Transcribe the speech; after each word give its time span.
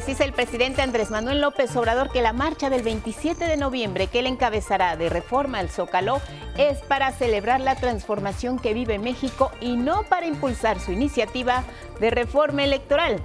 Precisa 0.00 0.24
el 0.24 0.32
presidente 0.32 0.80
Andrés 0.80 1.10
Manuel 1.10 1.42
López 1.42 1.76
Obrador 1.76 2.10
que 2.10 2.22
la 2.22 2.32
marcha 2.32 2.70
del 2.70 2.82
27 2.82 3.44
de 3.44 3.58
noviembre 3.58 4.06
que 4.06 4.20
él 4.20 4.26
encabezará 4.28 4.96
de 4.96 5.10
reforma 5.10 5.58
al 5.58 5.68
Zócalo 5.68 6.22
es 6.56 6.78
para 6.78 7.12
celebrar 7.12 7.60
la 7.60 7.76
transformación 7.76 8.58
que 8.58 8.72
vive 8.72 8.98
México 8.98 9.52
y 9.60 9.76
no 9.76 10.04
para 10.04 10.24
impulsar 10.24 10.80
su 10.80 10.92
iniciativa 10.92 11.64
de 12.00 12.08
reforma 12.08 12.64
electoral. 12.64 13.20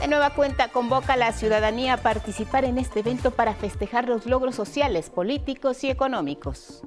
De 0.00 0.08
nueva 0.08 0.30
cuenta 0.30 0.68
convoca 0.68 1.12
a 1.12 1.18
la 1.18 1.32
ciudadanía 1.32 1.92
a 1.92 1.98
participar 1.98 2.64
en 2.64 2.78
este 2.78 3.00
evento 3.00 3.30
para 3.30 3.54
festejar 3.54 4.08
los 4.08 4.24
logros 4.24 4.54
sociales, 4.54 5.10
políticos 5.10 5.84
y 5.84 5.90
económicos. 5.90 6.84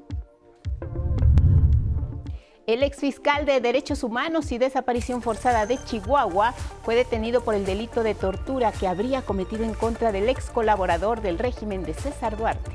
El 2.68 2.84
exfiscal 2.84 3.46
de 3.46 3.62
Derechos 3.62 4.04
Humanos 4.04 4.52
y 4.52 4.58
Desaparición 4.58 5.22
Forzada 5.22 5.66
de 5.66 5.82
Chihuahua 5.86 6.54
fue 6.84 6.96
detenido 6.96 7.40
por 7.40 7.56
el 7.56 7.66
delito 7.66 8.04
de 8.04 8.14
tortura 8.14 8.74
que 8.74 8.90
habría 8.90 9.22
cometido 9.22 9.64
en 9.64 9.74
contra 9.74 10.12
del 10.12 10.28
ex 10.28 10.50
colaborador 10.50 11.22
del 11.22 11.40
régimen 11.40 11.84
de 11.84 11.94
César 11.94 12.36
Duarte. 12.36 12.72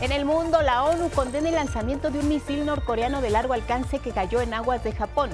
En 0.00 0.12
el 0.12 0.24
mundo, 0.24 0.62
la 0.62 0.84
ONU 0.84 1.10
condena 1.10 1.48
el 1.48 1.56
lanzamiento 1.56 2.10
de 2.10 2.20
un 2.20 2.28
misil 2.28 2.64
norcoreano 2.64 3.20
de 3.20 3.30
largo 3.30 3.52
alcance 3.52 3.98
que 3.98 4.12
cayó 4.12 4.40
en 4.40 4.54
aguas 4.54 4.84
de 4.84 4.92
Japón. 4.92 5.30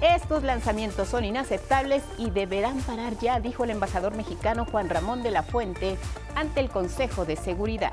Estos 0.00 0.42
lanzamientos 0.42 1.08
son 1.08 1.26
inaceptables 1.26 2.02
y 2.16 2.30
deberán 2.30 2.80
parar 2.80 3.18
ya, 3.18 3.38
dijo 3.38 3.64
el 3.64 3.70
embajador 3.70 4.16
mexicano 4.16 4.64
Juan 4.64 4.88
Ramón 4.88 5.22
de 5.22 5.30
la 5.30 5.42
Fuente 5.42 5.98
ante 6.34 6.60
el 6.60 6.70
Consejo 6.70 7.26
de 7.26 7.36
Seguridad. 7.36 7.92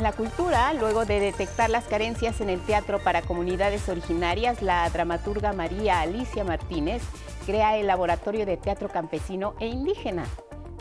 En 0.00 0.04
la 0.04 0.12
cultura, 0.12 0.72
luego 0.72 1.04
de 1.04 1.20
detectar 1.20 1.68
las 1.68 1.84
carencias 1.84 2.40
en 2.40 2.48
el 2.48 2.58
teatro 2.62 3.04
para 3.04 3.20
comunidades 3.20 3.86
originarias, 3.90 4.62
la 4.62 4.88
dramaturga 4.88 5.52
María 5.52 6.00
Alicia 6.00 6.42
Martínez 6.42 7.02
crea 7.44 7.76
el 7.76 7.86
Laboratorio 7.86 8.46
de 8.46 8.56
Teatro 8.56 8.88
Campesino 8.88 9.52
e 9.60 9.66
Indígena. 9.66 10.24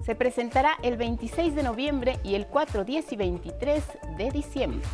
Se 0.06 0.16
presentará 0.16 0.78
el 0.84 0.95
26 0.95 1.53
de 1.53 1.64
noviembre 1.64 2.17
y 2.23 2.36
el 2.36 2.47
4, 2.47 2.86
10 2.86 3.12
y 3.12 3.16
23 3.17 3.84
de 4.16 4.31
diciembre. 4.31 4.88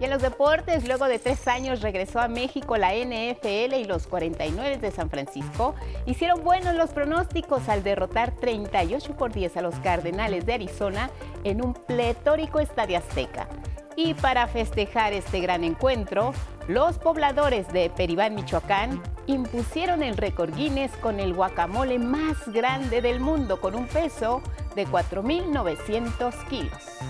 Y 0.00 0.04
en 0.04 0.10
los 0.10 0.22
deportes, 0.22 0.88
luego 0.88 1.04
de 1.06 1.18
tres 1.18 1.46
años 1.46 1.82
regresó 1.82 2.20
a 2.20 2.28
México 2.28 2.78
la 2.78 2.94
NFL 2.94 3.74
y 3.74 3.84
los 3.84 4.06
49 4.06 4.78
de 4.78 4.90
San 4.90 5.10
Francisco 5.10 5.74
hicieron 6.06 6.42
buenos 6.42 6.74
los 6.74 6.88
pronósticos 6.90 7.68
al 7.68 7.82
derrotar 7.82 8.34
38 8.36 9.14
por 9.14 9.30
10 9.30 9.58
a 9.58 9.60
los 9.60 9.74
Cardenales 9.80 10.46
de 10.46 10.54
Arizona 10.54 11.10
en 11.44 11.62
un 11.62 11.74
pletórico 11.74 12.60
estadio 12.60 12.96
azteca. 12.96 13.46
Y 13.94 14.14
para 14.14 14.46
festejar 14.46 15.12
este 15.12 15.40
gran 15.40 15.64
encuentro, 15.64 16.32
los 16.66 16.96
pobladores 16.96 17.70
de 17.70 17.90
Peribán, 17.90 18.34
Michoacán, 18.34 19.02
impusieron 19.26 20.02
el 20.02 20.16
récord 20.16 20.54
Guinness 20.54 20.92
con 21.02 21.20
el 21.20 21.34
guacamole 21.34 21.98
más 21.98 22.48
grande 22.48 23.02
del 23.02 23.20
mundo, 23.20 23.60
con 23.60 23.74
un 23.74 23.86
peso 23.86 24.40
de 24.74 24.86
4.900 24.86 26.48
kilos. 26.48 27.00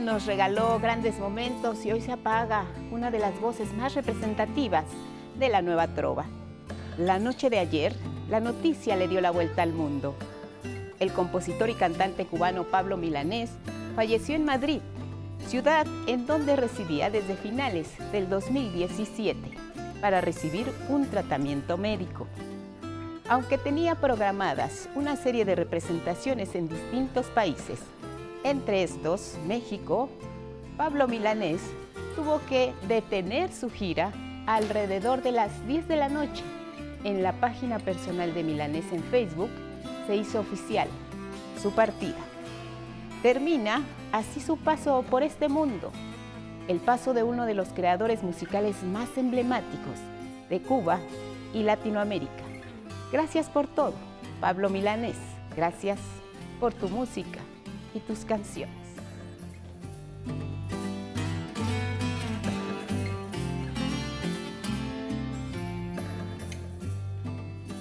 Nos 0.00 0.26
regaló 0.26 0.78
grandes 0.78 1.18
momentos 1.18 1.84
y 1.86 1.90
hoy 1.90 2.02
se 2.02 2.12
apaga 2.12 2.66
una 2.90 3.10
de 3.10 3.18
las 3.18 3.40
voces 3.40 3.72
más 3.72 3.94
representativas 3.94 4.84
de 5.38 5.48
la 5.48 5.62
nueva 5.62 5.88
trova. 5.88 6.26
La 6.98 7.18
noche 7.18 7.48
de 7.48 7.58
ayer, 7.58 7.96
la 8.28 8.38
noticia 8.38 8.94
le 8.94 9.08
dio 9.08 9.22
la 9.22 9.30
vuelta 9.30 9.62
al 9.62 9.72
mundo. 9.72 10.14
El 11.00 11.12
compositor 11.12 11.70
y 11.70 11.74
cantante 11.74 12.26
cubano 12.26 12.64
Pablo 12.64 12.98
Milanés 12.98 13.50
falleció 13.96 14.36
en 14.36 14.44
Madrid, 14.44 14.80
ciudad 15.48 15.86
en 16.06 16.26
donde 16.26 16.56
residía 16.56 17.10
desde 17.10 17.34
finales 17.34 17.88
del 18.12 18.28
2017 18.28 19.38
para 20.02 20.20
recibir 20.20 20.70
un 20.90 21.08
tratamiento 21.08 21.78
médico. 21.78 22.26
Aunque 23.28 23.58
tenía 23.58 23.96
programadas 23.96 24.88
una 24.94 25.16
serie 25.16 25.44
de 25.44 25.56
representaciones 25.56 26.54
en 26.54 26.68
distintos 26.68 27.26
países, 27.26 27.80
entre 28.50 28.84
estos, 28.84 29.36
México, 29.46 30.08
Pablo 30.76 31.08
Milanés 31.08 31.60
tuvo 32.14 32.40
que 32.48 32.72
detener 32.86 33.52
su 33.52 33.70
gira 33.70 34.12
alrededor 34.46 35.22
de 35.22 35.32
las 35.32 35.66
10 35.66 35.88
de 35.88 35.96
la 35.96 36.08
noche. 36.08 36.44
En 37.02 37.22
la 37.22 37.32
página 37.32 37.78
personal 37.78 38.34
de 38.34 38.44
Milanés 38.44 38.84
en 38.92 39.02
Facebook 39.04 39.50
se 40.06 40.16
hizo 40.16 40.40
oficial 40.40 40.88
su 41.60 41.72
partida. 41.72 42.18
Termina 43.22 43.82
así 44.12 44.40
su 44.40 44.56
paso 44.56 45.04
por 45.10 45.22
este 45.22 45.48
mundo, 45.48 45.90
el 46.68 46.78
paso 46.78 47.14
de 47.14 47.22
uno 47.24 47.46
de 47.46 47.54
los 47.54 47.68
creadores 47.70 48.22
musicales 48.22 48.82
más 48.84 49.08
emblemáticos 49.16 49.98
de 50.48 50.60
Cuba 50.60 51.00
y 51.52 51.64
Latinoamérica. 51.64 52.44
Gracias 53.10 53.48
por 53.48 53.66
todo, 53.66 53.94
Pablo 54.40 54.70
Milanés. 54.70 55.16
Gracias 55.56 55.98
por 56.60 56.74
tu 56.74 56.88
música 56.88 57.45
y 57.96 58.00
tus 58.00 58.24
canciones. 58.24 58.85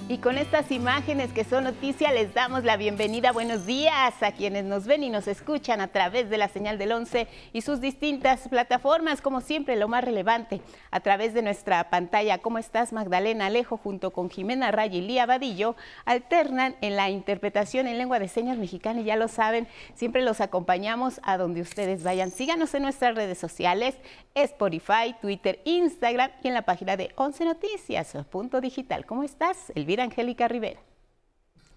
Y 0.07 0.19
con 0.19 0.37
estas 0.37 0.69
imágenes 0.69 1.33
que 1.33 1.43
son 1.43 1.63
noticia, 1.63 2.11
les 2.11 2.31
damos 2.31 2.63
la 2.63 2.77
bienvenida. 2.77 3.31
Buenos 3.31 3.65
días 3.65 4.21
a 4.21 4.33
quienes 4.33 4.63
nos 4.63 4.85
ven 4.85 5.01
y 5.01 5.09
nos 5.09 5.27
escuchan 5.27 5.81
a 5.81 5.87
través 5.87 6.29
de 6.29 6.37
la 6.37 6.47
señal 6.47 6.77
del 6.77 6.91
11 6.91 7.27
y 7.53 7.61
sus 7.61 7.81
distintas 7.81 8.47
plataformas, 8.47 9.19
como 9.19 9.41
siempre, 9.41 9.75
lo 9.75 9.87
más 9.87 10.03
relevante, 10.03 10.61
a 10.91 10.99
través 10.99 11.33
de 11.33 11.41
nuestra 11.41 11.89
pantalla. 11.89 12.37
¿Cómo 12.37 12.59
estás, 12.59 12.93
Magdalena 12.93 13.47
Alejo, 13.47 13.77
junto 13.77 14.13
con 14.13 14.29
Jimena 14.29 14.69
Ray 14.69 14.95
y 14.95 15.01
Lía 15.01 15.25
Vadillo? 15.25 15.75
Alternan 16.05 16.75
en 16.81 16.97
la 16.97 17.09
interpretación 17.09 17.87
en 17.87 17.97
lengua 17.97 18.19
de 18.19 18.27
señas 18.27 18.59
mexicana 18.59 19.01
y 19.01 19.05
ya 19.05 19.15
lo 19.15 19.27
saben, 19.27 19.67
siempre 19.95 20.21
los 20.21 20.39
acompañamos 20.39 21.19
a 21.23 21.39
donde 21.39 21.61
ustedes 21.61 22.03
vayan. 22.03 22.29
Síganos 22.29 22.75
en 22.75 22.83
nuestras 22.83 23.15
redes 23.15 23.39
sociales, 23.39 23.95
Spotify, 24.35 25.15
Twitter, 25.19 25.61
Instagram 25.65 26.29
y 26.43 26.49
en 26.49 26.53
la 26.53 26.61
página 26.61 26.95
de 26.95 27.11
11 27.15 27.43
Noticias, 27.45 28.15
punto 28.29 28.61
digital. 28.61 29.07
¿Cómo 29.07 29.23
estás, 29.23 29.71
Angélica 30.01 30.47
Rivera? 30.47 30.79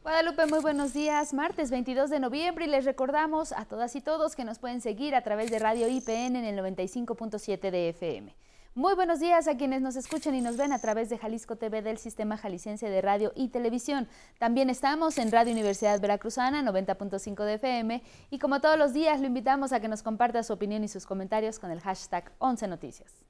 Guadalupe, 0.02 0.46
muy 0.46 0.60
buenos 0.60 0.94
días. 0.94 1.34
Martes 1.34 1.70
22 1.70 2.08
de 2.08 2.20
noviembre 2.20 2.64
y 2.64 2.68
les 2.68 2.84
recordamos 2.84 3.52
a 3.52 3.66
todas 3.66 3.94
y 3.94 4.00
todos 4.00 4.36
que 4.36 4.44
nos 4.44 4.58
pueden 4.58 4.80
seguir 4.80 5.14
a 5.14 5.22
través 5.22 5.50
de 5.50 5.58
Radio 5.58 5.86
IPN 5.88 6.36
en 6.36 6.44
el 6.44 6.58
95.7 6.58 7.70
de 7.70 7.90
FM. 7.90 8.34
Muy 8.74 8.94
buenos 8.94 9.18
días 9.18 9.48
a 9.48 9.56
quienes 9.56 9.82
nos 9.82 9.96
escuchan 9.96 10.36
y 10.36 10.40
nos 10.40 10.56
ven 10.56 10.72
a 10.72 10.78
través 10.78 11.08
de 11.08 11.18
Jalisco 11.18 11.56
TV 11.56 11.82
del 11.82 11.98
Sistema 11.98 12.36
Jalisciense 12.36 12.88
de 12.88 13.02
Radio 13.02 13.32
y 13.34 13.48
Televisión. 13.48 14.06
También 14.38 14.70
estamos 14.70 15.18
en 15.18 15.32
Radio 15.32 15.52
Universidad 15.52 16.00
Veracruzana 16.00 16.62
90.5 16.62 17.44
de 17.44 17.54
FM 17.54 18.02
y 18.30 18.38
como 18.38 18.60
todos 18.60 18.78
los 18.78 18.92
días 18.92 19.20
lo 19.20 19.26
invitamos 19.26 19.72
a 19.72 19.80
que 19.80 19.88
nos 19.88 20.02
comparta 20.02 20.42
su 20.44 20.52
opinión 20.52 20.84
y 20.84 20.88
sus 20.88 21.06
comentarios 21.06 21.58
con 21.58 21.72
el 21.72 21.80
hashtag 21.80 22.30
11 22.38 22.68
Noticias. 22.68 23.27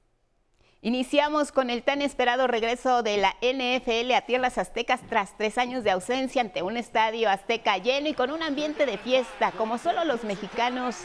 Iniciamos 0.81 1.51
con 1.51 1.69
el 1.69 1.83
tan 1.83 2.01
esperado 2.01 2.47
regreso 2.47 3.03
de 3.03 3.17
la 3.17 3.35
NFL 3.41 4.13
a 4.13 4.21
tierras 4.21 4.57
aztecas 4.57 5.01
tras 5.09 5.35
tres 5.35 5.57
años 5.57 5.83
de 5.83 5.91
ausencia 5.91 6.41
ante 6.41 6.61
un 6.61 6.77
estadio 6.77 7.29
azteca 7.29 7.77
lleno 7.77 8.07
y 8.07 8.13
con 8.13 8.31
un 8.31 8.41
ambiente 8.41 8.85
de 8.85 8.97
fiesta 8.97 9.51
como 9.51 9.77
solo 9.77 10.05
los 10.05 10.23
mexicanos 10.23 10.95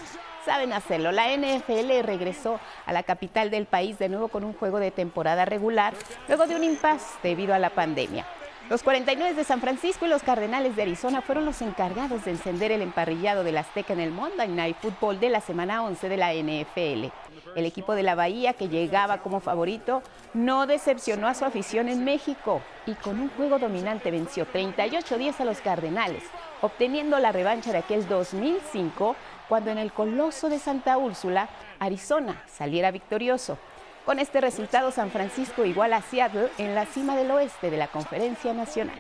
saben 0.45 0.73
hacerlo. 0.73 1.11
La 1.11 1.37
NFL 1.37 2.05
regresó 2.05 2.61
a 2.87 2.93
la 2.93 3.03
capital 3.03 3.51
del 3.51 3.67
país 3.67 3.99
de 3.99 4.09
nuevo 4.09 4.29
con 4.29 4.45
un 4.45 4.53
juego 4.53 4.79
de 4.79 4.93
temporada 4.93 5.45
regular 5.45 5.93
luego 6.29 6.47
de 6.47 6.55
un 6.55 6.63
impasse 6.63 7.19
debido 7.25 7.53
a 7.53 7.59
la 7.59 7.71
pandemia. 7.71 8.25
Los 8.71 8.85
49 8.85 9.35
de 9.35 9.45
San 9.45 9.61
Francisco 9.61 10.07
y 10.07 10.09
los 10.09 10.23
Cardenales 10.23 10.77
de 10.77 10.83
Arizona 10.83 11.21
fueron 11.21 11.45
los 11.45 11.61
encargados 11.63 12.25
de 12.25 12.31
encender 12.31 12.71
el 12.71 12.81
emparrillado 12.81 13.43
del 13.43 13.59
Azteca 13.59 13.93
en 13.93 14.01
el 14.01 14.13
Monday 14.13 14.49
Night 14.49 14.77
Football 14.81 15.19
de 15.19 15.31
la 15.31 15.41
semana 15.41 15.83
11 15.83 16.09
de 16.09 16.17
la 16.17 16.33
NFL. 16.33 17.13
El 17.55 17.67
equipo 17.67 17.95
de 17.95 18.03
la 18.03 18.15
Bahía, 18.15 18.55
que 18.55 18.69
llegaba 18.69 19.19
como 19.19 19.41
favorito, 19.41 20.03
no 20.33 20.67
decepcionó 20.67 21.29
a 21.29 21.35
su 21.35 21.45
afición 21.45 21.89
en 21.89 22.05
México 22.05 22.63
y 22.87 22.95
con 22.95 23.21
un 23.21 23.31
juego 23.31 23.59
dominante 23.59 24.11
venció 24.11 24.47
38-10 24.47 25.41
a 25.41 25.45
los 25.45 25.61
Cardenales, 25.61 26.25
obteniendo 26.63 27.19
la 27.19 27.33
revancha 27.33 27.71
de 27.73 27.79
aquel 27.79 28.09
2005 28.09 29.15
cuando 29.49 29.71
en 29.71 29.79
el 29.79 29.93
Coloso 29.93 30.49
de 30.49 30.59
Santa 30.59 30.99
Úrsula, 30.99 31.49
Arizona, 31.79 32.43
saliera 32.47 32.91
victorioso. 32.91 33.59
Con 34.05 34.19
este 34.19 34.41
resultado, 34.41 34.91
San 34.91 35.11
Francisco 35.11 35.65
iguala 35.65 35.99
a 35.99 36.03
Seattle 36.03 36.51
en 36.59 36.75
la 36.75 36.87
cima 36.87 37.17
del 37.17 37.31
oeste 37.31 37.71
de 37.71 37.77
la 37.77 37.89
Conferencia 37.89 38.53
Nacional. 38.53 38.99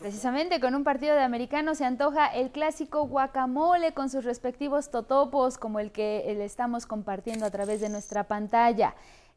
Precisamente 0.00 0.60
con 0.60 0.74
un 0.74 0.84
partido 0.84 1.14
de 1.14 1.22
americanos 1.22 1.78
se 1.78 1.84
antoja 1.84 2.26
el 2.26 2.50
clásico 2.50 3.06
guacamole 3.06 3.92
con 3.92 4.10
sus 4.10 4.24
respectivos 4.24 4.90
totopos, 4.90 5.58
como 5.58 5.78
el 5.78 5.92
que 5.92 6.24
le 6.36 6.44
estamos 6.44 6.86
compartiendo 6.86 7.46
a 7.46 7.50
través 7.50 7.80
de 7.80 7.88
nuestra 7.88 8.24
pantalla. 8.24 8.94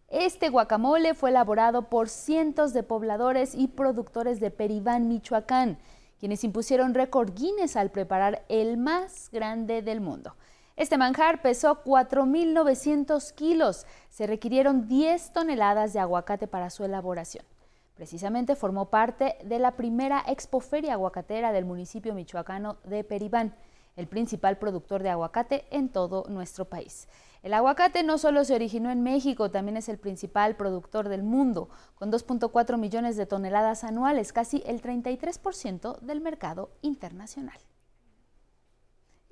Este 0.09 0.49
guacamole 0.49 1.13
fue 1.13 1.29
elaborado 1.29 1.89
por 1.89 2.09
cientos 2.09 2.73
de 2.73 2.83
pobladores 2.83 3.55
y 3.55 3.67
productores 3.67 4.39
de 4.39 4.51
Peribán, 4.51 5.07
Michoacán, 5.07 5.77
quienes 6.19 6.43
impusieron 6.43 6.93
récord 6.93 7.33
Guinness 7.33 7.75
al 7.75 7.91
preparar 7.91 8.45
el 8.47 8.77
más 8.77 9.29
grande 9.31 9.81
del 9.81 10.01
mundo. 10.01 10.35
Este 10.75 10.97
manjar 10.97 11.41
pesó 11.41 11.83
4.900 11.83 13.33
kilos. 13.33 13.85
Se 14.09 14.25
requirieron 14.25 14.87
10 14.87 15.33
toneladas 15.33 15.93
de 15.93 15.99
aguacate 15.99 16.47
para 16.47 16.69
su 16.69 16.83
elaboración. 16.83 17.45
Precisamente 17.95 18.55
formó 18.55 18.89
parte 18.89 19.37
de 19.43 19.59
la 19.59 19.75
primera 19.75 20.23
expoferia 20.27 20.93
aguacatera 20.93 21.51
del 21.51 21.65
municipio 21.65 22.13
michoacano 22.13 22.77
de 22.83 23.03
Peribán, 23.03 23.55
el 23.95 24.07
principal 24.07 24.57
productor 24.57 25.03
de 25.03 25.09
aguacate 25.09 25.65
en 25.69 25.89
todo 25.89 26.25
nuestro 26.27 26.65
país. 26.65 27.07
El 27.43 27.53
aguacate 27.53 28.03
no 28.03 28.17
solo 28.17 28.45
se 28.45 28.55
originó 28.55 28.89
en 28.89 29.03
México, 29.03 29.51
también 29.51 29.77
es 29.77 29.89
el 29.89 29.97
principal 29.97 30.55
productor 30.55 31.09
del 31.09 31.23
mundo, 31.23 31.69
con 31.95 32.11
2.4 32.11 32.77
millones 32.77 33.17
de 33.17 33.25
toneladas 33.25 33.83
anuales, 33.83 34.33
casi 34.33 34.63
el 34.65 34.81
33% 34.81 35.99
del 35.99 36.21
mercado 36.21 36.71
internacional. 36.81 37.59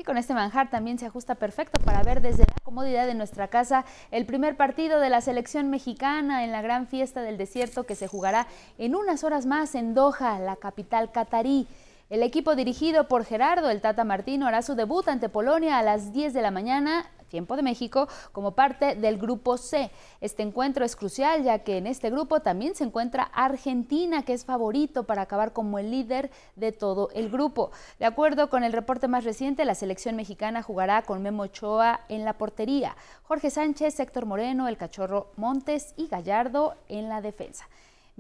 Y 0.02 0.04
con 0.04 0.18
este 0.18 0.34
manjar 0.34 0.72
también 0.72 0.98
se 0.98 1.06
ajusta 1.06 1.36
perfecto 1.36 1.80
para 1.80 2.02
ver 2.02 2.22
desde 2.22 2.42
la 2.48 2.56
comodidad 2.64 3.06
de 3.06 3.14
nuestra 3.14 3.50
casa 3.50 3.86
el 4.10 4.26
primer 4.26 4.58
partido 4.58 5.00
de 5.00 5.12
la 5.12 5.22
selección 5.22 5.70
mexicana 5.70 6.44
en 6.44 6.52
la 6.52 6.64
gran 6.64 6.88
fiesta 6.88 7.22
del 7.22 7.38
desierto 7.38 7.84
que 7.84 7.94
se 7.94 8.08
jugará 8.08 8.48
en 8.80 8.96
unas 8.96 9.24
horas 9.24 9.46
más 9.46 9.76
en 9.76 9.94
Doha, 9.94 10.40
la 10.40 10.56
capital 10.56 11.12
catarí. 11.12 11.68
El 12.12 12.24
equipo 12.24 12.58
dirigido 12.58 13.08
por 13.08 13.24
Gerardo 13.24 13.70
el 13.70 13.80
Tata 13.80 14.04
Martino 14.04 14.46
hará 14.46 14.62
su 14.64 14.76
debut 14.76 15.08
ante 15.08 15.30
Polonia 15.30 15.78
a 15.78 15.82
las 15.82 16.12
10 16.12 16.34
de 16.34 16.42
la 16.42 16.52
mañana 16.52 17.10
tiempo 17.30 17.56
de 17.56 17.64
México, 17.64 18.10
como 18.34 18.52
parte 18.52 18.96
del 18.96 19.18
Grupo 19.18 19.58
C. 19.58 19.90
Este 20.20 20.44
encuentro 20.44 20.84
es 20.84 20.98
crucial 20.98 21.42
ya 21.44 21.60
que 21.60 21.78
en 21.78 21.88
este 21.88 22.10
grupo 22.10 22.42
también 22.42 22.76
se 22.76 22.84
encuentra 22.84 23.24
Argentina, 23.24 24.24
que 24.24 24.34
es 24.34 24.44
favorito 24.44 25.06
para 25.06 25.22
acabar 25.22 25.54
como 25.54 25.80
el 25.80 25.90
líder 25.90 26.32
de 26.58 26.74
todo 26.74 27.08
el 27.14 27.30
grupo. 27.30 27.72
De 28.00 28.06
acuerdo 28.06 28.50
con 28.50 28.66
el 28.66 28.74
reporte 28.74 29.08
más 29.08 29.24
reciente, 29.24 29.64
la 29.64 29.76
selección 29.76 30.18
mexicana 30.18 30.64
jugará 30.64 31.04
con 31.04 31.22
Memo 31.22 31.44
Ochoa 31.44 32.02
en 32.10 32.26
la 32.26 32.38
portería, 32.38 32.98
Jorge 33.24 33.50
Sánchez, 33.50 33.98
Héctor 34.02 34.26
Moreno, 34.26 34.68
el 34.68 34.76
Cachorro 34.76 35.32
Montes 35.38 35.94
y 35.96 36.08
Gallardo 36.08 36.76
en 36.90 37.08
la 37.08 37.22
defensa. 37.22 37.70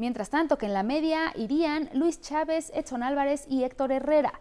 Mientras 0.01 0.31
tanto 0.31 0.57
que 0.57 0.65
en 0.65 0.73
la 0.73 0.81
media 0.81 1.31
irían 1.35 1.87
Luis 1.93 2.19
Chávez, 2.21 2.71
Edson 2.73 3.03
Álvarez 3.03 3.45
y 3.47 3.65
Héctor 3.65 3.91
Herrera. 3.91 4.33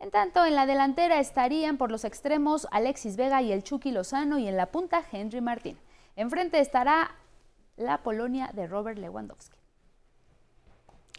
En 0.00 0.10
tanto, 0.10 0.46
en 0.46 0.54
la 0.54 0.64
delantera 0.64 1.20
estarían 1.20 1.76
por 1.76 1.90
los 1.90 2.06
extremos 2.06 2.66
Alexis 2.70 3.18
Vega 3.18 3.42
y 3.42 3.52
el 3.52 3.62
Chucky 3.62 3.90
Lozano 3.90 4.38
y 4.38 4.48
en 4.48 4.56
la 4.56 4.70
punta 4.70 5.02
Henry 5.12 5.42
Martín. 5.42 5.76
Enfrente 6.16 6.60
estará 6.60 7.10
la 7.76 7.98
Polonia 7.98 8.52
de 8.54 8.66
Robert 8.66 8.96
Lewandowski. 8.98 9.61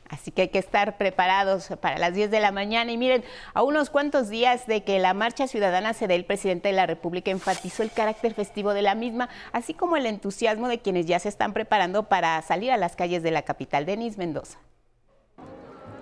Así 0.10 0.32
que 0.32 0.44
hay 0.44 0.50
que 0.50 0.60
estar 0.60 0.98
preparados 0.98 1.70
para 1.82 1.98
las 1.98 2.14
10 2.14 2.30
de 2.32 2.40
la 2.40 2.52
mañana. 2.52 2.92
Y 2.92 2.98
miren, 2.98 3.24
a 3.54 3.64
unos 3.64 3.90
cuantos 3.90 4.30
días 4.30 4.68
de 4.68 4.84
que 4.84 5.00
la 5.00 5.14
marcha 5.14 5.48
ciudadana 5.48 5.94
se 5.94 6.08
dé, 6.08 6.16
el 6.16 6.26
presidente 6.26 6.70
de 6.70 6.76
la 6.76 6.86
República 6.86 7.32
enfatizó 7.32 7.84
el 7.84 7.92
carácter 7.92 8.34
festivo 8.34 8.74
de 8.74 8.82
la 8.82 8.96
misma, 8.96 9.30
así 9.52 9.74
como 9.74 9.98
el 9.98 10.06
entusiasmo 10.06 10.68
de 10.68 10.80
quienes 10.80 11.06
ya 11.06 11.20
se 11.20 11.30
están 11.30 11.54
preparando 11.54 12.04
para 12.10 12.42
salir 12.42 12.72
a 12.72 12.78
las 12.78 12.96
calles 12.96 13.24
de 13.24 13.32
la 13.32 13.44
capital, 13.44 13.86
Denis 13.86 14.18
Mendoza 14.18 14.60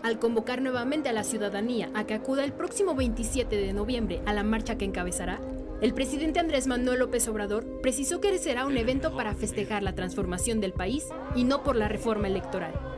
al 0.04 0.20
convocar 0.20 0.62
nuevamente 0.62 1.10
a 1.10 1.14
la 1.14 1.24
ciudadanía 1.24 1.90
a 1.94 2.06
que 2.06 2.14
acuda 2.14 2.44
el 2.44 2.54
próximo 2.54 2.96
27 2.96 3.56
de 3.56 3.74
noviembre 3.74 4.22
a 4.26 4.34
la 4.34 4.44
marcha 4.44 4.78
que 4.78 4.86
encabezará, 4.86 5.40
el 5.82 5.94
presidente 5.94 6.40
Andrés 6.40 6.68
Manuel 6.68 7.00
López 7.00 7.28
Obrador 7.28 7.82
precisó 7.82 8.22
que 8.22 8.38
será 8.38 8.66
un 8.66 8.78
evento 8.78 9.16
para 9.16 9.34
festejar 9.34 9.82
la 9.84 9.96
transformación 9.96 10.62
del 10.62 10.74
país 10.74 11.08
y 11.36 11.44
no 11.44 11.64
por 11.64 11.76
la 11.76 11.88
reforma 11.88 12.28
electoral. 12.28 12.91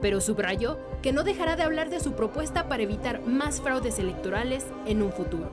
Pero 0.00 0.20
subrayó 0.20 0.78
que 1.02 1.12
no 1.12 1.24
dejará 1.24 1.56
de 1.56 1.62
hablar 1.62 1.90
de 1.90 2.00
su 2.00 2.14
propuesta 2.14 2.68
para 2.68 2.82
evitar 2.82 3.20
más 3.22 3.60
fraudes 3.60 3.98
electorales 3.98 4.66
en 4.86 5.02
un 5.02 5.12
futuro. 5.12 5.50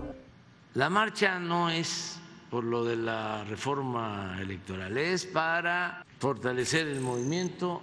La 0.74 0.89
marcha 0.89 1.39
no 1.39 1.69
es 1.69 2.19
por 2.50 2.63
lo 2.63 2.86
de 2.86 2.95
la 2.95 3.44
reforma 3.44 4.38
electoral, 4.39 4.97
es 4.97 5.25
para 5.25 6.06
fortalecer 6.19 6.88
el 6.88 7.01
movimiento 7.01 7.81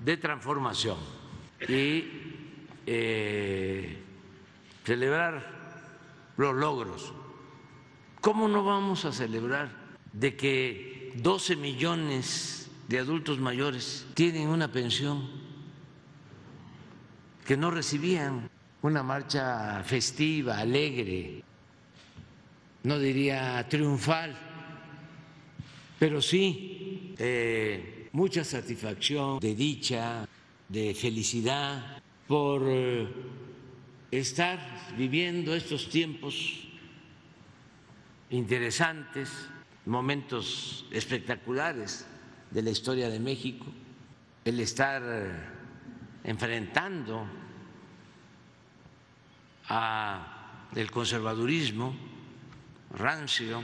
de 0.00 0.16
transformación 0.16 0.98
y 1.68 2.04
eh, 2.86 4.02
celebrar 4.84 5.46
los 6.36 6.54
logros. 6.54 7.12
¿Cómo 8.20 8.48
no 8.48 8.64
vamos 8.64 9.04
a 9.04 9.12
celebrar 9.12 9.70
de 10.12 10.36
que 10.36 11.12
12 11.16 11.56
millones 11.56 12.57
de 12.88 12.98
adultos 12.98 13.38
mayores 13.38 14.06
tienen 14.14 14.48
una 14.48 14.72
pensión 14.72 15.28
que 17.46 17.56
no 17.56 17.70
recibían? 17.70 18.50
Una 18.80 19.02
marcha 19.02 19.82
festiva, 19.84 20.58
alegre, 20.58 21.42
no 22.84 22.98
diría 22.98 23.66
triunfal, 23.68 24.38
pero 25.98 26.22
sí 26.22 27.14
eh, 27.18 28.08
mucha 28.12 28.44
satisfacción, 28.44 29.40
de 29.40 29.54
dicha, 29.54 30.28
de 30.68 30.94
felicidad 30.94 32.00
por 32.28 32.62
eh, 32.66 33.08
estar 34.12 34.94
viviendo 34.96 35.54
estos 35.56 35.88
tiempos 35.88 36.68
interesantes, 38.30 39.48
momentos 39.84 40.86
espectaculares 40.92 42.06
de 42.50 42.62
la 42.62 42.70
historia 42.70 43.08
de 43.08 43.20
México, 43.20 43.66
el 44.44 44.60
estar 44.60 45.02
enfrentando 46.24 47.26
a 49.68 50.68
el 50.74 50.90
conservadurismo 50.90 51.94
rancio 52.96 53.62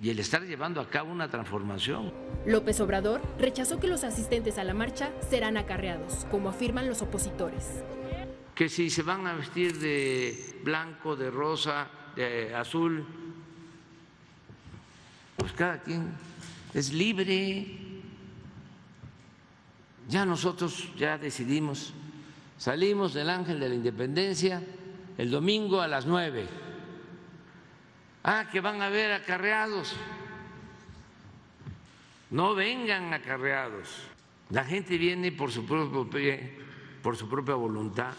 y 0.00 0.10
el 0.10 0.18
estar 0.18 0.42
llevando 0.42 0.80
a 0.80 0.88
cabo 0.88 1.12
una 1.12 1.28
transformación. 1.28 2.12
López 2.46 2.80
Obrador 2.80 3.20
rechazó 3.38 3.78
que 3.78 3.86
los 3.86 4.02
asistentes 4.02 4.56
a 4.58 4.64
la 4.64 4.72
marcha 4.72 5.10
serán 5.28 5.56
acarreados, 5.56 6.26
como 6.30 6.48
afirman 6.48 6.88
los 6.88 7.02
opositores. 7.02 7.82
Que 8.54 8.68
si 8.68 8.88
se 8.88 9.02
van 9.02 9.26
a 9.26 9.34
vestir 9.34 9.78
de 9.78 10.60
blanco, 10.64 11.16
de 11.16 11.30
rosa, 11.30 11.88
de 12.16 12.54
azul, 12.54 13.06
pues 15.36 15.52
cada 15.52 15.82
quien 15.82 16.12
es 16.74 16.92
libre. 16.92 17.66
Ya 20.08 20.24
nosotros 20.24 20.88
ya 20.96 21.18
decidimos, 21.18 21.92
salimos 22.58 23.14
del 23.14 23.30
Ángel 23.30 23.60
de 23.60 23.68
la 23.68 23.74
Independencia 23.74 24.62
el 25.18 25.30
domingo 25.30 25.80
a 25.80 25.88
las 25.88 26.06
nueve 26.06 26.48
Ah, 28.22 28.48
que 28.52 28.60
van 28.60 28.82
a 28.82 28.86
haber 28.86 29.12
acarreados. 29.12 29.94
No 32.30 32.54
vengan 32.54 33.14
acarreados. 33.14 33.88
La 34.50 34.64
gente 34.64 34.98
viene 34.98 35.32
por 35.32 35.50
su 35.50 35.64
propio 35.64 36.08
por 37.02 37.16
su 37.16 37.28
propia 37.30 37.54
voluntad, 37.54 38.12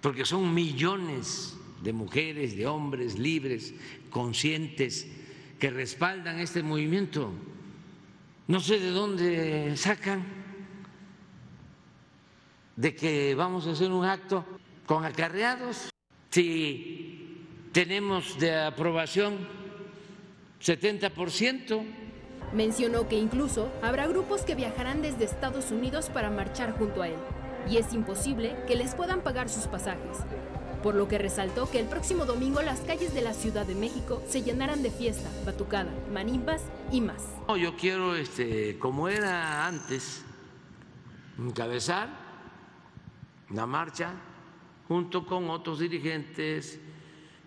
porque 0.00 0.24
son 0.24 0.54
millones 0.54 1.56
de 1.82 1.92
mujeres, 1.92 2.56
de 2.56 2.68
hombres 2.68 3.18
libres, 3.18 3.74
conscientes, 4.10 5.08
que 5.58 5.70
respaldan 5.70 6.40
este 6.40 6.62
movimiento. 6.62 7.32
No 8.46 8.60
sé 8.60 8.78
de 8.78 8.90
dónde 8.90 9.76
sacan 9.76 10.24
de 12.76 12.94
que 12.94 13.34
vamos 13.34 13.66
a 13.66 13.72
hacer 13.72 13.90
un 13.90 14.04
acto 14.04 14.44
con 14.86 15.04
acarreados. 15.04 15.90
Si 16.30 17.44
tenemos 17.72 18.38
de 18.38 18.56
aprobación 18.56 19.36
70%. 20.62 21.84
Mencionó 22.52 23.08
que 23.08 23.16
incluso 23.16 23.70
habrá 23.82 24.06
grupos 24.06 24.42
que 24.42 24.54
viajarán 24.54 25.02
desde 25.02 25.24
Estados 25.24 25.70
Unidos 25.70 26.08
para 26.08 26.30
marchar 26.30 26.76
junto 26.78 27.02
a 27.02 27.08
él, 27.08 27.18
y 27.68 27.76
es 27.76 27.92
imposible 27.92 28.56
que 28.66 28.74
les 28.74 28.94
puedan 28.94 29.20
pagar 29.20 29.48
sus 29.48 29.66
pasajes. 29.66 30.18
Por 30.82 30.94
lo 30.94 31.08
que 31.08 31.18
resaltó 31.18 31.68
que 31.70 31.80
el 31.80 31.86
próximo 31.86 32.24
domingo 32.24 32.62
las 32.62 32.80
calles 32.80 33.12
de 33.12 33.20
la 33.20 33.34
Ciudad 33.34 33.66
de 33.66 33.74
México 33.74 34.22
se 34.28 34.42
llenarán 34.42 34.82
de 34.82 34.90
fiesta, 34.90 35.28
batucada, 35.44 35.90
manimbas 36.12 36.62
y 36.92 37.00
más. 37.00 37.24
yo 37.58 37.76
quiero, 37.76 38.14
este, 38.14 38.78
como 38.78 39.08
era 39.08 39.66
antes, 39.66 40.24
encabezar 41.36 42.08
la 43.50 43.66
marcha 43.66 44.12
junto 44.86 45.26
con 45.26 45.50
otros 45.50 45.80
dirigentes 45.80 46.80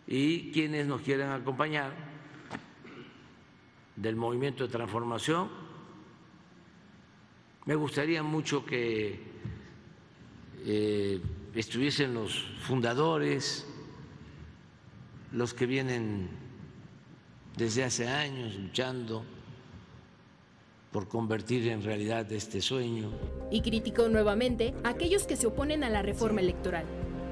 y 0.07 0.51
quienes 0.51 0.85
nos 0.85 1.01
quieran 1.01 1.31
acompañar 1.31 1.93
del 3.95 4.15
movimiento 4.15 4.65
de 4.65 4.69
transformación. 4.73 5.49
Me 7.65 7.75
gustaría 7.75 8.23
mucho 8.23 8.65
que 8.65 9.19
eh, 10.65 11.21
estuviesen 11.55 12.13
los 12.13 12.45
fundadores, 12.63 13.65
los 15.31 15.53
que 15.53 15.65
vienen 15.65 16.29
desde 17.57 17.83
hace 17.83 18.07
años 18.07 18.55
luchando 18.55 19.23
por 20.91 21.07
convertir 21.07 21.67
en 21.69 21.83
realidad 21.83 22.31
este 22.31 22.61
sueño. 22.61 23.11
Y 23.49 23.61
criticó 23.61 24.09
nuevamente 24.09 24.73
a 24.83 24.89
aquellos 24.89 25.25
que 25.25 25.37
se 25.37 25.47
oponen 25.47 25.83
a 25.83 25.89
la 25.89 26.01
reforma 26.01 26.41
electoral. 26.41 26.85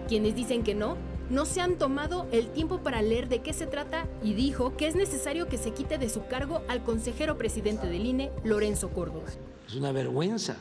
Quienes 0.08 0.36
dicen 0.36 0.64
que 0.64 0.76
no, 0.76 0.98
no 1.30 1.46
se 1.46 1.62
han 1.62 1.78
tomado 1.78 2.28
el 2.32 2.50
tiempo 2.50 2.80
para 2.80 3.02
leer 3.02 3.28
de 3.28 3.42
qué 3.42 3.54
se 3.54 3.68
trata 3.68 4.08
y 4.24 4.34
dijo 4.34 4.76
que 4.76 4.88
es 4.88 4.96
necesario 4.96 5.48
que 5.48 5.58
se 5.58 5.72
quite 5.72 5.98
de 5.98 6.10
su 6.10 6.26
cargo 6.28 6.64
al 6.68 6.84
consejero 6.84 7.38
presidente 7.38 7.88
del 7.88 8.06
INE, 8.06 8.32
Lorenzo 8.44 8.90
Córdoba. 8.90 9.28
Es 9.68 9.76
una 9.76 9.92
vergüenza 9.92 10.58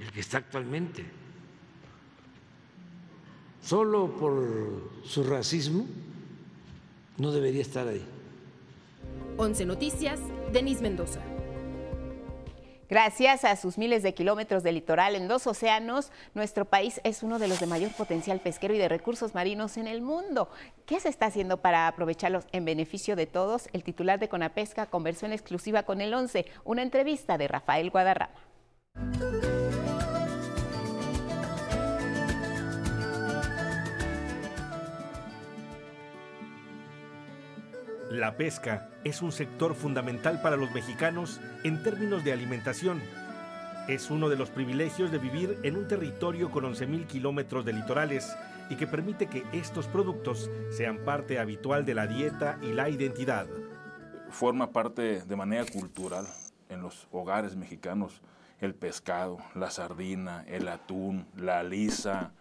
el 0.00 0.10
que 0.10 0.20
está 0.32 0.38
actualmente. 0.38 1.04
Solo 3.60 4.16
por 4.16 4.90
su 5.04 5.24
racismo 5.24 5.84
no 7.18 7.32
debería 7.32 7.60
estar 7.60 7.86
ahí. 7.86 8.02
11 9.36 9.66
Noticias, 9.66 10.20
Denis 10.50 10.80
Mendoza. 10.80 11.20
Gracias 12.88 13.44
a 13.44 13.56
sus 13.56 13.76
miles 13.76 14.02
de 14.02 14.14
kilómetros 14.14 14.62
de 14.62 14.72
litoral 14.72 15.16
en 15.16 15.28
dos 15.28 15.46
océanos, 15.46 16.10
nuestro 16.34 16.64
país 16.64 17.00
es 17.04 17.22
uno 17.22 17.38
de 17.38 17.48
los 17.48 17.60
de 17.60 17.66
mayor 17.66 17.90
potencial 17.92 18.40
pesquero 18.40 18.74
y 18.74 18.78
de 18.78 18.88
recursos 18.88 19.34
marinos 19.34 19.76
en 19.76 19.86
el 19.86 20.00
mundo. 20.00 20.48
¿Qué 20.86 20.98
se 20.98 21.10
está 21.10 21.26
haciendo 21.26 21.58
para 21.58 21.88
aprovecharlos 21.88 22.46
en 22.52 22.64
beneficio 22.64 23.16
de 23.16 23.26
todos? 23.26 23.68
El 23.74 23.84
titular 23.84 24.18
de 24.18 24.30
Conapesca 24.30 24.86
conversó 24.86 25.26
en 25.26 25.32
exclusiva 25.32 25.82
con 25.82 26.00
el 26.00 26.14
11, 26.14 26.46
una 26.64 26.82
entrevista 26.82 27.36
de 27.36 27.48
Rafael 27.48 27.90
Guadarrama. 27.90 28.32
La 38.12 38.36
pesca 38.36 38.90
es 39.04 39.22
un 39.22 39.32
sector 39.32 39.74
fundamental 39.74 40.42
para 40.42 40.58
los 40.58 40.70
mexicanos 40.72 41.40
en 41.64 41.82
términos 41.82 42.22
de 42.22 42.34
alimentación. 42.34 43.00
Es 43.88 44.10
uno 44.10 44.28
de 44.28 44.36
los 44.36 44.50
privilegios 44.50 45.10
de 45.10 45.16
vivir 45.16 45.58
en 45.62 45.78
un 45.78 45.88
territorio 45.88 46.50
con 46.50 46.64
11.000 46.64 47.06
kilómetros 47.06 47.64
de 47.64 47.72
litorales 47.72 48.36
y 48.68 48.76
que 48.76 48.86
permite 48.86 49.28
que 49.28 49.44
estos 49.54 49.86
productos 49.86 50.50
sean 50.76 50.98
parte 51.06 51.38
habitual 51.38 51.86
de 51.86 51.94
la 51.94 52.06
dieta 52.06 52.58
y 52.60 52.74
la 52.74 52.90
identidad. 52.90 53.46
Forma 54.28 54.72
parte 54.72 55.22
de 55.22 55.36
manera 55.36 55.64
cultural 55.64 56.26
en 56.68 56.82
los 56.82 57.08
hogares 57.12 57.56
mexicanos 57.56 58.20
el 58.60 58.74
pescado, 58.74 59.38
la 59.54 59.70
sardina, 59.70 60.44
el 60.48 60.68
atún, 60.68 61.24
la 61.34 61.62
lisa, 61.62 62.32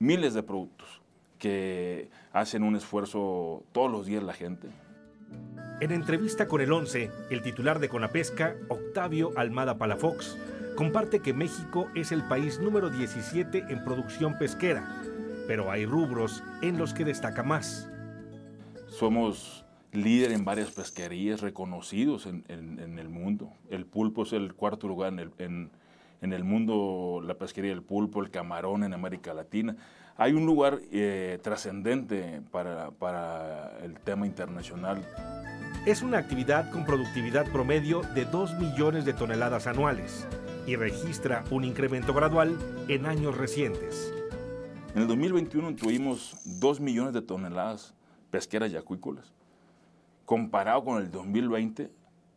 miles 0.00 0.34
de 0.34 0.42
productos 0.42 1.02
que 1.38 2.10
hacen 2.32 2.64
un 2.64 2.74
esfuerzo 2.74 3.62
todos 3.70 3.92
los 3.92 4.04
días 4.04 4.24
la 4.24 4.32
gente 4.32 4.68
en 5.80 5.92
entrevista 5.92 6.48
con 6.48 6.60
el 6.60 6.72
11, 6.72 7.10
el 7.30 7.42
titular 7.42 7.78
de 7.78 7.88
Conapesca, 7.88 8.56
Octavio 8.68 9.30
Almada 9.36 9.78
Palafox, 9.78 10.36
comparte 10.74 11.20
que 11.20 11.32
México 11.32 11.88
es 11.94 12.10
el 12.10 12.24
país 12.24 12.58
número 12.58 12.90
17 12.90 13.66
en 13.68 13.84
producción 13.84 14.36
pesquera, 14.38 14.88
pero 15.46 15.70
hay 15.70 15.86
rubros 15.86 16.42
en 16.62 16.78
los 16.78 16.94
que 16.94 17.04
destaca 17.04 17.44
más. 17.44 17.88
Somos 18.88 19.64
líder 19.92 20.32
en 20.32 20.44
varias 20.44 20.72
pesquerías 20.72 21.42
reconocidos 21.42 22.26
en, 22.26 22.44
el 22.98 23.08
mundo. 23.08 23.52
El 23.70 23.86
pulpo 23.86 24.24
es 24.24 24.32
el 24.32 24.54
cuarto 24.54 24.88
lugar 24.88 25.12
en 25.12 25.70
el, 26.20 26.44
mundo, 26.44 27.22
la 27.24 27.34
pesquería 27.34 27.70
del 27.70 27.82
pulpo, 27.82 28.20
el 28.20 28.30
camarón 28.30 28.82
en 28.82 28.94
América 28.94 29.32
Latina. 29.32 29.76
Hay 30.16 30.32
un 30.32 30.44
lugar 30.44 30.80
eh, 30.90 31.38
trascendente 31.40 32.42
para, 32.50 32.90
para 32.90 33.78
el 33.84 34.00
tema 34.00 34.26
internacional 34.26 35.04
es 35.90 36.02
una 36.02 36.18
actividad 36.18 36.70
con 36.70 36.84
productividad 36.84 37.50
promedio 37.50 38.02
de 38.14 38.26
2 38.26 38.58
millones 38.58 39.06
de 39.06 39.14
toneladas 39.14 39.66
anuales 39.66 40.28
y 40.66 40.76
registra 40.76 41.44
un 41.50 41.64
incremento 41.64 42.12
gradual 42.12 42.58
en 42.88 43.06
años 43.06 43.38
recientes. 43.38 44.12
En 44.94 45.00
el 45.00 45.08
2021 45.08 45.76
tuvimos 45.76 46.36
2 46.44 46.80
millones 46.80 47.14
de 47.14 47.22
toneladas 47.22 47.94
pesqueras 48.30 48.70
y 48.70 48.76
acuícolas. 48.76 49.32
Comparado 50.26 50.84
con 50.84 51.00
el 51.00 51.10
2020, 51.10 51.90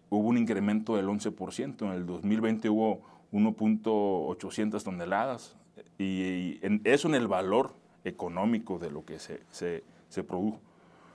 hubo 0.09 0.29
un 0.29 0.37
incremento 0.37 0.95
del 0.95 1.07
11%. 1.07 1.81
En 1.81 1.91
el 1.91 2.05
2020 2.05 2.69
hubo 2.69 3.01
1.800 3.33 4.81
toneladas. 4.81 5.57
Y, 5.97 6.57
eso 6.85 7.09
en 7.09 7.15
el 7.15 7.27
valor 7.27 7.73
económico 8.05 8.79
de 8.79 8.91
lo 8.91 9.03
que 9.03 9.19
se, 9.19 9.41
se, 9.49 9.83
se 10.07 10.23
produjo 10.23 10.61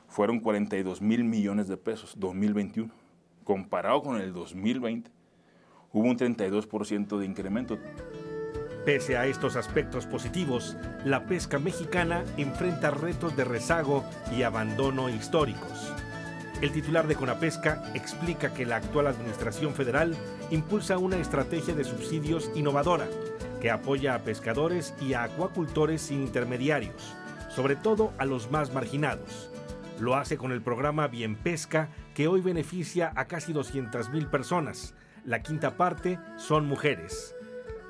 fueron 0.08 0.40
42 0.40 1.00
mil 1.00 1.25
millones 1.25 1.68
de 1.68 1.76
pesos, 1.76 2.14
2021. 2.18 2.92
Comparado 3.44 4.02
con 4.02 4.20
el 4.20 4.32
2020, 4.32 5.10
hubo 5.92 6.08
un 6.08 6.18
32% 6.18 7.18
de 7.18 7.26
incremento. 7.26 7.78
Pese 8.84 9.16
a 9.16 9.26
estos 9.26 9.56
aspectos 9.56 10.06
positivos, 10.06 10.76
la 11.04 11.26
pesca 11.26 11.58
mexicana 11.58 12.25
enfrenta 12.36 12.90
retos 12.90 13.36
de 13.36 13.44
rezago 13.44 14.04
y 14.36 14.42
abandono 14.42 15.08
históricos. 15.08 15.92
El 16.62 16.72
titular 16.72 17.06
de 17.06 17.16
Conapesca 17.16 17.82
explica 17.94 18.54
que 18.54 18.64
la 18.64 18.76
actual 18.76 19.08
administración 19.08 19.75
federal 19.75 20.16
impulsa 20.50 20.98
una 20.98 21.18
estrategia 21.18 21.75
de 21.75 21.84
subsidios 21.84 22.50
innovadora 22.54 23.06
que 23.60 23.70
apoya 23.70 24.14
a 24.14 24.20
pescadores 24.20 24.94
y 25.00 25.14
a 25.14 25.25
acuacultores 25.25 26.00
sin 26.00 26.22
intermediarios, 26.22 27.14
sobre 27.48 27.76
todo 27.76 28.12
a 28.18 28.25
los 28.25 28.50
más 28.50 28.72
marginados. 28.72 29.50
Lo 29.98 30.14
hace 30.14 30.36
con 30.36 30.52
el 30.52 30.60
programa 30.60 31.08
Bien 31.08 31.36
Pesca, 31.36 31.88
que 32.14 32.28
hoy 32.28 32.42
beneficia 32.42 33.12
a 33.16 33.26
casi 33.26 33.54
200.000 33.54 34.28
personas. 34.28 34.94
La 35.24 35.42
quinta 35.42 35.78
parte 35.78 36.18
son 36.36 36.66
mujeres. 36.66 37.34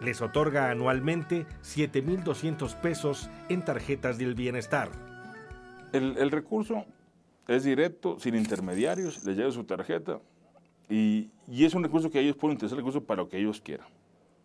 Les 0.00 0.22
otorga 0.22 0.70
anualmente 0.70 1.46
7.200 1.62 2.76
pesos 2.76 3.28
en 3.48 3.64
tarjetas 3.64 4.18
del 4.18 4.36
bienestar. 4.36 4.88
El, 5.92 6.30
recurso 6.30 6.84
es 7.48 7.64
directo, 7.64 8.20
sin 8.20 8.36
intermediarios, 8.36 9.25
les 9.25 9.36
llega 9.36 9.50
su 9.50 9.64
tarjeta 9.64 10.20
y, 10.88 11.30
es 11.48 11.75
un 11.75 11.82
recurso 11.82 12.10
que 12.10 12.20
ellos 12.20 12.36
pueden 12.36 12.56
utilizar 12.56 12.78
el 12.78 12.84
recurso 12.84 13.02
para 13.02 13.22
lo 13.22 13.28
que 13.28 13.38
ellos 13.38 13.60
quieran. 13.60 13.88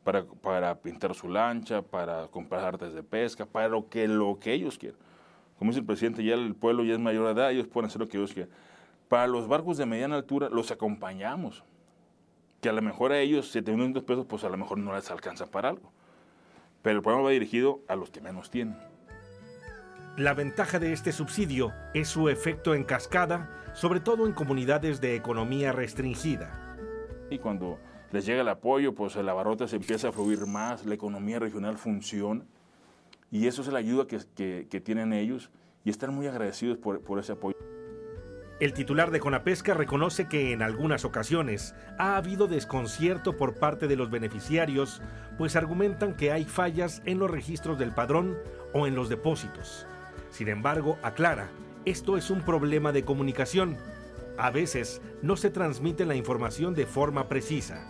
Para, 0.03 0.23
para 0.25 0.73
pintar 0.81 1.13
su 1.13 1.29
lancha, 1.29 1.83
para 1.83 2.27
comprar 2.27 2.65
artes 2.65 2.93
de 2.95 3.03
pesca, 3.03 3.45
para 3.45 3.67
lo 3.67 3.87
que, 3.87 4.07
lo 4.07 4.39
que 4.39 4.51
ellos 4.51 4.79
quieran 4.79 5.10
como 5.61 5.69
dice 5.69 5.81
el 5.81 5.85
presidente, 5.85 6.23
ya 6.23 6.33
el 6.33 6.55
pueblo 6.55 6.83
ya 6.83 6.93
es 6.93 6.99
mayor 6.99 7.23
de 7.27 7.33
edad, 7.33 7.51
ellos 7.51 7.67
pueden 7.67 7.87
hacer 7.87 8.01
lo 8.01 8.07
que 8.07 8.17
ellos 8.17 8.33
quieran. 8.33 8.51
Para 9.07 9.27
los 9.27 9.47
barcos 9.47 9.77
de 9.77 9.85
mediana 9.85 10.15
altura 10.15 10.49
los 10.49 10.71
acompañamos, 10.71 11.63
que 12.61 12.69
a 12.69 12.73
lo 12.73 12.81
mejor 12.81 13.11
a 13.11 13.19
ellos 13.19 13.51
700 13.51 14.01
pesos, 14.01 14.25
pues 14.25 14.43
a 14.43 14.49
lo 14.49 14.57
mejor 14.57 14.79
no 14.79 14.95
les 14.95 15.11
alcanza 15.11 15.45
para 15.45 15.69
algo. 15.69 15.91
Pero 16.81 16.95
el 16.95 17.03
programa 17.03 17.25
va 17.25 17.31
dirigido 17.31 17.81
a 17.87 17.95
los 17.95 18.09
que 18.09 18.21
menos 18.21 18.49
tienen. 18.49 18.75
La 20.17 20.33
ventaja 20.33 20.79
de 20.79 20.93
este 20.93 21.11
subsidio 21.11 21.71
es 21.93 22.07
su 22.07 22.27
efecto 22.29 22.73
en 22.73 22.83
cascada, 22.83 23.47
sobre 23.75 23.99
todo 23.99 24.25
en 24.25 24.33
comunidades 24.33 24.99
de 24.99 25.15
economía 25.15 25.71
restringida. 25.73 26.75
Y 27.29 27.37
cuando 27.37 27.77
les 28.11 28.25
llega 28.25 28.41
el 28.41 28.49
apoyo, 28.49 28.95
pues 28.95 29.15
el 29.15 29.29
abarrote 29.29 29.67
se 29.67 29.75
empieza 29.75 30.07
a 30.07 30.11
fluir 30.11 30.47
más, 30.47 30.87
la 30.87 30.95
economía 30.95 31.37
regional 31.37 31.77
funciona. 31.77 32.45
Y 33.31 33.47
eso 33.47 33.61
es 33.61 33.69
la 33.69 33.79
ayuda 33.79 34.05
que, 34.07 34.67
que, 34.69 34.81
tienen 34.81 35.13
ellos 35.13 35.49
y 35.85 35.89
están 35.89 36.13
muy 36.13 36.27
agradecidos 36.27 36.77
por, 36.77 37.01
por 37.01 37.17
ese 37.17 37.31
apoyo. 37.31 37.57
El 38.59 38.73
titular 38.73 39.09
de 39.09 39.19
Conapesca 39.19 39.73
reconoce 39.73 40.27
que 40.27 40.51
en 40.51 40.61
algunas 40.61 41.05
ocasiones 41.05 41.73
ha 41.97 42.17
habido 42.17 42.45
desconcierto 42.47 43.35
por 43.35 43.55
parte 43.55 43.87
de 43.87 43.95
los 43.95 44.11
beneficiarios, 44.11 45.01
pues 45.37 45.55
argumentan 45.55 46.15
que 46.15 46.31
hay 46.31 46.45
fallas 46.45 47.01
en 47.05 47.17
los 47.17 47.31
registros 47.31 47.79
del 47.79 47.91
padrón 47.91 48.37
o 48.73 48.85
en 48.85 48.93
los 48.93 49.09
depósitos. 49.09 49.87
Sin 50.29 50.47
embargo, 50.47 50.99
aclara, 51.01 51.49
esto 51.85 52.17
es 52.17 52.29
un 52.29 52.41
problema 52.41 52.91
de 52.91 53.03
comunicación. 53.03 53.77
A 54.37 54.51
veces 54.51 55.01
no 55.23 55.37
se 55.37 55.49
transmite 55.49 56.05
la 56.05 56.15
información 56.15 56.75
de 56.75 56.85
forma 56.85 57.27
precisa. 57.27 57.83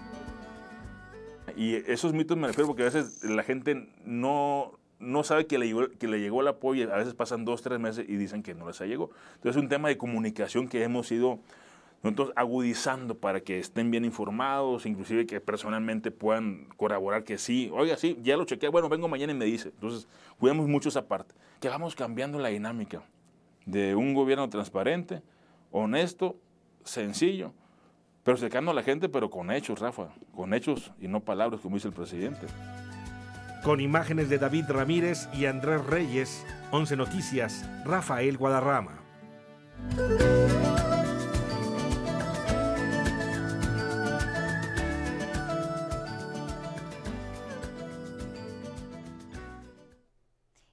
Y 1.58 1.76
esos 1.76 2.14
mitos 2.14 2.38
me 2.38 2.48
refiero 2.48 2.68
porque 2.68 2.84
a 2.84 2.86
veces 2.86 3.24
la 3.24 3.44
gente 3.44 3.90
no, 4.06 4.80
no 5.02 5.24
sabe 5.24 5.48
que 5.48 5.58
le, 5.58 5.68
llegó, 5.68 5.90
que 5.90 6.08
le 6.08 6.20
llegó 6.20 6.42
el 6.42 6.48
apoyo, 6.48 6.94
a 6.94 6.98
veces 6.98 7.14
pasan 7.14 7.44
dos, 7.44 7.62
tres 7.62 7.80
meses 7.80 8.06
y 8.08 8.16
dicen 8.16 8.44
que 8.44 8.54
no 8.54 8.68
les 8.68 8.80
ha 8.82 8.86
llegado. 8.86 9.10
Entonces 9.36 9.58
es 9.58 9.62
un 9.62 9.70
tema 9.70 9.90
de 9.90 9.98
comunicación 9.98 10.68
que 10.68 10.84
hemos 10.84 11.12
ido 11.12 11.40
nosotros 12.04 12.32
agudizando 12.36 13.16
para 13.16 13.42
que 13.42 13.60
estén 13.60 13.92
bien 13.92 14.06
informados, 14.06 14.86
inclusive 14.86 15.28
que 15.28 15.40
personalmente 15.40 16.10
puedan 16.10 16.66
corroborar 16.78 17.24
que 17.24 17.38
sí, 17.38 17.70
oiga, 17.74 17.96
sí, 17.96 18.18
ya 18.24 18.38
lo 18.38 18.46
chequeé, 18.46 18.70
bueno, 18.70 18.90
vengo 18.90 19.08
mañana 19.08 19.34
y 19.34 19.36
me 19.36 19.46
dice. 19.46 19.70
Entonces, 19.70 20.08
cuidamos 20.40 20.68
mucho 20.68 20.90
esa 20.90 21.08
parte, 21.08 21.36
que 21.60 21.70
vamos 21.70 21.96
cambiando 21.96 22.40
la 22.40 22.50
dinámica 22.50 23.04
de 23.66 23.96
un 23.96 24.14
gobierno 24.16 24.50
transparente, 24.50 25.22
honesto, 25.72 26.38
sencillo, 26.84 27.54
pero 28.24 28.38
cercano 28.38 28.72
a 28.72 28.74
la 28.74 28.84
gente, 28.84 29.10
pero 29.10 29.30
con 29.30 29.52
hechos, 29.52 29.80
Rafa, 29.80 30.10
con 30.36 30.54
hechos 30.54 30.92
y 31.00 31.08
no 31.08 31.20
palabras, 31.22 31.62
como 31.62 31.76
dice 31.76 31.88
el 31.88 31.94
presidente. 31.94 32.48
Con 33.64 33.80
imágenes 33.80 34.28
de 34.28 34.40
David 34.40 34.66
Ramírez 34.70 35.30
y 35.34 35.46
Andrés 35.46 35.86
Reyes, 35.86 36.44
11 36.72 36.96
Noticias, 36.96 37.64
Rafael 37.86 38.36
Guadarrama. 38.36 38.98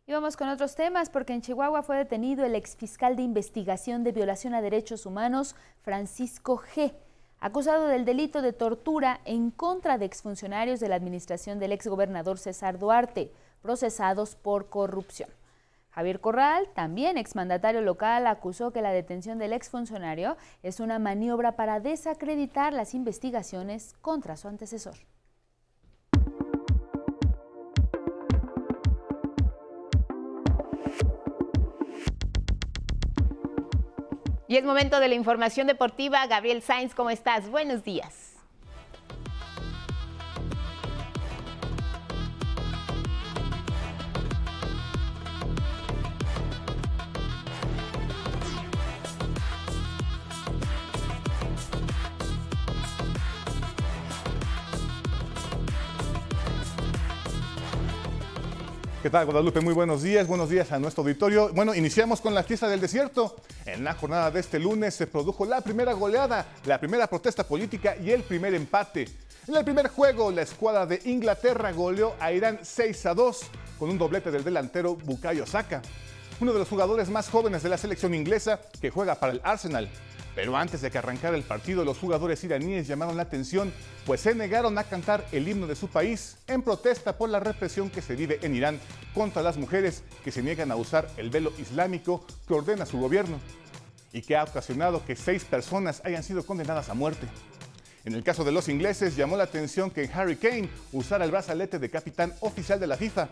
Y 0.07 0.12
vamos 0.12 0.38
con 0.38 0.49
otros 0.49 0.75
temas, 0.75 1.11
porque 1.11 1.35
en 1.35 1.42
Chihuahua 1.42 1.83
fue 1.83 1.99
detenido 1.99 2.47
el 2.47 2.54
exfiscal 2.54 3.16
de 3.16 3.23
investigación 3.23 4.02
de 4.02 4.12
violación 4.12 4.54
a 4.54 4.62
derechos 4.62 5.04
humanos, 5.04 5.54
Francisco 5.83 6.59
G., 6.75 6.95
acusado 7.40 7.87
del 7.87 8.04
delito 8.04 8.42
de 8.42 8.52
tortura 8.52 9.21
en 9.25 9.50
contra 9.50 9.99
de 9.99 10.04
exfuncionarios 10.04 10.80
de 10.80 10.88
la 10.88 10.97
administración 10.97 11.59
del 11.59 11.73
exgobernador 11.73 12.38
César 12.38 12.78
Duarte, 12.78 13.33
procesados 13.62 14.35
por 14.35 14.68
corrupción. 14.68 15.30
Javier 15.90 16.21
Corral, 16.21 16.68
también 16.75 17.18
exmandatario 17.18 17.80
local, 17.80 18.26
acusó 18.26 18.73
que 18.73 18.83
la 18.83 18.92
detención 18.92 19.38
del 19.38 19.52
exfuncionario 19.52 20.37
es 20.62 20.80
una 20.80 20.99
maniobra 20.99 21.57
para 21.57 21.80
desacreditar 21.80 22.73
las 22.73 22.95
investigaciones 22.95 23.95
contra 24.00 24.37
su 24.37 24.49
antecesor. 24.49 24.95
Y 34.48 34.56
es 34.56 34.64
momento 34.64 34.98
de 34.98 35.08
la 35.08 35.14
información 35.14 35.66
deportiva. 35.66 36.26
Gabriel 36.26 36.62
Sainz, 36.62 36.94
¿cómo 36.94 37.10
estás? 37.10 37.50
Buenos 37.50 37.84
días. 37.84 38.38
¿Qué 59.08 59.12
tal, 59.12 59.24
Guadalupe? 59.24 59.62
Muy 59.62 59.72
buenos 59.72 60.02
días, 60.02 60.26
buenos 60.26 60.50
días 60.50 60.70
a 60.70 60.78
nuestro 60.78 61.02
auditorio. 61.02 61.50
Bueno, 61.54 61.74
iniciamos 61.74 62.20
con 62.20 62.34
la 62.34 62.42
fiesta 62.42 62.68
del 62.68 62.78
desierto. 62.78 63.36
En 63.64 63.82
la 63.82 63.94
jornada 63.94 64.30
de 64.30 64.40
este 64.40 64.58
lunes 64.58 64.92
se 64.92 65.06
produjo 65.06 65.46
la 65.46 65.62
primera 65.62 65.94
goleada, 65.94 66.44
la 66.66 66.78
primera 66.78 67.06
protesta 67.06 67.42
política 67.42 67.96
y 67.96 68.11
el 68.11 68.22
primer 68.22 68.52
empate. 68.52 69.09
En 69.46 69.56
el 69.56 69.64
primer 69.64 69.88
juego, 69.88 70.30
la 70.30 70.42
escuadra 70.42 70.85
de 70.85 71.00
Inglaterra 71.06 71.72
goleó 71.72 72.16
a 72.20 72.33
Irán 72.33 72.59
6 72.61 73.06
a 73.06 73.14
2 73.14 73.40
con 73.78 73.88
un 73.88 73.96
doblete 73.96 74.30
del 74.30 74.44
delantero 74.44 74.94
Bukayo 74.94 75.46
Saka, 75.46 75.80
uno 76.40 76.53
de 76.53 76.59
los 76.59 76.68
jugadores 76.68 77.11
más 77.11 77.29
jóvenes 77.29 77.62
de 77.62 77.68
la 77.68 77.79
selección 77.79 78.14
inglesa 78.14 78.61
que 78.81 78.90
juega 78.90 79.16
para 79.16 79.33
el 79.33 79.40
Arsenal. 79.42 79.88
Pero 80.35 80.57
antes 80.57 80.81
de 80.81 80.90
que 80.90 80.98
arrancara 80.98 81.37
el 81.37 81.42
partido, 81.42 81.85
los 81.85 81.98
jugadores 81.98 82.44
iraníes 82.44 82.87
llamaron 82.87 83.16
la 83.16 83.24
atención, 83.24 83.72
pues 84.07 84.20
se 84.20 84.37
negaron 84.37 84.79
a 84.79 84.85
cantar 84.85 85.27
el 85.33 85.48
himno 85.48 85.66
de 85.66 85.74
su 85.74 85.88
país 85.88 86.37
en 86.46 86.62
protesta 86.62 87.18
por 87.18 87.29
la 87.29 87.40
represión 87.40 87.90
que 87.90 88.03
se 88.03 88.14
vive 88.14 88.38
en 88.42 88.55
Irán 88.55 88.79
contra 89.14 89.42
las 89.42 89.57
mujeres 89.57 90.05
que 90.22 90.31
se 90.31 90.42
niegan 90.42 90.70
a 90.70 90.77
usar 90.77 91.09
el 91.16 91.31
velo 91.31 91.53
islámico 91.59 92.24
que 92.46 92.55
ordena 92.55 92.87
su 92.87 92.98
gobierno 92.98 93.40
y 94.12 94.22
que 94.22 94.37
ha 94.37 94.44
ocasionado 94.44 95.05
que 95.05 95.16
seis 95.16 95.44
personas 95.44 96.03
hayan 96.05 96.22
sido 96.22 96.46
condenadas 96.46 96.88
a 96.88 96.94
muerte. 96.94 97.27
En 98.05 98.14
el 98.14 98.22
caso 98.22 98.44
de 98.44 98.53
los 98.53 98.68
ingleses, 98.68 99.16
llamó 99.16 99.37
la 99.37 99.44
atención 99.44 99.90
que 99.90 100.09
Harry 100.14 100.37
Kane 100.37 100.70
usara 100.92 101.24
el 101.24 101.33
brazalete 101.33 101.81
de 101.81 101.90
capitán 101.90 102.33
oficial 102.40 102.79
de 102.79 102.87
la 102.87 102.96
FIFA, 102.96 103.29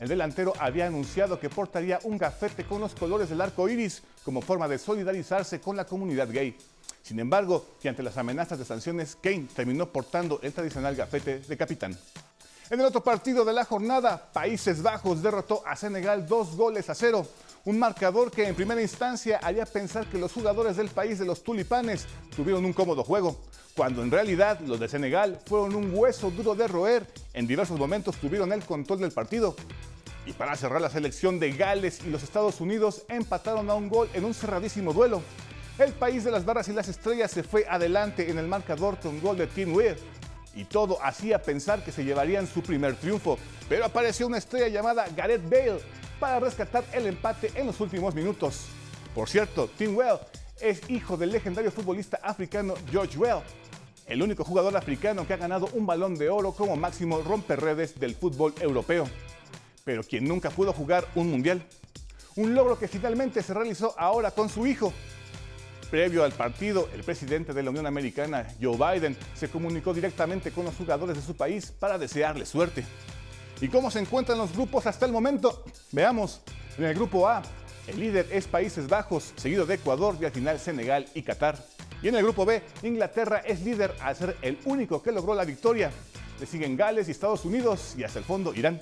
el 0.00 0.08
delantero 0.08 0.52
había 0.58 0.86
anunciado 0.86 1.38
que 1.38 1.50
portaría 1.50 2.00
un 2.02 2.18
gafete 2.18 2.64
con 2.64 2.80
los 2.80 2.94
colores 2.94 3.28
del 3.28 3.40
arco 3.40 3.68
iris 3.68 4.02
como 4.24 4.42
forma 4.42 4.66
de 4.68 4.78
solidarizarse 4.78 5.60
con 5.60 5.76
la 5.76 5.84
comunidad 5.86 6.28
gay. 6.30 6.56
Sin 7.02 7.20
embargo, 7.20 7.66
que 7.80 7.88
ante 7.88 8.02
las 8.02 8.16
amenazas 8.16 8.58
de 8.58 8.64
sanciones, 8.64 9.16
Kane 9.20 9.46
terminó 9.54 9.90
portando 9.90 10.40
el 10.42 10.52
tradicional 10.52 10.96
gafete 10.96 11.40
de 11.40 11.56
capitán. 11.56 11.96
En 12.70 12.80
el 12.80 12.86
otro 12.86 13.04
partido 13.04 13.44
de 13.44 13.52
la 13.52 13.66
jornada, 13.66 14.30
Países 14.32 14.82
Bajos 14.82 15.22
derrotó 15.22 15.62
a 15.66 15.76
Senegal 15.76 16.26
dos 16.26 16.56
goles 16.56 16.88
a 16.88 16.94
cero. 16.94 17.26
Un 17.66 17.78
marcador 17.78 18.30
que 18.30 18.46
en 18.46 18.54
primera 18.54 18.82
instancia 18.82 19.40
haría 19.42 19.64
pensar 19.64 20.04
que 20.06 20.18
los 20.18 20.30
jugadores 20.32 20.76
del 20.76 20.90
país 20.90 21.18
de 21.18 21.24
los 21.24 21.42
tulipanes 21.42 22.04
tuvieron 22.36 22.62
un 22.62 22.74
cómodo 22.74 23.02
juego, 23.02 23.40
cuando 23.74 24.02
en 24.02 24.10
realidad 24.10 24.60
los 24.60 24.78
de 24.78 24.86
Senegal 24.86 25.40
fueron 25.46 25.74
un 25.74 25.90
hueso 25.94 26.30
duro 26.30 26.54
de 26.54 26.68
roer. 26.68 27.06
En 27.32 27.46
diversos 27.46 27.78
momentos 27.78 28.16
tuvieron 28.16 28.52
el 28.52 28.62
control 28.62 29.00
del 29.00 29.12
partido. 29.12 29.56
Y 30.26 30.32
para 30.32 30.56
cerrar 30.56 30.82
la 30.82 30.90
selección 30.90 31.40
de 31.40 31.52
Gales 31.52 32.00
y 32.04 32.10
los 32.10 32.22
Estados 32.22 32.60
Unidos 32.60 33.04
empataron 33.08 33.70
a 33.70 33.74
un 33.74 33.88
gol 33.88 34.10
en 34.12 34.26
un 34.26 34.34
cerradísimo 34.34 34.92
duelo. 34.92 35.22
El 35.78 35.94
país 35.94 36.22
de 36.22 36.30
las 36.30 36.44
barras 36.44 36.68
y 36.68 36.74
las 36.74 36.88
estrellas 36.88 37.30
se 37.30 37.42
fue 37.42 37.64
adelante 37.66 38.30
en 38.30 38.36
el 38.36 38.46
marcador 38.46 39.00
con 39.00 39.22
gol 39.22 39.38
de 39.38 39.46
Team 39.46 39.74
Weir. 39.74 39.96
Y 40.54 40.64
todo 40.64 41.02
hacía 41.02 41.42
pensar 41.42 41.84
que 41.84 41.92
se 41.92 42.04
llevarían 42.04 42.46
su 42.46 42.62
primer 42.62 42.96
triunfo. 42.96 43.38
Pero 43.68 43.84
apareció 43.84 44.26
una 44.26 44.38
estrella 44.38 44.68
llamada 44.68 45.06
Gareth 45.16 45.48
Bale 45.48 45.80
para 46.20 46.40
rescatar 46.40 46.84
el 46.92 47.06
empate 47.06 47.50
en 47.54 47.66
los 47.66 47.80
últimos 47.80 48.14
minutos. 48.14 48.66
Por 49.14 49.28
cierto, 49.28 49.68
Tim 49.76 49.96
Well 49.96 50.18
es 50.60 50.88
hijo 50.88 51.16
del 51.16 51.32
legendario 51.32 51.70
futbolista 51.70 52.18
africano 52.22 52.74
George 52.90 53.18
Well, 53.18 53.40
el 54.06 54.22
único 54.22 54.44
jugador 54.44 54.76
africano 54.76 55.26
que 55.26 55.34
ha 55.34 55.38
ganado 55.38 55.68
un 55.72 55.86
balón 55.86 56.14
de 56.14 56.30
oro 56.30 56.52
como 56.52 56.76
máximo 56.76 57.20
romperredes 57.22 57.98
del 57.98 58.14
fútbol 58.14 58.54
europeo 58.60 59.08
pero 59.84 60.02
quien 60.02 60.26
nunca 60.26 60.50
pudo 60.50 60.72
jugar 60.72 61.06
un 61.14 61.30
mundial. 61.30 61.62
Un 62.36 62.54
logro 62.54 62.78
que 62.78 62.88
finalmente 62.88 63.42
se 63.42 63.54
realizó 63.54 63.94
ahora 63.98 64.30
con 64.30 64.48
su 64.48 64.66
hijo. 64.66 64.92
Previo 65.94 66.24
al 66.24 66.32
partido, 66.32 66.88
el 66.92 67.04
presidente 67.04 67.52
de 67.52 67.62
la 67.62 67.70
Unión 67.70 67.86
Americana, 67.86 68.48
Joe 68.60 68.76
Biden, 68.76 69.16
se 69.32 69.48
comunicó 69.48 69.94
directamente 69.94 70.50
con 70.50 70.64
los 70.64 70.74
jugadores 70.74 71.14
de 71.14 71.22
su 71.22 71.36
país 71.36 71.70
para 71.70 71.98
desearles 71.98 72.48
suerte. 72.48 72.84
¿Y 73.60 73.68
cómo 73.68 73.92
se 73.92 74.00
encuentran 74.00 74.38
los 74.38 74.52
grupos 74.52 74.88
hasta 74.88 75.06
el 75.06 75.12
momento? 75.12 75.62
Veamos. 75.92 76.40
En 76.78 76.86
el 76.86 76.96
grupo 76.96 77.28
A, 77.28 77.44
el 77.86 78.00
líder 78.00 78.26
es 78.32 78.48
Países 78.48 78.88
Bajos, 78.88 79.34
seguido 79.36 79.66
de 79.66 79.74
Ecuador 79.76 80.16
y 80.20 80.24
al 80.24 80.32
final 80.32 80.58
Senegal 80.58 81.06
y 81.14 81.22
Qatar. 81.22 81.64
Y 82.02 82.08
en 82.08 82.16
el 82.16 82.24
grupo 82.24 82.44
B, 82.44 82.60
Inglaterra 82.82 83.38
es 83.46 83.60
líder 83.60 83.94
al 84.00 84.16
ser 84.16 84.36
el 84.42 84.58
único 84.64 85.00
que 85.00 85.12
logró 85.12 85.32
la 85.32 85.44
victoria. 85.44 85.92
Le 86.40 86.46
siguen 86.46 86.76
Gales 86.76 87.06
y 87.06 87.12
Estados 87.12 87.44
Unidos 87.44 87.94
y 87.96 88.02
hasta 88.02 88.18
el 88.18 88.24
fondo 88.24 88.52
Irán. 88.52 88.80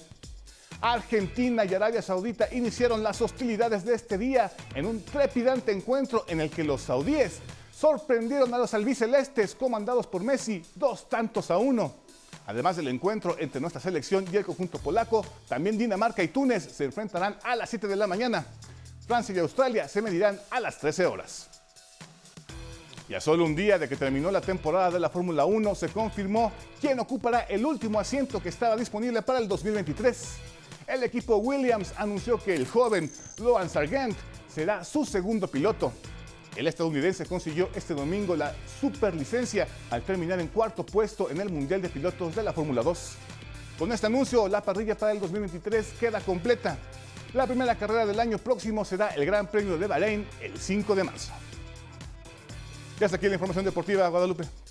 Argentina 0.80 1.64
y 1.64 1.74
Arabia 1.74 2.02
Saudita 2.02 2.48
iniciaron 2.52 3.02
las 3.02 3.20
hostilidades 3.20 3.84
de 3.84 3.94
este 3.94 4.18
día 4.18 4.50
en 4.74 4.86
un 4.86 5.04
trepidante 5.04 5.72
encuentro 5.72 6.24
en 6.28 6.40
el 6.40 6.50
que 6.50 6.64
los 6.64 6.82
saudíes 6.82 7.40
sorprendieron 7.72 8.52
a 8.54 8.58
los 8.58 8.74
albicelestes 8.74 9.54
comandados 9.54 10.06
por 10.06 10.22
Messi 10.22 10.62
dos 10.74 11.08
tantos 11.08 11.50
a 11.50 11.58
uno. 11.58 11.94
Además 12.46 12.76
del 12.76 12.88
encuentro 12.88 13.36
entre 13.38 13.60
nuestra 13.60 13.80
selección 13.80 14.24
y 14.32 14.36
el 14.36 14.44
conjunto 14.44 14.78
polaco, 14.78 15.24
también 15.48 15.78
Dinamarca 15.78 16.22
y 16.22 16.28
Túnez 16.28 16.64
se 16.64 16.84
enfrentarán 16.84 17.36
a 17.42 17.54
las 17.54 17.70
7 17.70 17.86
de 17.86 17.96
la 17.96 18.06
mañana. 18.06 18.44
Francia 19.06 19.34
y 19.34 19.38
Australia 19.38 19.88
se 19.88 20.02
medirán 20.02 20.40
a 20.50 20.60
las 20.60 20.78
13 20.78 21.06
horas. 21.06 21.48
Y 23.08 23.14
a 23.14 23.20
solo 23.20 23.44
un 23.44 23.54
día 23.54 23.78
de 23.78 23.88
que 23.88 23.96
terminó 23.96 24.30
la 24.30 24.40
temporada 24.40 24.90
de 24.90 25.00
la 25.00 25.10
Fórmula 25.10 25.44
1, 25.44 25.74
se 25.74 25.88
confirmó 25.88 26.52
quién 26.80 26.98
ocupará 26.98 27.40
el 27.40 27.64
último 27.66 28.00
asiento 28.00 28.42
que 28.42 28.48
estaba 28.48 28.76
disponible 28.76 29.22
para 29.22 29.38
el 29.38 29.48
2023 29.48 30.51
el 30.94 31.02
equipo 31.02 31.36
Williams 31.36 31.94
anunció 31.96 32.38
que 32.38 32.54
el 32.54 32.66
joven 32.66 33.10
Loan 33.38 33.68
Sargent 33.68 34.16
será 34.48 34.84
su 34.84 35.04
segundo 35.04 35.48
piloto. 35.48 35.92
El 36.54 36.66
estadounidense 36.66 37.24
consiguió 37.24 37.70
este 37.74 37.94
domingo 37.94 38.36
la 38.36 38.54
superlicencia 38.80 39.66
al 39.90 40.02
terminar 40.02 40.38
en 40.38 40.48
cuarto 40.48 40.84
puesto 40.84 41.30
en 41.30 41.40
el 41.40 41.48
Mundial 41.48 41.80
de 41.80 41.88
Pilotos 41.88 42.34
de 42.36 42.42
la 42.42 42.52
Fórmula 42.52 42.82
2. 42.82 43.12
Con 43.78 43.90
este 43.90 44.06
anuncio, 44.06 44.48
la 44.48 44.62
parrilla 44.62 44.94
para 44.94 45.12
el 45.12 45.20
2023 45.20 45.94
queda 45.98 46.20
completa. 46.20 46.76
La 47.32 47.46
primera 47.46 47.74
carrera 47.74 48.04
del 48.04 48.20
año 48.20 48.36
próximo 48.36 48.84
será 48.84 49.08
el 49.08 49.24
Gran 49.24 49.46
Premio 49.46 49.78
de 49.78 49.86
Bahrein 49.86 50.26
el 50.42 50.58
5 50.58 50.94
de 50.94 51.04
marzo. 51.04 51.32
Ya 53.00 53.06
está 53.06 53.16
aquí 53.16 53.26
la 53.28 53.34
información 53.34 53.64
deportiva, 53.64 54.06
Guadalupe. 54.08 54.61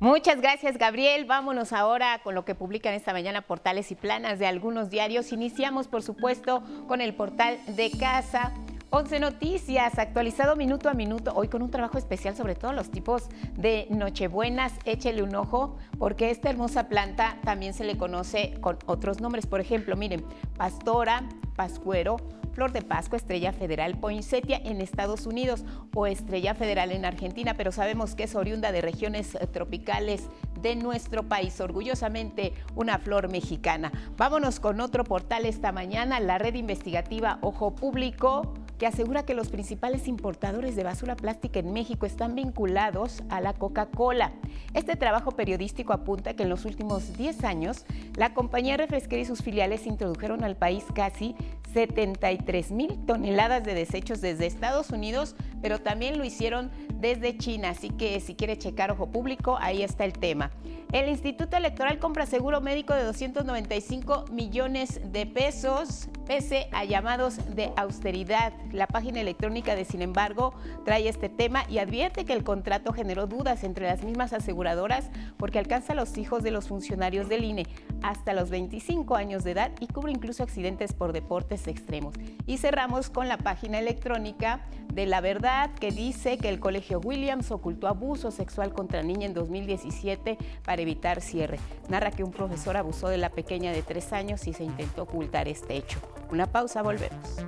Muchas 0.00 0.40
gracias, 0.40 0.78
Gabriel. 0.78 1.24
Vámonos 1.24 1.72
ahora 1.72 2.20
con 2.22 2.36
lo 2.36 2.44
que 2.44 2.54
publican 2.54 2.94
esta 2.94 3.12
mañana 3.12 3.42
portales 3.42 3.90
y 3.90 3.96
planas 3.96 4.38
de 4.38 4.46
algunos 4.46 4.90
diarios. 4.90 5.32
Iniciamos, 5.32 5.88
por 5.88 6.04
supuesto, 6.04 6.62
con 6.86 7.00
el 7.00 7.14
portal 7.14 7.58
de 7.66 7.90
casa. 7.90 8.52
11 8.90 9.18
Noticias, 9.18 9.98
actualizado 9.98 10.54
minuto 10.54 10.88
a 10.88 10.94
minuto, 10.94 11.32
hoy 11.34 11.48
con 11.48 11.62
un 11.62 11.70
trabajo 11.70 11.98
especial 11.98 12.36
sobre 12.36 12.54
todos 12.54 12.74
los 12.74 12.92
tipos 12.92 13.28
de 13.54 13.86
Nochebuenas. 13.90 14.72
Échele 14.84 15.22
un 15.22 15.34
ojo, 15.34 15.76
porque 15.98 16.30
esta 16.30 16.48
hermosa 16.48 16.88
planta 16.88 17.36
también 17.44 17.74
se 17.74 17.84
le 17.84 17.98
conoce 17.98 18.54
con 18.60 18.78
otros 18.86 19.20
nombres. 19.20 19.46
Por 19.46 19.60
ejemplo, 19.60 19.96
miren, 19.96 20.24
pastora, 20.56 21.28
pascuero, 21.56 22.16
flor 22.58 22.72
de 22.72 22.82
Pascua, 22.82 23.16
estrella 23.16 23.52
federal, 23.52 24.00
poinsettia 24.00 24.60
en 24.64 24.80
Estados 24.80 25.26
Unidos 25.26 25.64
o 25.94 26.08
estrella 26.08 26.56
federal 26.56 26.90
en 26.90 27.04
Argentina, 27.04 27.54
pero 27.56 27.70
sabemos 27.70 28.16
que 28.16 28.24
es 28.24 28.34
oriunda 28.34 28.72
de 28.72 28.80
regiones 28.80 29.36
eh, 29.36 29.46
tropicales 29.46 30.26
de 30.60 30.74
nuestro 30.74 31.22
país, 31.22 31.60
orgullosamente 31.60 32.52
una 32.74 32.98
flor 32.98 33.30
mexicana. 33.30 33.92
Vámonos 34.16 34.58
con 34.58 34.80
otro 34.80 35.04
portal 35.04 35.46
esta 35.46 35.70
mañana, 35.70 36.18
la 36.18 36.38
red 36.38 36.56
investigativa 36.56 37.38
Ojo 37.42 37.76
Público 37.76 38.52
que 38.78 38.86
asegura 38.86 39.24
que 39.24 39.34
los 39.34 39.48
principales 39.48 40.06
importadores 40.06 40.76
de 40.76 40.84
basura 40.84 41.16
plástica 41.16 41.58
en 41.58 41.72
México 41.72 42.06
están 42.06 42.34
vinculados 42.36 43.24
a 43.28 43.40
la 43.40 43.52
Coca-Cola. 43.52 44.32
Este 44.72 44.94
trabajo 44.96 45.32
periodístico 45.32 45.92
apunta 45.92 46.34
que 46.34 46.44
en 46.44 46.48
los 46.48 46.64
últimos 46.64 47.16
10 47.16 47.44
años 47.44 47.84
la 48.14 48.34
compañía 48.34 48.76
refresquera 48.76 49.22
y 49.22 49.24
sus 49.24 49.42
filiales 49.42 49.86
introdujeron 49.86 50.44
al 50.44 50.56
país 50.56 50.84
casi 50.94 51.34
73 51.72 52.70
mil 52.70 52.98
toneladas 53.06 53.64
de 53.64 53.74
desechos 53.74 54.20
desde 54.20 54.46
Estados 54.46 54.90
Unidos, 54.90 55.36
pero 55.60 55.80
también 55.80 56.18
lo 56.18 56.24
hicieron 56.24 56.70
desde 56.94 57.36
China. 57.36 57.70
Así 57.70 57.90
que 57.90 58.18
si 58.20 58.34
quiere 58.34 58.58
checar 58.58 58.90
ojo 58.90 59.06
público, 59.06 59.58
ahí 59.60 59.82
está 59.82 60.04
el 60.04 60.12
tema. 60.12 60.50
El 60.92 61.08
Instituto 61.08 61.56
Electoral 61.58 61.98
compra 61.98 62.24
seguro 62.24 62.62
médico 62.62 62.94
de 62.94 63.04
295 63.04 64.24
millones 64.32 65.00
de 65.12 65.26
pesos, 65.26 66.08
pese 66.26 66.68
a 66.72 66.84
llamados 66.84 67.36
de 67.54 67.70
austeridad. 67.76 68.54
La 68.72 68.86
página 68.86 69.20
electrónica 69.20 69.76
de 69.76 69.84
Sin 69.84 70.00
embargo 70.00 70.54
trae 70.86 71.06
este 71.08 71.28
tema 71.28 71.64
y 71.68 71.78
advierte 71.78 72.24
que 72.24 72.32
el 72.32 72.42
contrato 72.42 72.94
generó 72.94 73.26
dudas 73.26 73.64
entre 73.64 73.86
las 73.86 74.02
mismas 74.02 74.32
aseguradoras 74.32 75.10
porque 75.36 75.58
alcanza 75.58 75.92
a 75.92 75.96
los 75.96 76.16
hijos 76.16 76.42
de 76.42 76.52
los 76.52 76.68
funcionarios 76.68 77.28
del 77.28 77.44
INE 77.44 77.66
hasta 78.02 78.32
los 78.32 78.48
25 78.48 79.14
años 79.14 79.44
de 79.44 79.50
edad 79.50 79.72
y 79.80 79.88
cubre 79.88 80.12
incluso 80.12 80.42
accidentes 80.42 80.94
por 80.94 81.12
deportes 81.12 81.57
extremos. 81.66 82.14
Y 82.46 82.58
cerramos 82.58 83.10
con 83.10 83.28
la 83.28 83.38
página 83.38 83.78
electrónica 83.78 84.60
de 84.92 85.06
La 85.06 85.20
Verdad 85.20 85.70
que 85.72 85.90
dice 85.90 86.38
que 86.38 86.48
el 86.48 86.60
Colegio 86.60 87.00
Williams 87.00 87.50
ocultó 87.50 87.88
abuso 87.88 88.30
sexual 88.30 88.72
contra 88.72 89.02
niña 89.02 89.26
en 89.26 89.34
2017 89.34 90.38
para 90.64 90.82
evitar 90.82 91.20
cierre. 91.20 91.58
Narra 91.88 92.10
que 92.10 92.24
un 92.24 92.30
profesor 92.30 92.76
abusó 92.76 93.08
de 93.08 93.18
la 93.18 93.30
pequeña 93.30 93.72
de 93.72 93.82
tres 93.82 94.12
años 94.12 94.46
y 94.46 94.52
se 94.52 94.64
intentó 94.64 95.02
ocultar 95.02 95.48
este 95.48 95.76
hecho. 95.76 95.98
Una 96.30 96.46
pausa, 96.46 96.82
volvemos. 96.82 97.38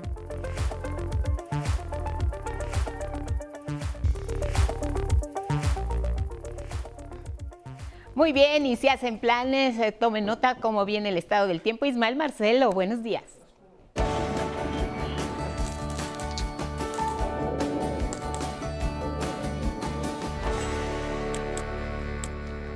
Muy 8.20 8.32
bien, 8.32 8.66
y 8.66 8.76
si 8.76 8.86
hacen 8.86 9.18
planes, 9.18 9.78
eh, 9.78 9.92
tomen 9.92 10.26
nota 10.26 10.56
cómo 10.56 10.84
viene 10.84 11.08
el 11.08 11.16
estado 11.16 11.46
del 11.46 11.62
tiempo. 11.62 11.86
Ismael 11.86 12.16
Marcelo, 12.16 12.70
buenos 12.70 13.02
días. 13.02 13.39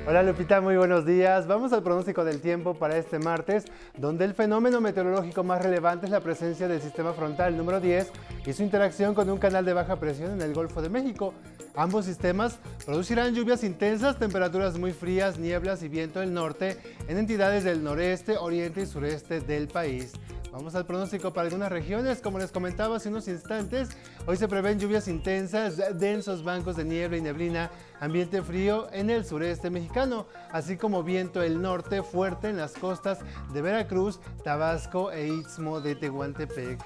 Hola 0.07 0.21
Lupita, 0.21 0.61
muy 0.61 0.77
buenos 0.77 1.03
días. 1.03 1.47
Vamos 1.47 1.73
al 1.73 1.81
pronóstico 1.81 2.23
del 2.23 2.39
tiempo 2.39 2.75
para 2.75 2.95
este 2.95 3.17
martes, 3.17 3.65
donde 3.97 4.25
el 4.25 4.35
fenómeno 4.35 4.79
meteorológico 4.79 5.43
más 5.43 5.63
relevante 5.63 6.05
es 6.05 6.11
la 6.11 6.19
presencia 6.19 6.67
del 6.67 6.79
sistema 6.79 7.13
frontal 7.13 7.57
número 7.57 7.79
10 7.79 8.11
y 8.45 8.53
su 8.53 8.61
interacción 8.61 9.15
con 9.15 9.31
un 9.31 9.39
canal 9.39 9.65
de 9.65 9.73
baja 9.73 9.95
presión 9.95 10.33
en 10.33 10.41
el 10.43 10.53
Golfo 10.53 10.83
de 10.83 10.89
México. 10.89 11.33
Ambos 11.75 12.05
sistemas 12.05 12.59
producirán 12.85 13.33
lluvias 13.33 13.63
intensas, 13.63 14.19
temperaturas 14.19 14.77
muy 14.77 14.93
frías, 14.93 15.39
nieblas 15.39 15.81
y 15.81 15.89
viento 15.89 16.19
del 16.19 16.35
norte 16.35 16.77
en 17.07 17.17
entidades 17.17 17.63
del 17.63 17.83
noreste, 17.83 18.37
oriente 18.37 18.83
y 18.83 18.85
sureste 18.85 19.41
del 19.41 19.67
país. 19.67 20.13
Vamos 20.55 20.73
al 20.73 20.85
pronóstico 20.85 21.33
para 21.33 21.49
algunas 21.49 21.69
regiones. 21.69 22.21
Como 22.21 22.39
les 22.39 22.49
comentaba 22.49 22.95
hace 22.95 23.09
unos 23.09 23.27
instantes, 23.27 23.89
hoy 24.25 24.37
se 24.37 24.47
prevén 24.47 24.79
lluvias 24.79 25.09
intensas, 25.09 25.75
densos 25.99 26.45
bancos 26.45 26.77
de 26.77 26.85
niebla 26.85 27.17
y 27.17 27.21
neblina, 27.21 27.69
ambiente 27.99 28.41
frío 28.41 28.87
en 28.93 29.09
el 29.09 29.25
sureste 29.25 29.69
mexicano, 29.69 30.27
así 30.53 30.77
como 30.77 31.03
viento 31.03 31.41
del 31.41 31.61
norte 31.61 32.03
fuerte 32.03 32.47
en 32.47 32.55
las 32.55 32.71
costas 32.71 33.19
de 33.51 33.61
Veracruz, 33.61 34.21
Tabasco 34.45 35.11
e 35.11 35.27
Istmo 35.27 35.81
de 35.81 35.93
Tehuantepec. 35.95 36.81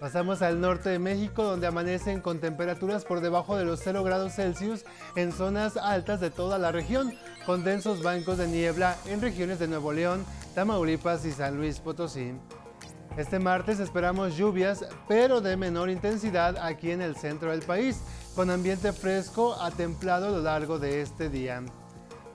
Pasamos 0.00 0.42
al 0.42 0.60
norte 0.60 0.88
de 0.88 0.98
México, 0.98 1.44
donde 1.44 1.68
amanecen 1.68 2.20
con 2.20 2.40
temperaturas 2.40 3.04
por 3.04 3.20
debajo 3.20 3.56
de 3.56 3.64
los 3.64 3.78
0 3.84 4.02
grados 4.02 4.34
Celsius 4.34 4.84
en 5.14 5.30
zonas 5.30 5.76
altas 5.76 6.20
de 6.20 6.30
toda 6.30 6.58
la 6.58 6.72
región, 6.72 7.14
con 7.46 7.62
densos 7.62 8.02
bancos 8.02 8.36
de 8.38 8.48
niebla 8.48 8.96
en 9.06 9.20
regiones 9.20 9.60
de 9.60 9.68
Nuevo 9.68 9.92
León, 9.92 10.26
Tamaulipas 10.56 11.24
y 11.24 11.30
San 11.30 11.56
Luis 11.56 11.78
Potosí. 11.78 12.34
Este 13.16 13.38
martes 13.38 13.80
esperamos 13.80 14.36
lluvias, 14.36 14.84
pero 15.08 15.40
de 15.40 15.56
menor 15.56 15.88
intensidad 15.88 16.58
aquí 16.58 16.90
en 16.90 17.00
el 17.00 17.16
centro 17.16 17.50
del 17.50 17.62
país, 17.62 18.02
con 18.34 18.50
ambiente 18.50 18.92
fresco 18.92 19.54
a 19.54 19.70
templado 19.70 20.28
a 20.28 20.30
lo 20.32 20.40
largo 20.40 20.78
de 20.78 21.00
este 21.00 21.30
día. 21.30 21.62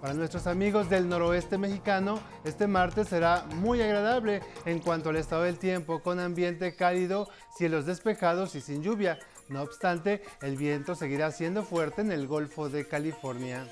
Para 0.02 0.16
nuestros 0.16 0.48
amigos 0.48 0.90
del 0.90 1.08
noroeste 1.08 1.60
mexicano, 1.60 2.20
este 2.44 2.66
martes 2.66 3.10
será 3.10 3.46
muy 3.58 3.80
agradable 3.80 4.42
en 4.66 4.80
cuanto 4.80 5.10
al 5.10 5.18
estado 5.18 5.44
del 5.44 5.60
tiempo, 5.60 6.02
con 6.02 6.20
ambiente 6.20 6.76
cálido, 6.76 7.30
cielos 7.56 7.86
despejados 7.86 8.56
y 8.56 8.62
sin 8.62 8.82
lluvia. 8.82 9.20
No 9.50 9.62
obstante, 9.62 10.24
el 10.42 10.58
viento 10.58 10.96
seguirá 10.96 11.30
siendo 11.30 11.62
fuerte 11.62 12.02
en 12.02 12.12
el 12.12 12.26
Golfo 12.26 12.70
de 12.70 12.88
California. 12.88 13.68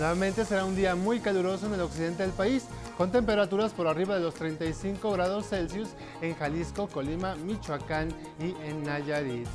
Nuevamente 0.00 0.46
será 0.46 0.64
un 0.64 0.74
día 0.74 0.94
muy 0.94 1.20
caluroso 1.20 1.66
en 1.66 1.74
el 1.74 1.82
occidente 1.82 2.22
del 2.22 2.32
país, 2.32 2.64
con 2.96 3.12
temperaturas 3.12 3.72
por 3.72 3.86
arriba 3.86 4.14
de 4.14 4.22
los 4.22 4.32
35 4.32 5.12
grados 5.12 5.50
Celsius 5.50 5.90
en 6.22 6.34
Jalisco, 6.36 6.88
Colima, 6.88 7.34
Michoacán 7.34 8.08
y 8.38 8.54
en 8.66 8.82
Nayarit. 8.82 9.46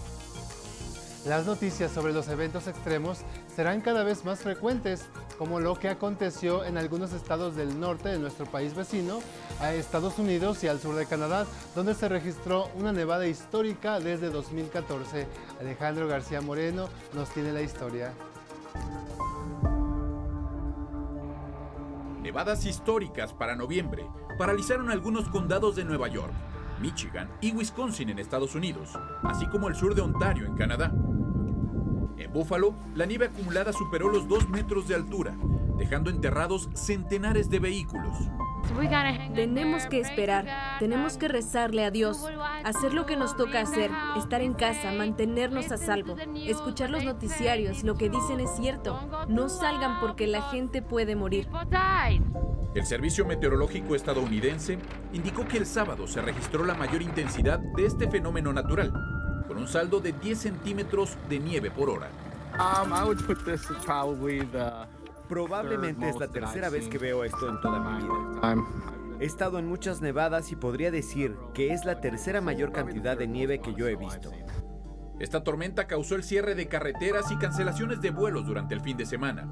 Las 1.25 1.47
noticias 1.47 1.91
sobre 1.91 2.13
los 2.13 2.27
eventos 2.27 2.67
extremos 2.67 3.21
serán 3.55 3.81
cada 3.81 4.03
vez 4.03 4.23
más 4.23 4.41
frecuentes, 4.41 5.05
como 5.39 5.59
lo 5.59 5.79
que 5.79 5.89
aconteció 5.89 6.63
en 6.63 6.77
algunos 6.77 7.11
estados 7.13 7.55
del 7.55 7.79
norte 7.79 8.09
de 8.09 8.19
nuestro 8.19 8.45
país 8.45 8.75
vecino, 8.75 9.21
a 9.59 9.73
Estados 9.73 10.19
Unidos 10.19 10.63
y 10.63 10.67
al 10.67 10.79
sur 10.79 10.93
de 10.93 11.07
Canadá, 11.07 11.47
donde 11.73 11.95
se 11.95 12.07
registró 12.07 12.69
una 12.75 12.91
nevada 12.93 13.25
histórica 13.25 13.99
desde 13.99 14.29
2014. 14.29 15.25
Alejandro 15.59 16.07
García 16.07 16.41
Moreno 16.41 16.87
nos 17.15 17.29
tiene 17.29 17.51
la 17.51 17.63
historia. 17.63 18.13
Nevadas 22.25 22.65
históricas 22.65 23.33
para 23.33 23.55
noviembre 23.55 24.09
paralizaron 24.39 24.89
algunos 24.89 25.29
condados 25.29 25.75
de 25.75 25.85
Nueva 25.85 26.07
York, 26.07 26.33
Michigan 26.81 27.29
y 27.39 27.51
Wisconsin 27.51 28.09
en 28.09 28.17
Estados 28.17 28.55
Unidos, 28.55 28.97
así 29.21 29.45
como 29.45 29.67
el 29.67 29.75
sur 29.75 29.93
de 29.93 30.01
Ontario 30.01 30.47
en 30.47 30.55
Canadá. 30.55 30.91
En 32.17 32.33
Buffalo, 32.33 32.73
la 32.95 33.05
nieve 33.05 33.27
acumulada 33.27 33.71
superó 33.73 34.09
los 34.09 34.27
2 34.27 34.49
metros 34.49 34.87
de 34.87 34.95
altura, 34.95 35.35
dejando 35.77 36.09
enterrados 36.09 36.67
centenares 36.73 37.47
de 37.51 37.59
vehículos. 37.59 38.17
Tenemos 39.33 39.85
que 39.87 39.99
esperar, 39.99 40.45
tenemos 40.79 41.17
que 41.17 41.27
rezarle 41.27 41.85
a 41.85 41.91
Dios, 41.91 42.25
hacer 42.63 42.93
lo 42.93 43.05
que 43.05 43.15
nos 43.15 43.35
toca 43.35 43.61
hacer, 43.61 43.91
estar 44.17 44.41
en 44.41 44.53
casa, 44.53 44.91
mantenernos 44.91 45.71
a 45.71 45.77
salvo, 45.77 46.15
escuchar 46.35 46.89
los 46.89 47.03
noticiarios, 47.03 47.83
lo 47.83 47.95
que 47.95 48.09
dicen 48.09 48.39
es 48.39 48.51
cierto, 48.55 48.99
no 49.27 49.49
salgan 49.49 49.99
porque 49.99 50.27
la 50.27 50.41
gente 50.43 50.81
puede 50.81 51.15
morir. 51.15 51.47
El 52.73 52.85
Servicio 52.85 53.25
Meteorológico 53.25 53.95
estadounidense 53.95 54.77
indicó 55.13 55.47
que 55.47 55.57
el 55.57 55.65
sábado 55.65 56.07
se 56.07 56.21
registró 56.21 56.65
la 56.65 56.73
mayor 56.73 57.01
intensidad 57.01 57.59
de 57.59 57.85
este 57.85 58.09
fenómeno 58.09 58.51
natural, 58.51 58.91
con 59.47 59.57
un 59.57 59.67
saldo 59.67 60.01
de 60.01 60.11
10 60.11 60.37
centímetros 60.37 61.17
de 61.29 61.39
nieve 61.39 61.71
por 61.71 61.89
hora. 61.89 62.09
Um, 62.55 62.91
Probablemente 65.27 66.09
es 66.09 66.19
la 66.19 66.27
tercera 66.27 66.69
vez 66.69 66.87
que 66.87 66.97
veo 66.97 67.23
esto 67.23 67.49
en 67.49 67.59
toda 67.61 67.79
mi 67.79 68.03
vida. 68.03 68.55
He 69.19 69.25
estado 69.25 69.59
en 69.59 69.67
muchas 69.67 70.01
nevadas 70.01 70.51
y 70.51 70.55
podría 70.55 70.91
decir 70.91 71.37
que 71.53 71.73
es 71.73 71.85
la 71.85 72.01
tercera 72.01 72.41
mayor 72.41 72.71
cantidad 72.71 73.17
de 73.17 73.27
nieve 73.27 73.59
que 73.59 73.73
yo 73.73 73.87
he 73.87 73.95
visto. 73.95 74.31
Esta 75.19 75.43
tormenta 75.43 75.87
causó 75.87 76.15
el 76.15 76.23
cierre 76.23 76.55
de 76.55 76.67
carreteras 76.67 77.31
y 77.31 77.37
cancelaciones 77.37 78.01
de 78.01 78.11
vuelos 78.11 78.45
durante 78.45 78.73
el 78.73 78.81
fin 78.81 78.97
de 78.97 79.05
semana. 79.05 79.45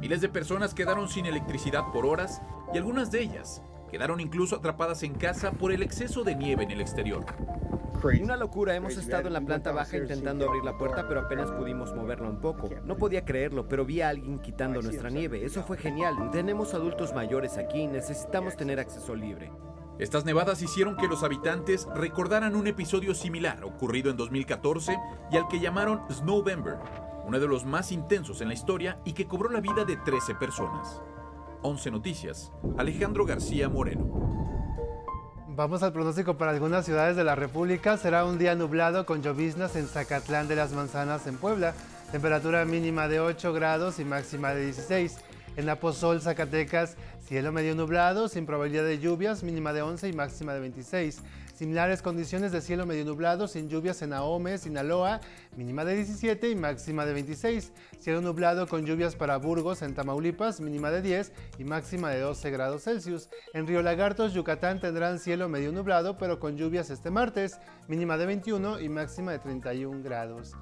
Miles 0.00 0.20
de 0.20 0.30
personas 0.30 0.72
quedaron 0.72 1.08
sin 1.08 1.26
electricidad 1.26 1.84
por 1.92 2.06
horas 2.06 2.40
y 2.72 2.78
algunas 2.78 3.10
de 3.10 3.20
ellas 3.20 3.62
quedaron 3.90 4.20
incluso 4.20 4.56
atrapadas 4.56 5.02
en 5.02 5.14
casa 5.14 5.52
por 5.52 5.72
el 5.72 5.82
exceso 5.82 6.24
de 6.24 6.36
nieve 6.36 6.64
en 6.64 6.70
el 6.70 6.80
exterior. 6.80 7.26
Una 8.04 8.36
locura, 8.36 8.76
hemos 8.76 8.96
estado 8.96 9.26
en 9.26 9.32
la 9.32 9.40
planta 9.40 9.72
baja 9.72 9.96
intentando 9.96 10.46
abrir 10.46 10.62
la 10.62 10.78
puerta, 10.78 11.08
pero 11.08 11.20
apenas 11.20 11.50
pudimos 11.50 11.94
moverla 11.94 12.28
un 12.28 12.40
poco. 12.40 12.68
No 12.84 12.96
podía 12.96 13.24
creerlo, 13.24 13.68
pero 13.68 13.84
vi 13.84 14.00
a 14.00 14.10
alguien 14.10 14.38
quitando 14.38 14.80
nuestra 14.80 15.10
nieve. 15.10 15.44
Eso 15.44 15.64
fue 15.64 15.76
genial. 15.76 16.30
Tenemos 16.30 16.74
adultos 16.74 17.12
mayores 17.12 17.58
aquí, 17.58 17.86
necesitamos 17.86 18.56
tener 18.56 18.78
acceso 18.78 19.14
libre. 19.14 19.50
Estas 19.98 20.24
nevadas 20.24 20.62
hicieron 20.62 20.96
que 20.96 21.08
los 21.08 21.24
habitantes 21.24 21.88
recordaran 21.94 22.54
un 22.54 22.68
episodio 22.68 23.14
similar 23.14 23.64
ocurrido 23.64 24.10
en 24.12 24.16
2014 24.16 24.96
y 25.32 25.36
al 25.36 25.48
que 25.48 25.58
llamaron 25.58 26.02
Snowvember, 26.08 26.76
uno 27.26 27.40
de 27.40 27.48
los 27.48 27.64
más 27.64 27.90
intensos 27.90 28.40
en 28.40 28.48
la 28.48 28.54
historia 28.54 29.00
y 29.04 29.12
que 29.12 29.26
cobró 29.26 29.50
la 29.50 29.60
vida 29.60 29.84
de 29.84 29.96
13 29.96 30.36
personas. 30.36 31.02
11 31.62 31.90
Noticias, 31.90 32.52
Alejandro 32.76 33.26
García 33.26 33.68
Moreno. 33.68 34.57
Vamos 35.58 35.82
al 35.82 35.92
pronóstico 35.92 36.38
para 36.38 36.52
algunas 36.52 36.84
ciudades 36.84 37.16
de 37.16 37.24
la 37.24 37.34
República. 37.34 37.96
Será 37.96 38.24
un 38.24 38.38
día 38.38 38.54
nublado 38.54 39.04
con 39.04 39.24
lloviznas 39.24 39.74
en 39.74 39.88
Zacatlán 39.88 40.46
de 40.46 40.54
las 40.54 40.70
Manzanas 40.70 41.26
en 41.26 41.36
Puebla. 41.36 41.74
Temperatura 42.12 42.64
mínima 42.64 43.08
de 43.08 43.18
8 43.18 43.52
grados 43.52 43.98
y 43.98 44.04
máxima 44.04 44.54
de 44.54 44.66
16. 44.66 45.16
En 45.56 45.68
Aposol, 45.68 46.20
Zacatecas, 46.20 46.96
cielo 47.26 47.50
medio 47.50 47.74
nublado, 47.74 48.28
sin 48.28 48.46
probabilidad 48.46 48.84
de 48.84 49.00
lluvias, 49.00 49.42
mínima 49.42 49.72
de 49.72 49.82
11 49.82 50.08
y 50.08 50.12
máxima 50.12 50.54
de 50.54 50.60
26. 50.60 51.22
Similares 51.58 52.02
condiciones 52.02 52.52
de 52.52 52.60
cielo 52.60 52.86
medio 52.86 53.04
nublado, 53.04 53.48
sin 53.48 53.68
lluvias 53.68 54.00
en 54.02 54.12
Ahome, 54.12 54.58
Sinaloa, 54.58 55.20
mínima 55.56 55.84
de 55.84 55.96
17 55.96 56.50
y 56.50 56.54
máxima 56.54 57.04
de 57.04 57.12
26. 57.12 57.72
Cielo 57.98 58.20
nublado 58.20 58.68
con 58.68 58.86
lluvias 58.86 59.16
para 59.16 59.38
Burgos, 59.38 59.82
en 59.82 59.92
Tamaulipas, 59.92 60.60
mínima 60.60 60.92
de 60.92 61.02
10 61.02 61.32
y 61.58 61.64
máxima 61.64 62.10
de 62.10 62.20
12 62.20 62.52
grados 62.52 62.84
Celsius. 62.84 63.28
En 63.54 63.66
Río 63.66 63.82
Lagartos, 63.82 64.34
Yucatán 64.34 64.78
tendrán 64.78 65.18
cielo 65.18 65.48
medio 65.48 65.72
nublado, 65.72 66.16
pero 66.16 66.38
con 66.38 66.56
lluvias 66.56 66.90
este 66.90 67.10
martes, 67.10 67.58
mínima 67.88 68.16
de 68.16 68.26
21 68.26 68.78
y 68.78 68.88
máxima 68.88 69.32
de 69.32 69.40
31 69.40 70.00
grados. 70.04 70.54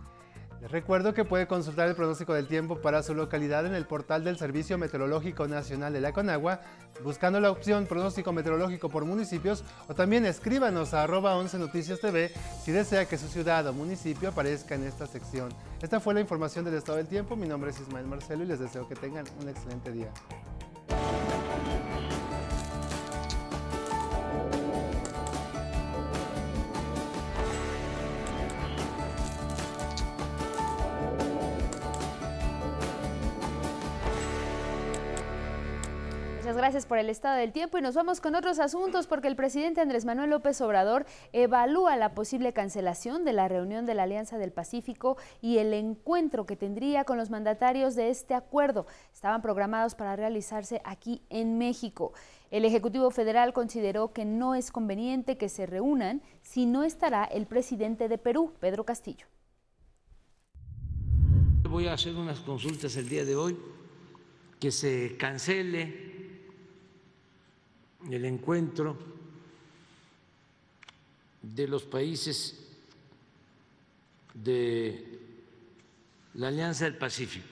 Les 0.60 0.70
recuerdo 0.70 1.12
que 1.12 1.24
puede 1.24 1.46
consultar 1.46 1.88
el 1.88 1.94
pronóstico 1.94 2.32
del 2.32 2.48
tiempo 2.48 2.80
para 2.80 3.02
su 3.02 3.14
localidad 3.14 3.66
en 3.66 3.74
el 3.74 3.84
portal 3.84 4.24
del 4.24 4.38
Servicio 4.38 4.78
Meteorológico 4.78 5.46
Nacional 5.46 5.92
de 5.92 6.00
la 6.00 6.12
Conagua, 6.12 6.60
buscando 7.04 7.40
la 7.40 7.50
opción 7.50 7.86
pronóstico 7.86 8.32
meteorológico 8.32 8.88
por 8.88 9.04
municipios 9.04 9.64
o 9.86 9.94
también 9.94 10.24
escríbanos 10.24 10.94
a 10.94 11.02
arroba 11.02 11.36
11 11.36 11.58
Noticias 11.58 12.00
TV 12.00 12.32
si 12.64 12.72
desea 12.72 13.04
que 13.04 13.18
su 13.18 13.28
ciudad 13.28 13.66
o 13.66 13.72
municipio 13.74 14.30
aparezca 14.30 14.74
en 14.74 14.84
esta 14.84 15.06
sección. 15.06 15.50
Esta 15.82 16.00
fue 16.00 16.14
la 16.14 16.20
información 16.20 16.64
del 16.64 16.74
estado 16.74 16.98
del 16.98 17.06
tiempo. 17.06 17.36
Mi 17.36 17.46
nombre 17.46 17.70
es 17.70 17.80
Ismael 17.80 18.06
Marcelo 18.06 18.44
y 18.44 18.46
les 18.46 18.58
deseo 18.58 18.88
que 18.88 18.94
tengan 18.94 19.26
un 19.40 19.48
excelente 19.48 19.92
día. 19.92 20.10
Gracias 36.56 36.86
por 36.86 36.96
el 36.96 37.10
estado 37.10 37.36
del 37.36 37.52
tiempo 37.52 37.76
y 37.76 37.82
nos 37.82 37.94
vamos 37.94 38.22
con 38.22 38.34
otros 38.34 38.58
asuntos 38.60 39.06
porque 39.06 39.28
el 39.28 39.36
presidente 39.36 39.82
Andrés 39.82 40.06
Manuel 40.06 40.30
López 40.30 40.58
Obrador 40.62 41.04
evalúa 41.34 41.96
la 41.96 42.14
posible 42.14 42.54
cancelación 42.54 43.26
de 43.26 43.34
la 43.34 43.46
reunión 43.46 43.84
de 43.84 43.92
la 43.92 44.04
Alianza 44.04 44.38
del 44.38 44.52
Pacífico 44.52 45.18
y 45.42 45.58
el 45.58 45.74
encuentro 45.74 46.46
que 46.46 46.56
tendría 46.56 47.04
con 47.04 47.18
los 47.18 47.28
mandatarios 47.28 47.94
de 47.94 48.08
este 48.08 48.32
acuerdo. 48.32 48.86
Estaban 49.12 49.42
programados 49.42 49.94
para 49.94 50.16
realizarse 50.16 50.80
aquí 50.84 51.20
en 51.28 51.58
México. 51.58 52.14
El 52.50 52.64
Ejecutivo 52.64 53.10
Federal 53.10 53.52
consideró 53.52 54.14
que 54.14 54.24
no 54.24 54.54
es 54.54 54.72
conveniente 54.72 55.36
que 55.36 55.50
se 55.50 55.66
reúnan 55.66 56.22
si 56.40 56.64
no 56.64 56.84
estará 56.84 57.24
el 57.24 57.46
presidente 57.46 58.08
de 58.08 58.16
Perú, 58.16 58.54
Pedro 58.60 58.84
Castillo. 58.84 59.26
Voy 61.68 61.86
a 61.86 61.92
hacer 61.92 62.14
unas 62.14 62.40
consultas 62.40 62.96
el 62.96 63.10
día 63.10 63.26
de 63.26 63.36
hoy, 63.36 63.58
que 64.58 64.70
se 64.70 65.18
cancele 65.18 66.05
el 68.10 68.24
encuentro 68.24 68.96
de 71.42 71.68
los 71.68 71.84
países 71.84 72.66
de 74.34 75.18
la 76.34 76.48
Alianza 76.48 76.84
del 76.84 76.96
Pacífico, 76.96 77.46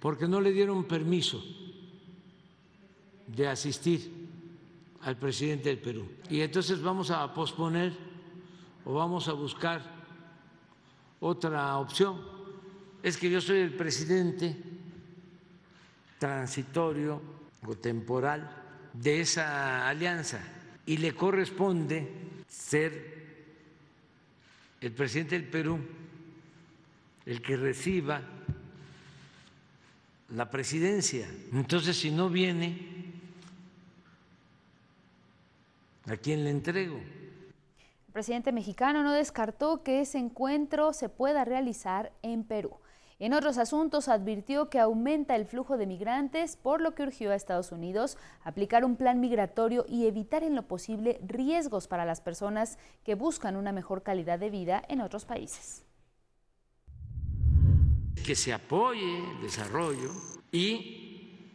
porque 0.00 0.28
no 0.28 0.40
le 0.40 0.52
dieron 0.52 0.84
permiso 0.84 1.42
de 3.26 3.46
asistir 3.46 4.28
al 5.02 5.16
presidente 5.16 5.68
del 5.68 5.78
Perú. 5.78 6.06
Y 6.28 6.40
entonces 6.40 6.82
vamos 6.82 7.10
a 7.10 7.32
posponer 7.32 7.92
o 8.84 8.94
vamos 8.94 9.28
a 9.28 9.32
buscar 9.32 9.82
otra 11.20 11.78
opción. 11.78 12.20
Es 13.02 13.16
que 13.16 13.30
yo 13.30 13.40
soy 13.40 13.60
el 13.60 13.74
presidente 13.74 14.56
transitorio 16.18 17.39
o 17.66 17.74
temporal 17.74 18.50
de 18.92 19.20
esa 19.20 19.88
alianza 19.88 20.40
y 20.86 20.96
le 20.96 21.14
corresponde 21.14 22.08
ser 22.48 23.20
el 24.80 24.92
presidente 24.92 25.38
del 25.38 25.48
Perú 25.48 25.78
el 27.26 27.42
que 27.42 27.56
reciba 27.56 28.22
la 30.30 30.50
presidencia. 30.50 31.28
Entonces, 31.52 31.96
si 31.96 32.10
no 32.10 32.28
viene, 32.28 32.78
¿a 36.06 36.16
quién 36.16 36.44
le 36.44 36.50
entrego? 36.50 36.96
El 36.96 38.12
presidente 38.12 38.52
mexicano 38.52 39.02
no 39.02 39.12
descartó 39.12 39.82
que 39.82 40.00
ese 40.00 40.18
encuentro 40.18 40.92
se 40.92 41.08
pueda 41.08 41.44
realizar 41.44 42.12
en 42.22 42.42
Perú. 42.44 42.76
En 43.20 43.34
otros 43.34 43.58
asuntos 43.58 44.08
advirtió 44.08 44.70
que 44.70 44.78
aumenta 44.78 45.36
el 45.36 45.44
flujo 45.44 45.76
de 45.76 45.86
migrantes, 45.86 46.56
por 46.56 46.80
lo 46.80 46.94
que 46.94 47.02
urgió 47.02 47.32
a 47.32 47.34
Estados 47.34 47.70
Unidos 47.70 48.16
aplicar 48.42 48.82
un 48.82 48.96
plan 48.96 49.20
migratorio 49.20 49.84
y 49.86 50.06
evitar 50.06 50.42
en 50.42 50.54
lo 50.54 50.62
posible 50.66 51.20
riesgos 51.26 51.86
para 51.86 52.06
las 52.06 52.22
personas 52.22 52.78
que 53.04 53.14
buscan 53.14 53.56
una 53.56 53.72
mejor 53.72 54.02
calidad 54.02 54.38
de 54.38 54.48
vida 54.48 54.82
en 54.88 55.02
otros 55.02 55.26
países. 55.26 55.84
Que 58.24 58.34
se 58.34 58.54
apoye 58.54 59.18
el 59.18 59.42
desarrollo 59.42 60.12
y 60.50 61.50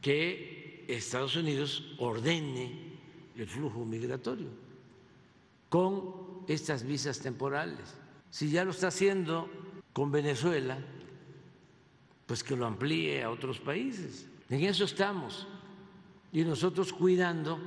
que 0.00 0.84
Estados 0.88 1.36
Unidos 1.36 1.94
ordene 2.00 2.98
el 3.36 3.46
flujo 3.46 3.84
migratorio 3.84 4.48
con 5.68 6.44
estas 6.48 6.82
visas 6.82 7.20
temporales. 7.20 7.94
Si 8.30 8.50
ya 8.50 8.64
lo 8.64 8.72
está 8.72 8.88
haciendo 8.88 9.48
con 9.96 10.12
Venezuela, 10.12 10.76
pues 12.26 12.44
que 12.44 12.54
lo 12.54 12.66
amplíe 12.66 13.22
a 13.22 13.30
otros 13.30 13.58
países. 13.58 14.28
En 14.50 14.62
eso 14.62 14.84
estamos. 14.84 15.46
Y 16.34 16.44
nosotros 16.44 16.92
cuidando, 16.92 17.58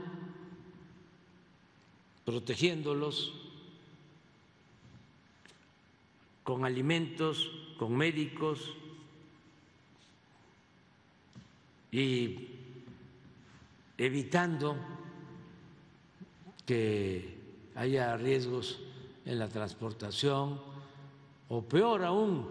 protegiéndolos 2.25 3.33
con 6.43 6.65
alimentos, 6.65 7.49
con 7.79 7.97
médicos 7.97 8.75
y 11.91 12.47
evitando 13.97 14.77
que 16.67 17.39
haya 17.73 18.15
riesgos 18.17 18.81
en 19.25 19.39
la 19.39 19.49
transportación, 19.49 20.68
o 21.49 21.61
peor 21.61 22.05
aún, 22.05 22.47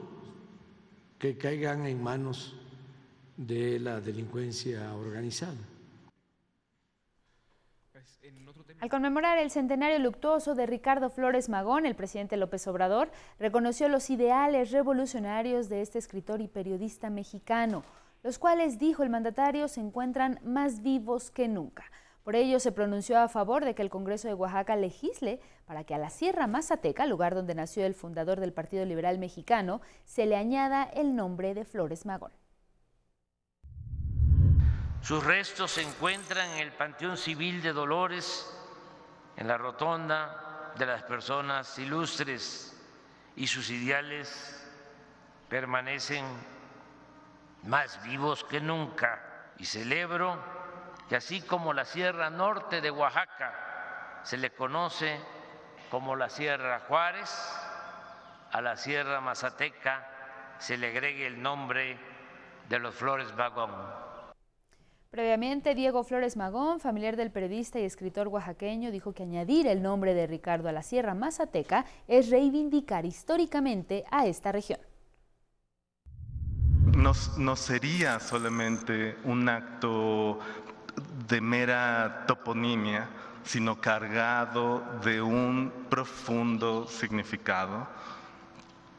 que 1.19 1.39
caigan 1.39 1.87
en 1.87 2.03
manos 2.03 2.55
de 3.37 3.79
la 3.79 4.01
delincuencia 4.01 4.95
organizada. 4.95 5.57
Al 8.81 8.91
conmemorar 8.91 9.39
el 9.39 9.51
centenario 9.51 9.99
luctuoso 9.99 10.55
de 10.55 10.67
Ricardo 10.67 11.11
Flores 11.11 11.49
Magón, 11.49 11.85
el 11.87 11.97
presidente 11.97 12.37
López 12.37 12.67
Obrador 12.69 13.11
reconoció 13.41 13.89
los 13.89 14.09
ideales 14.11 14.71
revolucionarios 14.71 15.69
de 15.69 15.81
este 15.81 15.99
escritor 15.99 16.41
y 16.41 16.47
periodista 16.47 17.11
mexicano, 17.11 17.83
los 18.23 18.39
cuales, 18.39 18.79
dijo 18.79 19.03
el 19.03 19.11
mandatario, 19.11 19.67
se 19.67 19.81
encuentran 19.81 20.39
más 20.45 20.83
vivos 20.83 21.31
que 21.31 21.49
nunca. 21.49 21.91
Por 22.29 22.37
ello, 22.37 22.61
se 22.61 22.73
pronunció 22.73 23.19
a 23.19 23.29
favor 23.29 23.65
de 23.65 23.75
que 23.75 23.81
el 23.81 23.89
Congreso 23.89 24.29
de 24.29 24.35
Oaxaca 24.35 24.77
legisle 24.77 25.41
para 25.65 25.85
que 25.85 25.95
a 25.95 25.99
la 25.99 26.11
Sierra 26.11 26.47
Mazateca, 26.47 27.07
lugar 27.07 27.35
donde 27.35 27.55
nació 27.55 27.87
el 27.87 27.95
fundador 27.95 28.39
del 28.39 28.53
Partido 28.53 28.85
Liberal 28.85 29.19
Mexicano, 29.19 29.81
se 30.05 30.27
le 30.27 30.37
añada 30.37 30.83
el 30.83 31.17
nombre 31.17 31.55
de 31.55 31.65
Flores 31.65 32.05
Magón. 32.05 32.31
Sus 35.01 35.25
restos 35.25 35.71
se 35.71 35.81
encuentran 35.81 36.51
en 36.51 36.59
el 36.59 36.73
Panteón 36.73 37.17
Civil 37.17 37.63
de 37.63 37.73
Dolores, 37.73 38.47
en 39.39 39.49
la 39.49 39.57
rotonda 39.57 40.75
de 40.77 40.85
las 40.85 41.05
personas 41.05 41.79
ilustres, 41.79 42.79
y 43.37 43.47
sus 43.47 43.71
ideales 43.71 44.69
permanecen 45.49 46.27
más 47.63 48.03
vivos 48.05 48.45
que 48.45 48.61
nunca. 48.61 49.55
Y 49.57 49.65
celebro 49.65 50.58
que 51.09 51.17
así 51.17 51.41
como 51.41 51.73
la 51.73 51.85
Sierra 51.85 52.31
Norte 52.31 52.81
de 52.81 52.91
Oaxaca 52.91 54.21
se 54.23 54.37
le 54.37 54.51
conoce 54.51 55.19
como 55.91 56.17
la 56.17 56.29
Sierra 56.29 56.81
Juárez, 56.81 57.31
a 58.53 58.61
la 58.61 58.77
Sierra 58.77 59.21
Mazateca 59.21 60.07
se 60.59 60.77
le 60.77 60.89
agregue 60.89 61.27
el 61.27 61.41
nombre 61.41 61.99
de 62.69 62.79
los 62.79 62.95
Flores 62.95 63.35
Magón. 63.35 63.71
Previamente, 65.11 65.75
Diego 65.75 66.05
Flores 66.05 66.37
Magón, 66.37 66.81
familiar 66.81 67.17
del 67.17 67.31
periodista 67.31 67.81
y 67.81 67.85
escritor 67.85 68.29
oaxaqueño, 68.29 68.91
dijo 68.91 69.15
que 69.15 69.23
añadir 69.23 69.67
el 69.67 69.81
nombre 69.81 70.13
de 70.13 70.27
Ricardo 70.27 70.69
a 70.69 70.73
la 70.73 70.83
Sierra 70.83 71.15
Mazateca 71.15 71.87
es 72.07 72.29
reivindicar 72.29 73.07
históricamente 73.07 74.05
a 74.11 74.27
esta 74.27 74.53
región. 74.53 74.81
No, 76.95 77.13
no 77.39 77.57
sería 77.57 78.21
solamente 78.21 79.17
un 79.25 79.49
acto 79.49 80.41
de 81.01 81.41
mera 81.41 82.25
toponimia, 82.27 83.09
sino 83.45 83.81
cargado 83.81 84.83
de 85.05 85.23
un 85.23 85.73
profundo 85.89 86.87
significado 86.87 87.89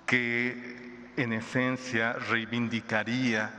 que 0.06 1.12
en 1.18 1.34
esencia 1.34 2.14
reivindicaría 2.14 3.52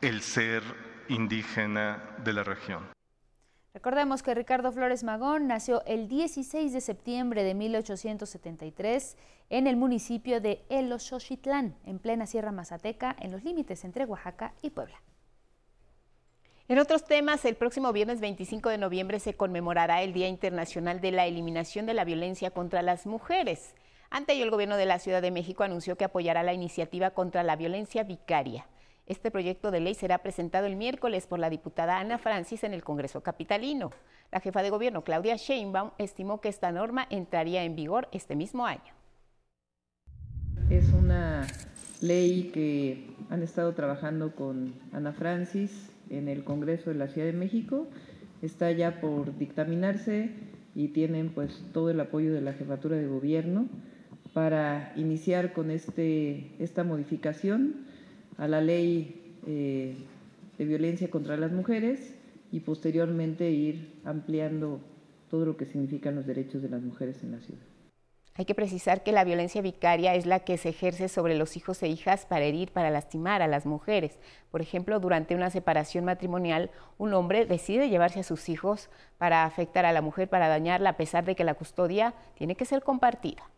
el 0.00 0.20
ser 0.20 0.62
indígena 1.08 2.02
de 2.24 2.32
la 2.32 2.42
región. 2.42 2.82
Recordemos 3.74 4.22
que 4.22 4.34
Ricardo 4.34 4.70
Flores 4.70 5.02
Magón 5.02 5.46
nació 5.46 5.82
el 5.86 6.08
16 6.08 6.72
de 6.72 6.80
septiembre 6.80 7.42
de 7.42 7.54
1873 7.54 9.16
en 9.48 9.66
el 9.66 9.76
municipio 9.76 10.40
de 10.40 10.64
El 10.68 10.92
Xochitlán, 10.98 11.76
en 11.84 11.98
plena 11.98 12.26
Sierra 12.26 12.52
Mazateca, 12.52 13.16
en 13.18 13.32
los 13.32 13.44
límites 13.44 13.84
entre 13.84 14.04
Oaxaca 14.04 14.54
y 14.60 14.70
Puebla. 14.70 15.00
En 16.72 16.78
otros 16.78 17.04
temas, 17.04 17.44
el 17.44 17.56
próximo 17.56 17.92
viernes 17.92 18.22
25 18.22 18.70
de 18.70 18.78
noviembre 18.78 19.20
se 19.20 19.34
conmemorará 19.34 20.00
el 20.00 20.14
Día 20.14 20.28
Internacional 20.28 21.02
de 21.02 21.12
la 21.12 21.26
Eliminación 21.26 21.84
de 21.84 21.92
la 21.92 22.06
Violencia 22.06 22.50
contra 22.50 22.80
las 22.80 23.04
Mujeres. 23.04 23.74
Ante 24.08 24.32
ello, 24.32 24.44
el 24.44 24.50
gobierno 24.50 24.78
de 24.78 24.86
la 24.86 24.98
Ciudad 24.98 25.20
de 25.20 25.30
México 25.30 25.64
anunció 25.64 25.96
que 25.96 26.06
apoyará 26.06 26.42
la 26.42 26.54
iniciativa 26.54 27.10
contra 27.10 27.42
la 27.42 27.56
violencia 27.56 28.04
vicaria. 28.04 28.66
Este 29.04 29.30
proyecto 29.30 29.70
de 29.70 29.80
ley 29.80 29.94
será 29.94 30.22
presentado 30.22 30.64
el 30.64 30.76
miércoles 30.76 31.26
por 31.26 31.38
la 31.38 31.50
diputada 31.50 31.98
Ana 31.98 32.16
Francis 32.16 32.64
en 32.64 32.72
el 32.72 32.82
Congreso 32.82 33.22
Capitalino. 33.22 33.90
La 34.30 34.40
jefa 34.40 34.62
de 34.62 34.70
gobierno, 34.70 35.04
Claudia 35.04 35.36
Sheinbaum, 35.36 35.90
estimó 35.98 36.40
que 36.40 36.48
esta 36.48 36.72
norma 36.72 37.06
entraría 37.10 37.64
en 37.64 37.76
vigor 37.76 38.08
este 38.12 38.34
mismo 38.34 38.64
año. 38.64 38.94
Es 40.70 40.90
una 40.94 41.46
ley 42.00 42.50
que 42.54 43.14
han 43.28 43.42
estado 43.42 43.74
trabajando 43.74 44.34
con 44.34 44.72
Ana 44.94 45.12
Francis, 45.12 45.91
en 46.12 46.28
el 46.28 46.44
Congreso 46.44 46.90
de 46.90 46.96
la 46.96 47.08
Ciudad 47.08 47.26
de 47.26 47.32
México, 47.32 47.88
está 48.42 48.70
ya 48.70 49.00
por 49.00 49.36
dictaminarse 49.38 50.30
y 50.74 50.88
tienen 50.88 51.30
pues 51.30 51.62
todo 51.72 51.90
el 51.90 52.00
apoyo 52.00 52.32
de 52.32 52.40
la 52.40 52.52
jefatura 52.52 52.96
de 52.96 53.06
gobierno 53.06 53.68
para 54.32 54.92
iniciar 54.96 55.52
con 55.52 55.70
este, 55.70 56.50
esta 56.58 56.84
modificación 56.84 57.74
a 58.38 58.48
la 58.48 58.60
ley 58.60 59.34
eh, 59.46 59.94
de 60.58 60.64
violencia 60.64 61.10
contra 61.10 61.36
las 61.36 61.52
mujeres 61.52 62.14
y 62.50 62.60
posteriormente 62.60 63.50
ir 63.50 63.88
ampliando 64.04 64.80
todo 65.30 65.46
lo 65.46 65.56
que 65.56 65.66
significan 65.66 66.14
los 66.14 66.26
derechos 66.26 66.62
de 66.62 66.68
las 66.68 66.82
mujeres 66.82 67.22
en 67.22 67.32
la 67.32 67.40
ciudad. 67.40 67.62
Hay 68.34 68.46
que 68.46 68.54
precisar 68.54 69.02
que 69.02 69.12
la 69.12 69.24
violencia 69.24 69.60
vicaria 69.60 70.14
es 70.14 70.24
la 70.24 70.40
que 70.40 70.56
se 70.56 70.70
ejerce 70.70 71.08
sobre 71.08 71.34
los 71.34 71.58
hijos 71.58 71.82
e 71.82 71.88
hijas 71.88 72.24
para 72.24 72.46
herir, 72.46 72.72
para 72.72 72.88
lastimar 72.88 73.42
a 73.42 73.46
las 73.46 73.66
mujeres. 73.66 74.18
Por 74.50 74.62
ejemplo, 74.62 75.00
durante 75.00 75.34
una 75.34 75.50
separación 75.50 76.06
matrimonial, 76.06 76.70
un 76.96 77.12
hombre 77.12 77.44
decide 77.44 77.90
llevarse 77.90 78.20
a 78.20 78.24
sus 78.24 78.48
hijos 78.48 78.88
para 79.18 79.44
afectar 79.44 79.84
a 79.84 79.92
la 79.92 80.00
mujer, 80.00 80.30
para 80.30 80.48
dañarla, 80.48 80.90
a 80.90 80.96
pesar 80.96 81.26
de 81.26 81.34
que 81.34 81.44
la 81.44 81.54
custodia 81.54 82.14
tiene 82.34 82.54
que 82.54 82.64
ser 82.64 82.82
compartida. 82.82 83.50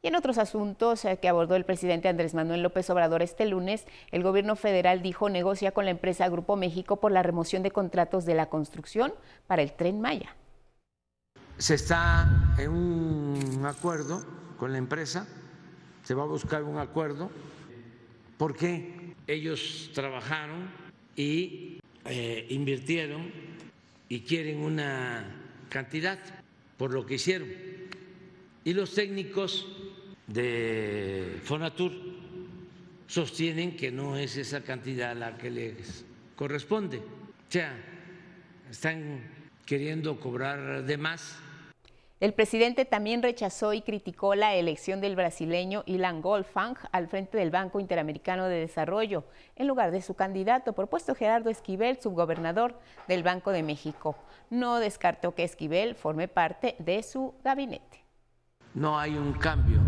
Y 0.00 0.08
en 0.08 0.16
otros 0.16 0.38
asuntos 0.38 1.04
eh, 1.04 1.18
que 1.18 1.28
abordó 1.28 1.54
el 1.54 1.66
presidente 1.66 2.08
Andrés 2.08 2.32
Manuel 2.34 2.62
López 2.62 2.88
Obrador 2.88 3.22
este 3.22 3.44
lunes, 3.44 3.86
el 4.10 4.22
gobierno 4.22 4.56
federal 4.56 5.02
dijo 5.02 5.28
negocia 5.28 5.72
con 5.72 5.84
la 5.84 5.90
empresa 5.90 6.28
Grupo 6.30 6.56
México 6.56 6.96
por 6.96 7.12
la 7.12 7.22
remoción 7.22 7.62
de 7.62 7.70
contratos 7.72 8.24
de 8.24 8.34
la 8.34 8.46
construcción 8.46 9.12
para 9.46 9.62
el 9.62 9.74
tren 9.74 10.00
Maya 10.00 10.34
se 11.62 11.76
está 11.76 12.56
en 12.58 12.70
un 12.70 13.64
acuerdo 13.64 14.26
con 14.58 14.72
la 14.72 14.78
empresa, 14.78 15.28
se 16.02 16.12
va 16.12 16.24
a 16.24 16.26
buscar 16.26 16.64
un 16.64 16.76
acuerdo, 16.76 17.30
porque 18.36 19.14
ellos 19.28 19.88
trabajaron 19.94 20.68
y 21.14 21.78
eh, 22.04 22.48
invirtieron 22.50 23.30
y 24.08 24.22
quieren 24.22 24.58
una 24.58 25.24
cantidad 25.68 26.18
por 26.76 26.92
lo 26.92 27.06
que 27.06 27.14
hicieron. 27.14 27.46
Y 28.64 28.72
los 28.72 28.92
técnicos 28.92 29.64
de 30.26 31.38
Fonatur 31.44 31.92
sostienen 33.06 33.76
que 33.76 33.92
no 33.92 34.16
es 34.16 34.36
esa 34.36 34.62
cantidad 34.62 35.16
la 35.16 35.38
que 35.38 35.52
les 35.52 36.04
corresponde. 36.34 36.98
O 36.98 37.52
sea, 37.52 37.72
están 38.68 39.20
queriendo 39.64 40.18
cobrar 40.18 40.84
de 40.84 40.96
más. 40.96 41.38
El 42.22 42.34
presidente 42.34 42.84
también 42.84 43.20
rechazó 43.20 43.72
y 43.72 43.82
criticó 43.82 44.36
la 44.36 44.54
elección 44.54 45.00
del 45.00 45.16
brasileño 45.16 45.82
Ilan 45.86 46.22
Goldfang 46.22 46.76
al 46.92 47.08
frente 47.08 47.36
del 47.36 47.50
Banco 47.50 47.80
Interamericano 47.80 48.46
de 48.46 48.60
Desarrollo, 48.60 49.24
en 49.56 49.66
lugar 49.66 49.90
de 49.90 50.02
su 50.02 50.14
candidato 50.14 50.72
propuesto 50.72 51.16
Gerardo 51.16 51.50
Esquivel, 51.50 52.00
subgobernador 52.00 52.78
del 53.08 53.24
Banco 53.24 53.50
de 53.50 53.64
México. 53.64 54.14
No 54.50 54.78
descartó 54.78 55.34
que 55.34 55.42
Esquivel 55.42 55.96
forme 55.96 56.28
parte 56.28 56.76
de 56.78 57.02
su 57.02 57.34
gabinete. 57.42 58.04
No 58.74 58.96
hay 59.00 59.16
un 59.16 59.32
cambio 59.32 59.80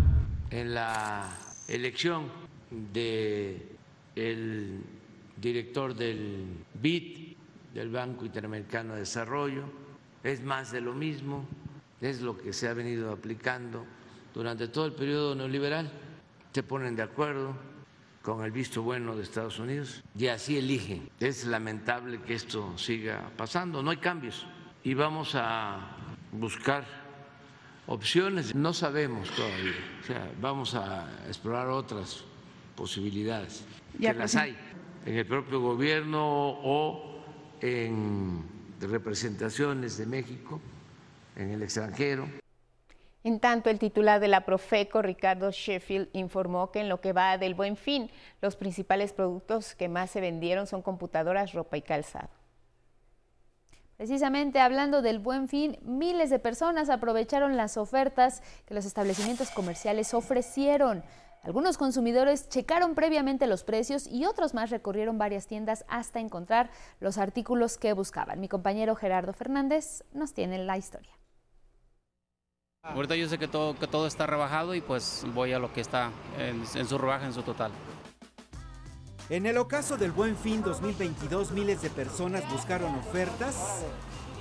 en 0.51 0.75
la 0.75 1.31
elección 1.69 2.33
del 2.69 3.63
director 5.37 5.95
del 5.95 6.65
BID 6.83 7.37
del 7.75 7.91
Banco 7.91 8.25
Interamericano 8.25 8.95
de 8.95 9.01
Desarrollo, 9.01 9.63
es 10.25 10.43
más 10.43 10.73
de 10.73 10.81
lo 10.81 10.95
mismo, 10.95 11.47
es 12.01 12.21
lo 12.21 12.37
que 12.37 12.53
se 12.53 12.69
ha 12.69 12.75
venido 12.75 13.13
aplicando 13.13 13.85
durante 14.35 14.69
todo 14.69 14.87
el 14.87 14.93
periodo 14.93 15.35
neoliberal. 15.35 15.91
Se 16.53 16.63
ponen 16.63 16.97
de 16.97 17.03
acuerdo 17.03 17.55
con 18.23 18.43
el 18.45 18.51
visto 18.53 18.83
bueno 18.83 19.15
de 19.17 19.23
Estados 19.23 19.59
Unidos 19.59 20.03
y 20.19 20.29
así 20.29 20.57
eligen. 20.57 21.11
Es 21.21 21.45
lamentable 21.45 22.21
que 22.23 22.35
esto 22.35 22.77
siga 22.79 23.31
pasando, 23.37 23.83
no 23.83 23.91
hay 23.91 23.99
cambios 23.99 24.47
y 24.83 24.95
vamos 24.95 25.35
a 25.35 25.97
buscar 26.33 26.85
opciones, 27.87 28.55
no 28.55 28.73
sabemos 28.73 29.31
todavía, 29.31 29.75
o 30.03 30.07
sea, 30.07 30.33
vamos 30.41 30.75
a 30.75 31.07
explorar 31.27 31.69
otras 31.69 32.25
posibilidades, 32.75 33.65
que 34.01 34.13
las 34.15 34.35
hay 34.37 34.57
en 35.05 35.19
el 35.19 35.27
propio 35.27 35.61
gobierno 35.61 36.23
o 36.23 37.23
en 37.61 38.43
representaciones 38.81 39.99
de 39.99 40.07
México 40.07 40.61
en 41.37 41.51
el 41.51 41.63
extranjero. 41.63 42.27
En 43.25 43.41
tanto, 43.41 43.71
el 43.71 43.79
titular 43.79 44.21
de 44.21 44.29
la 44.29 44.45
Profeco, 44.45 45.01
Ricardo 45.01 45.51
Sheffield, 45.51 46.09
informó 46.13 46.71
que 46.71 46.81
en 46.81 46.91
lo 46.91 47.01
que 47.01 47.15
va 47.15 47.39
del 47.39 47.55
buen 47.55 47.77
fin, 47.77 48.11
los 48.43 48.55
principales 48.55 49.15
productos 49.15 49.75
que 49.75 49.89
más 49.89 50.11
se 50.11 50.21
vendieron 50.21 50.67
son 50.67 50.83
computadoras, 50.83 51.55
ropa 51.55 51.79
y 51.79 51.83
calzado. 51.83 52.29
Precisamente 53.97 54.61
hablando 54.61 55.01
del 55.01 55.21
buen 55.21 55.49
fin, 55.49 55.79
miles 55.83 56.29
de 56.29 56.39
personas 56.39 56.91
aprovecharon 56.91 57.57
las 57.57 57.79
ofertas 57.79 58.43
que 58.67 58.75
los 58.75 58.85
establecimientos 58.85 59.51
comerciales 59.51 60.13
ofrecieron. 60.13 61.03
Algunos 61.45 61.79
consumidores 61.79 62.51
checaron 62.51 62.95
previamente 62.95 63.47
los 63.47 63.65
precios 63.65 64.07
y 64.07 64.27
otros 64.27 64.53
más 64.53 64.69
recorrieron 64.71 65.17
varias 65.17 65.47
tiendas 65.47 65.87
hasta 65.89 66.21
encontrar 66.21 66.71
los 67.01 67.17
artículos 67.17 67.79
que 67.79 67.93
buscaban. 67.95 68.41
Mi 68.41 68.49
compañero 68.49 68.97
Gerardo 68.97 69.33
Fernández 69.33 70.05
nos 70.13 70.35
tiene 70.35 70.59
la 70.59 70.77
historia. 70.77 71.13
Ahorita 72.85 73.17
yo 73.17 73.29
sé 73.29 73.39
que 73.39 73.49
todo, 73.49 73.79
que 73.79 73.87
todo 73.87 74.07
está 74.07 74.27
rebajado 74.27 74.75
y 74.75 74.81
pues 74.81 75.25
voy 75.33 75.53
a 75.53 75.59
lo 75.59 75.73
que 75.73 75.81
está 75.81 76.11
en, 76.39 76.63
en 76.75 76.87
su 76.87 76.99
rebaja 76.99 77.25
en 77.25 77.33
su 77.33 77.43
total. 77.43 77.73
En 79.31 79.47
el 79.47 79.57
ocaso 79.57 79.97
del 79.97 80.13
Buen 80.13 80.37
Fin 80.37 80.63
2022, 80.63 81.53
miles 81.53 81.81
de 81.81 81.89
personas 81.89 82.49
buscaron 82.51 82.95
ofertas 82.95 83.85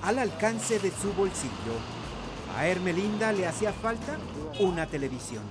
al 0.02 0.20
alcance 0.20 0.78
de 0.80 0.92
su 0.92 1.14
bolsillo. 1.14 1.52
A 2.58 2.68
Hermelinda 2.68 3.32
le 3.32 3.48
hacía 3.48 3.72
falta 3.72 4.18
una 4.60 4.86
televisión. 4.88 5.44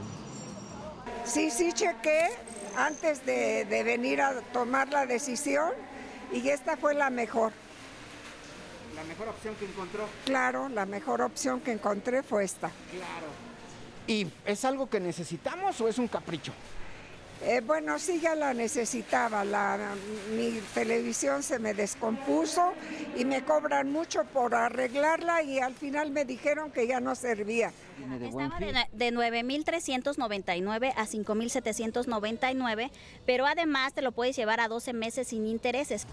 Sí, 1.24 1.50
sí, 1.50 1.72
chequé 1.72 2.28
antes 2.76 3.24
de, 3.24 3.64
de, 3.64 3.82
venir 3.82 4.20
a 4.20 4.40
tomar 4.52 4.90
la 4.90 5.06
decisión 5.06 5.70
y 6.30 6.46
esta 6.48 6.76
fue 6.76 6.94
la 6.94 7.08
mejor. 7.08 7.52
¿La 9.02 9.08
mejor 9.08 9.28
opción 9.30 9.56
que 9.56 9.64
encontró? 9.64 10.08
Claro, 10.24 10.68
la 10.68 10.86
mejor 10.86 11.22
opción 11.22 11.60
que 11.60 11.72
encontré 11.72 12.22
fue 12.22 12.44
esta. 12.44 12.70
Claro. 12.90 13.26
¿Y 14.06 14.28
es 14.46 14.64
algo 14.64 14.88
que 14.88 15.00
necesitamos 15.00 15.80
o 15.80 15.88
es 15.88 15.98
un 15.98 16.06
capricho? 16.06 16.52
Eh, 17.44 17.60
bueno, 17.66 17.98
sí, 17.98 18.20
ya 18.20 18.36
la 18.36 18.54
necesitaba. 18.54 19.44
La, 19.44 19.96
mi 20.36 20.60
televisión 20.72 21.42
se 21.42 21.58
me 21.58 21.74
descompuso 21.74 22.74
y 23.16 23.24
me 23.24 23.42
cobran 23.42 23.90
mucho 23.90 24.22
por 24.26 24.54
arreglarla 24.54 25.42
y 25.42 25.58
al 25.58 25.74
final 25.74 26.12
me 26.12 26.24
dijeron 26.24 26.70
que 26.70 26.86
ya 26.86 27.00
no 27.00 27.16
servía. 27.16 27.72
Estaba 28.22 28.60
de, 28.60 28.86
de 28.92 29.12
9.399 29.12 30.92
a 30.94 31.06
5.799, 31.06 32.90
pero 33.26 33.46
además 33.46 33.94
te 33.94 34.02
lo 34.02 34.12
puedes 34.12 34.36
llevar 34.36 34.60
a 34.60 34.68
12 34.68 34.92
meses 34.92 35.26
sin 35.26 35.48
intereses. 35.48 36.06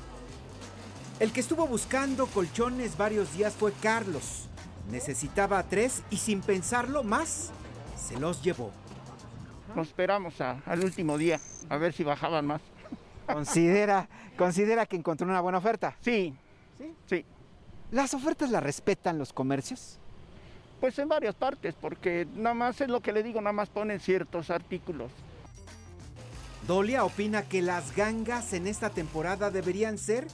El 1.19 1.31
que 1.33 1.41
estuvo 1.41 1.67
buscando 1.67 2.27
colchones 2.27 2.97
varios 2.97 3.33
días 3.35 3.53
fue 3.53 3.73
Carlos. 3.73 4.47
Necesitaba 4.89 5.61
tres 5.63 6.01
y 6.09 6.17
sin 6.17 6.41
pensarlo 6.41 7.03
más, 7.03 7.51
se 7.97 8.17
los 8.19 8.41
llevó. 8.41 8.71
Nos 9.75 9.87
esperamos 9.89 10.39
a- 10.41 10.61
al 10.65 10.83
último 10.83 11.17
día, 11.17 11.39
a 11.69 11.77
ver 11.77 11.93
si 11.93 12.03
bajaban 12.03 12.45
más. 12.47 12.61
¿Considera, 13.27 14.07
¿Considera 14.37 14.85
que 14.85 14.95
encontró 14.95 15.27
una 15.27 15.41
buena 15.41 15.57
oferta? 15.59 15.95
Sí. 16.01 16.33
Sí. 17.07 17.25
¿Las 17.91 18.13
ofertas 18.13 18.49
las 18.49 18.63
respetan 18.63 19.17
los 19.19 19.33
comercios? 19.33 19.99
Pues 20.79 20.97
en 20.97 21.09
varias 21.09 21.35
partes, 21.35 21.75
porque 21.79 22.25
nada 22.35 22.55
más 22.55 22.79
es 22.79 22.87
lo 22.87 23.01
que 23.01 23.11
le 23.11 23.21
digo, 23.21 23.41
nada 23.41 23.51
más 23.53 23.67
ponen 23.69 23.99
ciertos 23.99 24.49
artículos. 24.49 25.11
Dolia 26.65 27.03
opina 27.03 27.43
que 27.43 27.61
las 27.61 27.95
gangas 27.95 28.53
en 28.53 28.65
esta 28.65 28.89
temporada 28.89 29.51
deberían 29.51 29.97
ser 29.97 30.25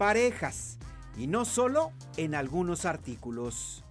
parejas 0.00 0.78
y 1.18 1.26
no 1.26 1.44
solo 1.44 1.92
en 2.16 2.34
algunos 2.34 2.86
artículos. 2.86 3.84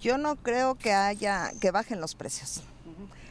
Yo 0.00 0.16
no 0.16 0.36
creo 0.36 0.76
que 0.76 0.92
haya 0.92 1.50
que 1.60 1.72
bajen 1.72 2.00
los 2.00 2.14
precios. 2.14 2.62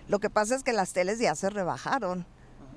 Lo 0.09 0.19
que 0.19 0.29
pasa 0.29 0.53
es 0.53 0.63
que 0.63 0.73
las 0.73 0.91
teles 0.91 1.17
ya 1.17 1.33
se 1.33 1.49
rebajaron. 1.49 2.25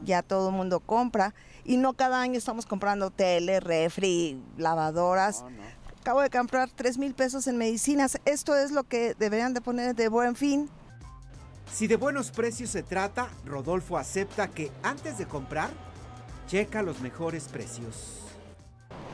Ya 0.04 0.22
todo 0.22 0.50
el 0.50 0.54
mundo 0.54 0.78
compra 0.78 1.34
y 1.64 1.76
no 1.76 1.94
cada 1.94 2.20
año 2.20 2.38
estamos 2.38 2.66
comprando 2.66 3.10
tele, 3.10 3.58
refri, 3.58 4.40
lavadoras. 4.56 5.44
Acabo 6.02 6.20
de 6.20 6.30
comprar 6.30 6.70
3 6.70 6.96
mil 6.98 7.12
pesos 7.12 7.48
en 7.48 7.58
medicinas. 7.58 8.16
Esto 8.26 8.54
es 8.54 8.70
lo 8.70 8.84
que 8.84 9.14
deberían 9.14 9.54
de 9.54 9.60
poner 9.60 9.96
de 9.96 10.06
buen 10.06 10.36
fin. 10.36 10.70
Si 11.72 11.88
de 11.88 11.96
buenos 11.96 12.30
precios 12.30 12.70
se 12.70 12.84
trata, 12.84 13.28
Rodolfo 13.44 13.98
acepta 13.98 14.46
que 14.46 14.70
antes 14.84 15.18
de 15.18 15.26
comprar, 15.26 15.70
checa 16.46 16.82
los 16.82 17.00
mejores 17.00 17.48
precios. 17.48 18.19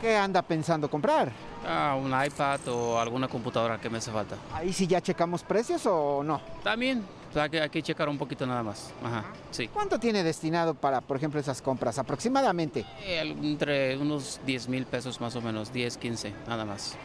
¿Qué 0.00 0.14
anda 0.16 0.42
pensando 0.42 0.90
comprar? 0.90 1.32
Ah, 1.66 1.96
un 2.00 2.08
iPad 2.08 2.60
o 2.68 2.98
alguna 3.00 3.28
computadora 3.28 3.80
que 3.80 3.88
me 3.88 3.98
hace 3.98 4.10
falta. 4.10 4.36
Ahí 4.52 4.72
sí 4.72 4.86
ya 4.86 5.00
checamos 5.00 5.42
precios 5.42 5.84
o 5.86 6.22
no. 6.22 6.40
También, 6.62 7.02
pues, 7.32 7.42
hay 7.42 7.50
que, 7.50 7.60
hay 7.60 7.70
que 7.70 7.82
checar 7.82 8.08
un 8.08 8.18
poquito 8.18 8.46
nada 8.46 8.62
más. 8.62 8.92
Ajá, 9.02 9.24
sí. 9.50 9.68
¿Cuánto 9.68 9.98
tiene 9.98 10.22
destinado 10.22 10.74
para, 10.74 11.00
por 11.00 11.16
ejemplo, 11.16 11.40
esas 11.40 11.62
compras 11.62 11.98
aproximadamente? 11.98 12.84
Eh, 13.00 13.20
Entre 13.42 13.96
unos 13.96 14.40
10 14.44 14.68
mil 14.68 14.86
pesos 14.86 15.20
más 15.20 15.34
o 15.34 15.40
menos, 15.40 15.72
10, 15.72 15.96
15, 15.96 16.34
nada 16.46 16.64
más. 16.64 16.96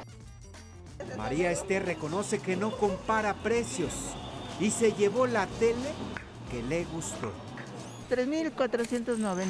María 1.17 1.51
Esther 1.51 1.85
reconoce 1.85 2.39
que 2.39 2.55
no 2.55 2.71
compara 2.71 3.33
precios 3.35 3.93
y 4.59 4.69
se 4.69 4.91
llevó 4.93 5.27
la 5.27 5.47
tele 5.47 5.91
que 6.51 6.61
le 6.61 6.83
gustó. 6.85 7.31
3.490 8.09 9.47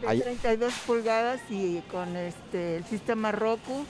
de 0.00 0.08
Ay. 0.08 0.20
32 0.20 0.74
pulgadas 0.86 1.40
y 1.50 1.80
con 1.90 2.16
este 2.16 2.76
el 2.76 2.84
sistema 2.84 3.32
Roku 3.32 3.84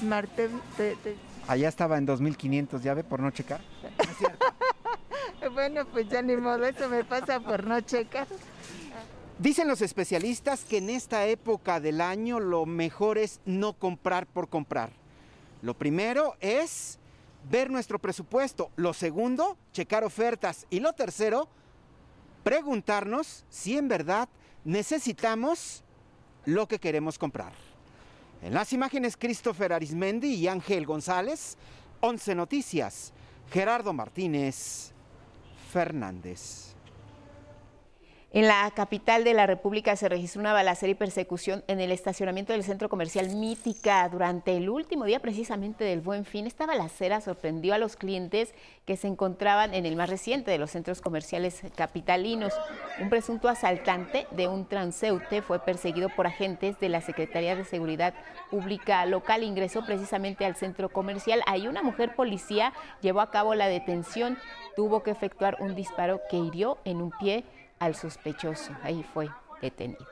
Smart 0.00 0.30
TV. 0.34 1.16
Allá 1.46 1.68
estaba 1.68 1.98
en 1.98 2.06
2500, 2.06 2.82
ya 2.82 2.94
ve, 2.94 3.04
por 3.04 3.20
no 3.20 3.30
checar. 3.30 3.60
Bueno, 5.52 5.84
pues 5.86 6.08
ya 6.08 6.22
ni 6.22 6.36
modo, 6.36 6.64
eso 6.64 6.88
me 6.88 7.04
pasa 7.04 7.38
por 7.38 7.64
no 7.66 7.78
checar. 7.82 8.26
Dicen 9.38 9.68
los 9.68 9.82
especialistas 9.82 10.64
que 10.64 10.78
en 10.78 10.90
esta 10.90 11.26
época 11.26 11.80
del 11.80 12.00
año 12.00 12.40
lo 12.40 12.66
mejor 12.66 13.18
es 13.18 13.40
no 13.44 13.74
comprar 13.74 14.26
por 14.26 14.48
comprar. 14.48 14.90
Lo 15.60 15.74
primero 15.74 16.36
es 16.40 16.98
ver 17.50 17.70
nuestro 17.70 17.98
presupuesto. 17.98 18.70
Lo 18.76 18.94
segundo, 18.94 19.56
checar 19.72 20.04
ofertas. 20.04 20.66
Y 20.70 20.80
lo 20.80 20.92
tercero, 20.92 21.48
preguntarnos 22.42 23.44
si 23.50 23.76
en 23.76 23.88
verdad 23.88 24.28
necesitamos 24.64 25.84
lo 26.46 26.66
que 26.66 26.78
queremos 26.78 27.18
comprar. 27.18 27.52
En 28.42 28.52
las 28.52 28.72
imágenes, 28.72 29.16
Christopher 29.16 29.72
Arismendi 29.72 30.34
y 30.34 30.48
Ángel 30.48 30.84
González, 30.84 31.56
11 32.00 32.34
Noticias, 32.34 33.12
Gerardo 33.50 33.92
Martínez 33.92 34.92
Fernández. 35.72 36.73
En 38.34 38.48
la 38.48 38.68
capital 38.74 39.22
de 39.22 39.32
la 39.32 39.46
República 39.46 39.94
se 39.94 40.08
registró 40.08 40.40
una 40.40 40.52
balacera 40.52 40.90
y 40.90 40.96
persecución 40.96 41.62
en 41.68 41.78
el 41.78 41.92
estacionamiento 41.92 42.52
del 42.52 42.64
centro 42.64 42.88
comercial 42.88 43.28
Mítica 43.36 44.08
durante 44.08 44.56
el 44.56 44.68
último 44.68 45.04
día 45.04 45.20
precisamente 45.20 45.84
del 45.84 46.00
Buen 46.00 46.24
Fin. 46.24 46.48
Esta 46.48 46.66
balacera 46.66 47.20
sorprendió 47.20 47.74
a 47.74 47.78
los 47.78 47.94
clientes 47.94 48.52
que 48.86 48.96
se 48.96 49.06
encontraban 49.06 49.72
en 49.72 49.86
el 49.86 49.94
más 49.94 50.10
reciente 50.10 50.50
de 50.50 50.58
los 50.58 50.72
centros 50.72 51.00
comerciales 51.00 51.62
capitalinos. 51.76 52.52
Un 53.00 53.08
presunto 53.08 53.48
asaltante 53.48 54.26
de 54.32 54.48
un 54.48 54.66
transeúnte 54.66 55.40
fue 55.40 55.60
perseguido 55.60 56.08
por 56.08 56.26
agentes 56.26 56.80
de 56.80 56.88
la 56.88 57.02
Secretaría 57.02 57.54
de 57.54 57.64
Seguridad 57.64 58.14
Pública 58.50 59.06
local. 59.06 59.44
Ingresó 59.44 59.86
precisamente 59.86 60.44
al 60.44 60.56
centro 60.56 60.88
comercial. 60.88 61.40
Ahí 61.46 61.68
una 61.68 61.84
mujer 61.84 62.16
policía 62.16 62.72
llevó 63.00 63.20
a 63.20 63.30
cabo 63.30 63.54
la 63.54 63.68
detención. 63.68 64.36
Tuvo 64.74 65.04
que 65.04 65.12
efectuar 65.12 65.58
un 65.60 65.76
disparo 65.76 66.20
que 66.28 66.36
hirió 66.36 66.78
en 66.84 67.00
un 67.00 67.12
pie 67.12 67.44
al 67.78 67.94
sospechoso. 67.94 68.72
Ahí 68.82 69.02
fue 69.02 69.28
detenido. 69.60 70.06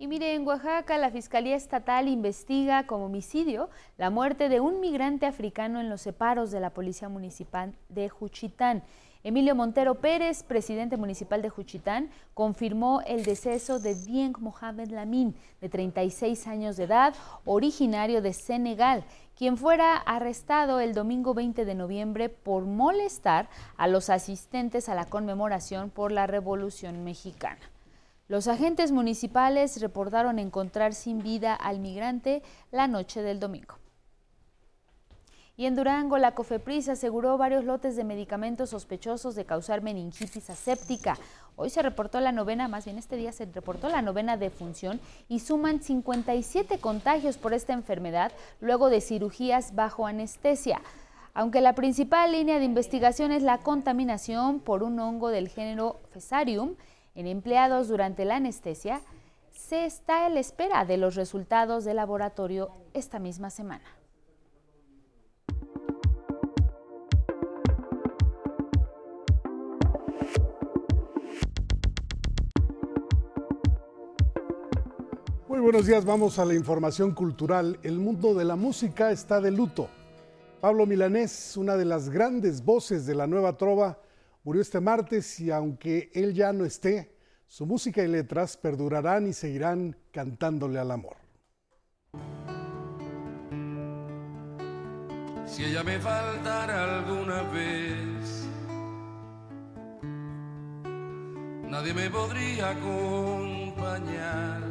Y 0.00 0.06
mire, 0.06 0.34
en 0.34 0.46
Oaxaca 0.46 0.96
la 0.96 1.10
Fiscalía 1.10 1.56
Estatal 1.56 2.08
investiga 2.08 2.86
como 2.86 3.04
homicidio 3.04 3.68
la 3.98 4.08
muerte 4.08 4.48
de 4.48 4.58
un 4.58 4.80
migrante 4.80 5.26
africano 5.26 5.78
en 5.78 5.90
los 5.90 6.00
separos 6.00 6.50
de 6.50 6.58
la 6.58 6.70
Policía 6.70 7.10
Municipal 7.10 7.74
de 7.90 8.08
Juchitán. 8.08 8.82
Emilio 9.22 9.54
Montero 9.54 9.96
Pérez, 9.96 10.42
presidente 10.42 10.96
municipal 10.96 11.42
de 11.42 11.50
Juchitán, 11.50 12.08
confirmó 12.32 13.02
el 13.02 13.22
deceso 13.22 13.78
de 13.78 13.94
Dieng 13.94 14.34
Mohamed 14.40 14.88
Lamin, 14.88 15.36
de 15.60 15.68
36 15.68 16.46
años 16.46 16.78
de 16.78 16.84
edad, 16.84 17.14
originario 17.44 18.22
de 18.22 18.32
Senegal, 18.32 19.04
quien 19.40 19.56
fuera 19.56 19.96
arrestado 19.96 20.80
el 20.80 20.92
domingo 20.92 21.32
20 21.32 21.64
de 21.64 21.74
noviembre 21.74 22.28
por 22.28 22.66
molestar 22.66 23.48
a 23.78 23.88
los 23.88 24.10
asistentes 24.10 24.90
a 24.90 24.94
la 24.94 25.06
conmemoración 25.06 25.88
por 25.88 26.12
la 26.12 26.26
Revolución 26.26 27.04
Mexicana. 27.04 27.70
Los 28.28 28.48
agentes 28.48 28.92
municipales 28.92 29.80
reportaron 29.80 30.38
encontrar 30.38 30.92
sin 30.92 31.22
vida 31.22 31.54
al 31.54 31.78
migrante 31.78 32.42
la 32.70 32.86
noche 32.86 33.22
del 33.22 33.40
domingo. 33.40 33.76
Y 35.60 35.66
en 35.66 35.76
Durango, 35.76 36.16
la 36.16 36.34
COFEPRIS 36.34 36.88
aseguró 36.88 37.36
varios 37.36 37.66
lotes 37.66 37.94
de 37.94 38.02
medicamentos 38.02 38.70
sospechosos 38.70 39.34
de 39.34 39.44
causar 39.44 39.82
meningitis 39.82 40.48
aséptica. 40.48 41.18
Hoy 41.54 41.68
se 41.68 41.82
reportó 41.82 42.18
la 42.20 42.32
novena, 42.32 42.66
más 42.66 42.86
bien 42.86 42.96
este 42.96 43.16
día 43.16 43.30
se 43.30 43.44
reportó 43.44 43.90
la 43.90 44.00
novena 44.00 44.38
defunción 44.38 45.02
y 45.28 45.40
suman 45.40 45.82
57 45.82 46.78
contagios 46.78 47.36
por 47.36 47.52
esta 47.52 47.74
enfermedad 47.74 48.32
luego 48.62 48.88
de 48.88 49.02
cirugías 49.02 49.74
bajo 49.74 50.06
anestesia. 50.06 50.80
Aunque 51.34 51.60
la 51.60 51.74
principal 51.74 52.32
línea 52.32 52.58
de 52.58 52.64
investigación 52.64 53.30
es 53.30 53.42
la 53.42 53.58
contaminación 53.58 54.60
por 54.60 54.82
un 54.82 54.98
hongo 54.98 55.28
del 55.28 55.50
género 55.50 56.00
Fesarium 56.10 56.76
en 57.14 57.26
empleados 57.26 57.88
durante 57.88 58.24
la 58.24 58.36
anestesia, 58.36 59.02
se 59.50 59.84
está 59.84 60.24
a 60.24 60.30
la 60.30 60.40
espera 60.40 60.86
de 60.86 60.96
los 60.96 61.16
resultados 61.16 61.84
del 61.84 61.96
laboratorio 61.96 62.70
esta 62.94 63.18
misma 63.18 63.50
semana. 63.50 63.99
Buenos 75.70 75.86
días, 75.86 76.04
vamos 76.04 76.40
a 76.40 76.44
la 76.44 76.54
información 76.54 77.14
cultural. 77.14 77.78
El 77.84 78.00
mundo 78.00 78.34
de 78.34 78.44
la 78.44 78.56
música 78.56 79.12
está 79.12 79.40
de 79.40 79.52
luto. 79.52 79.88
Pablo 80.60 80.84
Milanés, 80.84 81.56
una 81.56 81.76
de 81.76 81.84
las 81.84 82.10
grandes 82.10 82.64
voces 82.64 83.06
de 83.06 83.14
la 83.14 83.28
nueva 83.28 83.56
trova, 83.56 84.00
murió 84.42 84.62
este 84.62 84.80
martes 84.80 85.38
y 85.38 85.52
aunque 85.52 86.10
él 86.12 86.34
ya 86.34 86.52
no 86.52 86.64
esté, 86.64 87.14
su 87.46 87.66
música 87.66 88.02
y 88.02 88.08
letras 88.08 88.56
perdurarán 88.56 89.28
y 89.28 89.32
seguirán 89.32 89.96
cantándole 90.10 90.80
al 90.80 90.90
amor. 90.90 91.18
Si 95.46 95.62
ella 95.62 95.84
me 95.84 96.00
faltara 96.00 96.98
alguna 96.98 97.42
vez, 97.42 98.48
nadie 101.62 101.94
me 101.94 102.10
podría 102.10 102.70
acompañar. 102.70 104.69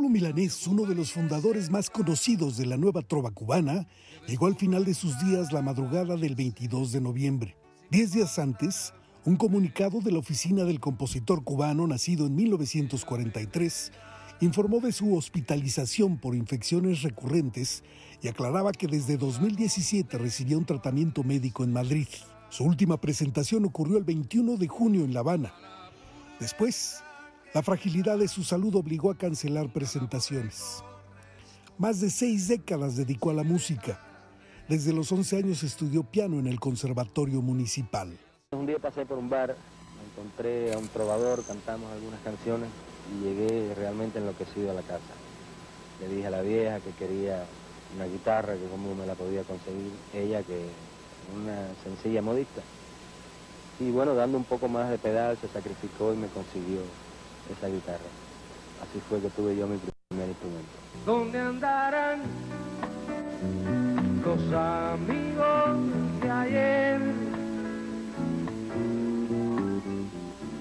Pablo 0.00 0.14
Milanés, 0.14 0.66
uno 0.66 0.86
de 0.86 0.94
los 0.94 1.12
fundadores 1.12 1.68
más 1.68 1.90
conocidos 1.90 2.56
de 2.56 2.64
la 2.64 2.78
nueva 2.78 3.02
trova 3.02 3.32
cubana, 3.32 3.86
llegó 4.26 4.46
al 4.46 4.56
final 4.56 4.86
de 4.86 4.94
sus 4.94 5.20
días 5.22 5.52
la 5.52 5.60
madrugada 5.60 6.16
del 6.16 6.34
22 6.36 6.92
de 6.92 7.02
noviembre. 7.02 7.54
Diez 7.90 8.12
días 8.12 8.38
antes, 8.38 8.94
un 9.26 9.36
comunicado 9.36 10.00
de 10.00 10.10
la 10.10 10.18
oficina 10.18 10.64
del 10.64 10.80
compositor 10.80 11.44
cubano, 11.44 11.86
nacido 11.86 12.24
en 12.24 12.34
1943, 12.34 13.92
informó 14.40 14.80
de 14.80 14.92
su 14.92 15.14
hospitalización 15.14 16.16
por 16.16 16.34
infecciones 16.34 17.02
recurrentes 17.02 17.84
y 18.22 18.28
aclaraba 18.28 18.72
que 18.72 18.86
desde 18.86 19.18
2017 19.18 20.16
recibía 20.16 20.56
un 20.56 20.64
tratamiento 20.64 21.24
médico 21.24 21.62
en 21.62 21.74
Madrid. 21.74 22.08
Su 22.48 22.64
última 22.64 22.98
presentación 22.98 23.66
ocurrió 23.66 23.98
el 23.98 24.04
21 24.04 24.56
de 24.56 24.66
junio 24.66 25.04
en 25.04 25.12
La 25.12 25.20
Habana. 25.20 25.52
Después, 26.40 27.02
la 27.52 27.62
fragilidad 27.62 28.16
de 28.18 28.28
su 28.28 28.44
salud 28.44 28.76
obligó 28.76 29.10
a 29.10 29.18
cancelar 29.18 29.72
presentaciones. 29.72 30.84
Más 31.78 32.00
de 32.00 32.08
seis 32.10 32.46
décadas 32.46 32.96
dedicó 32.96 33.30
a 33.30 33.34
la 33.34 33.42
música. 33.42 33.98
Desde 34.68 34.92
los 34.92 35.10
11 35.10 35.38
años 35.38 35.62
estudió 35.64 36.04
piano 36.04 36.38
en 36.38 36.46
el 36.46 36.60
Conservatorio 36.60 37.42
Municipal. 37.42 38.16
Un 38.52 38.66
día 38.66 38.78
pasé 38.78 39.04
por 39.04 39.18
un 39.18 39.28
bar, 39.28 39.56
encontré 40.12 40.72
a 40.72 40.78
un 40.78 40.86
trovador, 40.88 41.42
cantamos 41.44 41.90
algunas 41.92 42.20
canciones 42.20 42.68
y 43.12 43.24
llegué 43.24 43.74
realmente 43.74 44.20
enloquecido 44.20 44.70
a 44.70 44.74
la 44.74 44.82
casa. 44.82 45.12
Le 46.00 46.08
dije 46.14 46.28
a 46.28 46.30
la 46.30 46.42
vieja 46.42 46.78
que 46.78 46.92
quería 46.92 47.44
una 47.96 48.06
guitarra, 48.06 48.54
que 48.54 48.68
cómo 48.70 48.94
me 48.94 49.06
la 49.06 49.14
podía 49.14 49.42
conseguir 49.42 49.90
ella, 50.14 50.44
que 50.44 50.66
una 51.34 51.66
sencilla 51.82 52.22
modista. 52.22 52.62
Y 53.80 53.90
bueno, 53.90 54.14
dando 54.14 54.38
un 54.38 54.44
poco 54.44 54.68
más 54.68 54.88
de 54.88 54.98
pedal, 54.98 55.36
se 55.38 55.48
sacrificó 55.48 56.14
y 56.14 56.16
me 56.16 56.28
consiguió 56.28 56.82
esa 57.48 57.68
guitarra. 57.68 58.10
Así 58.82 59.00
fue 59.08 59.20
que 59.20 59.28
tuve 59.30 59.56
yo 59.56 59.66
mi 59.66 59.78
primer 60.08 60.28
instrumento. 60.28 60.68
¿Dónde 61.06 61.38
andarán 61.38 62.22
los 64.24 64.52
amigos 64.52 66.20
de 66.22 66.30
ayer? 66.30 67.00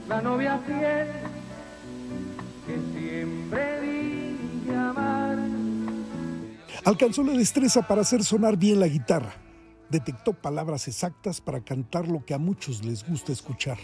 La 0.07 0.21
novia 0.21 0.59
fiel 0.65 1.07
que 2.65 2.99
siempre 2.99 3.81
dije 3.81 4.75
amar. 4.75 5.37
Alcanzó 6.85 7.23
la 7.23 7.33
destreza 7.33 7.87
para 7.87 8.01
hacer 8.01 8.23
sonar 8.23 8.57
bien 8.57 8.79
la 8.79 8.87
guitarra. 8.87 9.33
Detectó 9.89 10.33
palabras 10.33 10.87
exactas 10.87 11.41
para 11.41 11.61
cantar 11.61 12.07
lo 12.07 12.23
que 12.23 12.33
a 12.33 12.37
muchos 12.37 12.83
les 12.83 13.07
gusta 13.07 13.31
escuchar. 13.31 13.77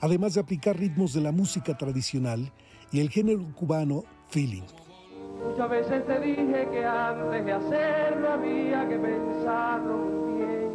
Además 0.00 0.34
de 0.34 0.40
aplicar 0.40 0.78
ritmos 0.78 1.12
de 1.12 1.20
la 1.20 1.32
música 1.32 1.76
tradicional 1.76 2.50
y 2.90 3.00
el 3.00 3.10
género 3.10 3.44
cubano 3.54 4.04
feeling. 4.28 4.62
Muchas 5.46 5.70
veces 5.70 6.06
te 6.06 6.20
dije 6.20 6.68
que 6.70 6.84
antes 6.84 7.44
de 7.44 7.52
hacerlo 7.52 8.32
había 8.32 8.88
que 8.88 8.96
pensarlo 8.96 9.96
muy 9.96 10.42
bien. 10.42 10.70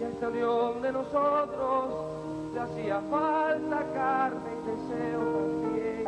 Y 0.00 0.04
a 0.04 0.08
esta 0.08 0.28
unión 0.28 0.82
de 0.82 0.92
nosotros 0.92 2.54
le 2.54 2.60
hacía 2.60 3.00
falta 3.10 3.92
carne 3.94 4.50
y 4.52 4.66
deseo 4.70 5.22
también. 5.62 6.04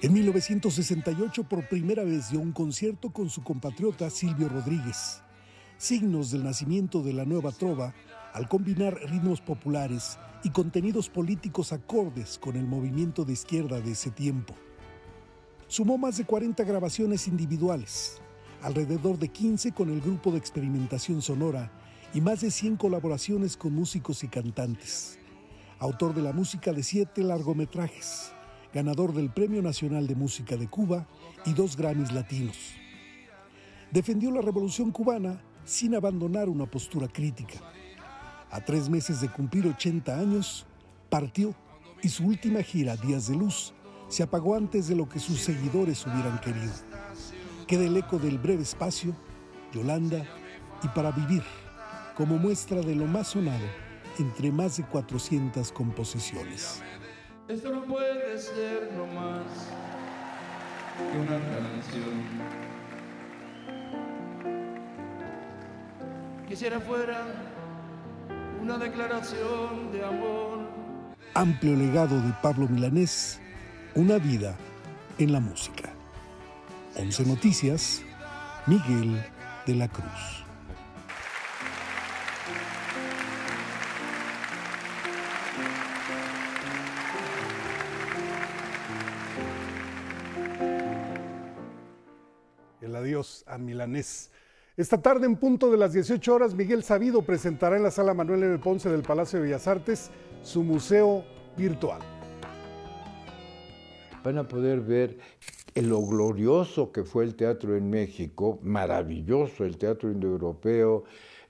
En 0.00 0.12
1968 0.12 1.44
por 1.44 1.68
primera 1.68 2.04
vez 2.04 2.30
dio 2.30 2.40
un 2.40 2.52
concierto 2.52 3.10
con 3.10 3.28
su 3.28 3.42
compatriota 3.42 4.08
Silvio 4.10 4.48
Rodríguez. 4.48 5.22
Signos 5.78 6.32
del 6.32 6.42
nacimiento 6.42 7.02
de 7.02 7.12
la 7.12 7.24
nueva 7.24 7.52
trova 7.52 7.94
al 8.32 8.48
combinar 8.48 8.98
ritmos 9.08 9.40
populares 9.40 10.18
y 10.42 10.50
contenidos 10.50 11.08
políticos 11.08 11.72
acordes 11.72 12.36
con 12.36 12.56
el 12.56 12.66
movimiento 12.66 13.24
de 13.24 13.34
izquierda 13.34 13.80
de 13.80 13.92
ese 13.92 14.10
tiempo. 14.10 14.54
Sumó 15.68 15.96
más 15.96 16.16
de 16.16 16.24
40 16.24 16.64
grabaciones 16.64 17.28
individuales, 17.28 18.20
alrededor 18.60 19.20
de 19.20 19.28
15 19.28 19.70
con 19.70 19.90
el 19.90 20.00
grupo 20.00 20.32
de 20.32 20.38
experimentación 20.38 21.22
sonora 21.22 21.70
y 22.12 22.20
más 22.20 22.40
de 22.40 22.50
100 22.50 22.76
colaboraciones 22.76 23.56
con 23.56 23.72
músicos 23.72 24.24
y 24.24 24.28
cantantes. 24.28 25.20
Autor 25.78 26.12
de 26.12 26.22
la 26.22 26.32
música 26.32 26.72
de 26.72 26.82
siete 26.82 27.22
largometrajes, 27.22 28.32
ganador 28.74 29.14
del 29.14 29.30
Premio 29.30 29.62
Nacional 29.62 30.08
de 30.08 30.16
Música 30.16 30.56
de 30.56 30.66
Cuba 30.66 31.06
y 31.46 31.52
dos 31.52 31.76
Grammys 31.76 32.10
latinos. 32.10 32.56
Defendió 33.92 34.32
la 34.32 34.42
revolución 34.42 34.90
cubana 34.90 35.40
sin 35.68 35.94
abandonar 35.94 36.48
una 36.48 36.64
postura 36.64 37.06
crítica. 37.08 37.58
A 38.50 38.64
tres 38.64 38.88
meses 38.88 39.20
de 39.20 39.28
cumplir 39.28 39.66
80 39.66 40.18
años, 40.18 40.66
partió 41.10 41.54
y 42.02 42.08
su 42.08 42.26
última 42.26 42.62
gira, 42.62 42.96
Días 42.96 43.28
de 43.28 43.36
Luz, 43.36 43.74
se 44.08 44.22
apagó 44.22 44.54
antes 44.54 44.88
de 44.88 44.96
lo 44.96 45.06
que 45.06 45.18
sus 45.18 45.40
seguidores 45.40 46.06
hubieran 46.06 46.40
querido. 46.40 46.72
Queda 47.66 47.84
el 47.84 47.98
eco 47.98 48.18
del 48.18 48.38
breve 48.38 48.62
espacio, 48.62 49.14
Yolanda 49.74 50.24
y 50.82 50.88
Para 50.88 51.10
Vivir, 51.10 51.42
como 52.16 52.38
muestra 52.38 52.80
de 52.80 52.94
lo 52.94 53.04
más 53.04 53.28
sonado 53.28 53.66
entre 54.18 54.50
más 54.50 54.78
de 54.78 54.84
400 54.84 55.70
composiciones. 55.70 56.82
Esto 57.46 57.70
no 57.70 57.84
puede 57.84 58.38
ser 58.38 58.90
no 58.96 59.06
más 59.06 59.44
que 61.12 61.18
una 61.18 61.38
canción. 61.38 62.77
Quisiera 66.48 66.80
fuera 66.80 67.26
una 68.62 68.78
declaración 68.78 69.92
de 69.92 70.02
amor. 70.02 70.60
Amplio 71.34 71.76
legado 71.76 72.18
de 72.22 72.32
Pablo 72.40 72.66
Milanés, 72.66 73.38
una 73.94 74.16
vida 74.16 74.56
en 75.18 75.32
la 75.32 75.40
música. 75.40 75.90
11 76.96 77.26
Noticias, 77.26 78.02
Miguel 78.66 79.22
de 79.66 79.74
la 79.74 79.88
Cruz. 79.88 80.44
El 92.80 92.96
adiós 92.96 93.44
a 93.46 93.58
Milanés. 93.58 94.30
Esta 94.78 95.02
tarde, 95.02 95.26
en 95.26 95.34
punto 95.34 95.72
de 95.72 95.76
las 95.76 95.92
18 95.92 96.32
horas, 96.32 96.54
Miguel 96.54 96.84
Sabido 96.84 97.22
presentará 97.22 97.76
en 97.76 97.82
la 97.82 97.90
sala 97.90 98.14
Manuel 98.14 98.44
M. 98.44 98.58
Ponce 98.58 98.88
del 98.88 99.02
Palacio 99.02 99.40
de 99.40 99.46
Bellas 99.46 99.66
Artes 99.66 100.12
su 100.44 100.62
museo 100.62 101.24
virtual. 101.56 102.00
Van 104.22 104.38
a 104.38 104.46
poder 104.46 104.80
ver 104.80 105.18
lo 105.74 106.06
glorioso 106.06 106.92
que 106.92 107.02
fue 107.02 107.24
el 107.24 107.34
teatro 107.34 107.74
en 107.74 107.90
México, 107.90 108.60
maravilloso 108.62 109.64
el 109.64 109.78
teatro 109.78 110.12
indoeuropeo, 110.12 111.02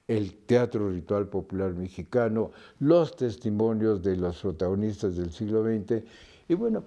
el 0.06 0.34
teatro 0.46 0.88
ritual 0.90 1.28
popular 1.28 1.74
mexicano, 1.74 2.52
los 2.78 3.14
testimonios 3.14 4.02
de 4.02 4.16
los 4.16 4.40
protagonistas 4.40 5.16
del 5.16 5.32
siglo 5.32 5.62
XX 5.62 6.02
y 6.48 6.54
bueno, 6.54 6.82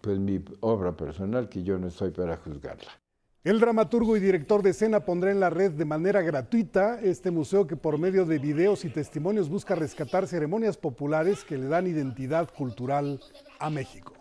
pues 0.00 0.18
mi 0.18 0.42
obra 0.60 0.96
personal 0.96 1.50
que 1.50 1.62
yo 1.62 1.78
no 1.78 1.88
estoy 1.88 2.10
para 2.10 2.38
juzgarla. 2.38 3.03
El 3.44 3.60
dramaturgo 3.60 4.16
y 4.16 4.20
director 4.20 4.62
de 4.62 4.70
escena 4.70 5.00
pondrá 5.00 5.30
en 5.30 5.38
la 5.38 5.50
red 5.50 5.72
de 5.72 5.84
manera 5.84 6.22
gratuita 6.22 6.98
este 7.02 7.30
museo 7.30 7.66
que 7.66 7.76
por 7.76 7.98
medio 7.98 8.24
de 8.24 8.38
videos 8.38 8.86
y 8.86 8.88
testimonios 8.88 9.50
busca 9.50 9.74
rescatar 9.74 10.26
ceremonias 10.26 10.78
populares 10.78 11.44
que 11.44 11.58
le 11.58 11.66
dan 11.66 11.86
identidad 11.86 12.48
cultural 12.48 13.20
a 13.58 13.68
México. 13.68 14.14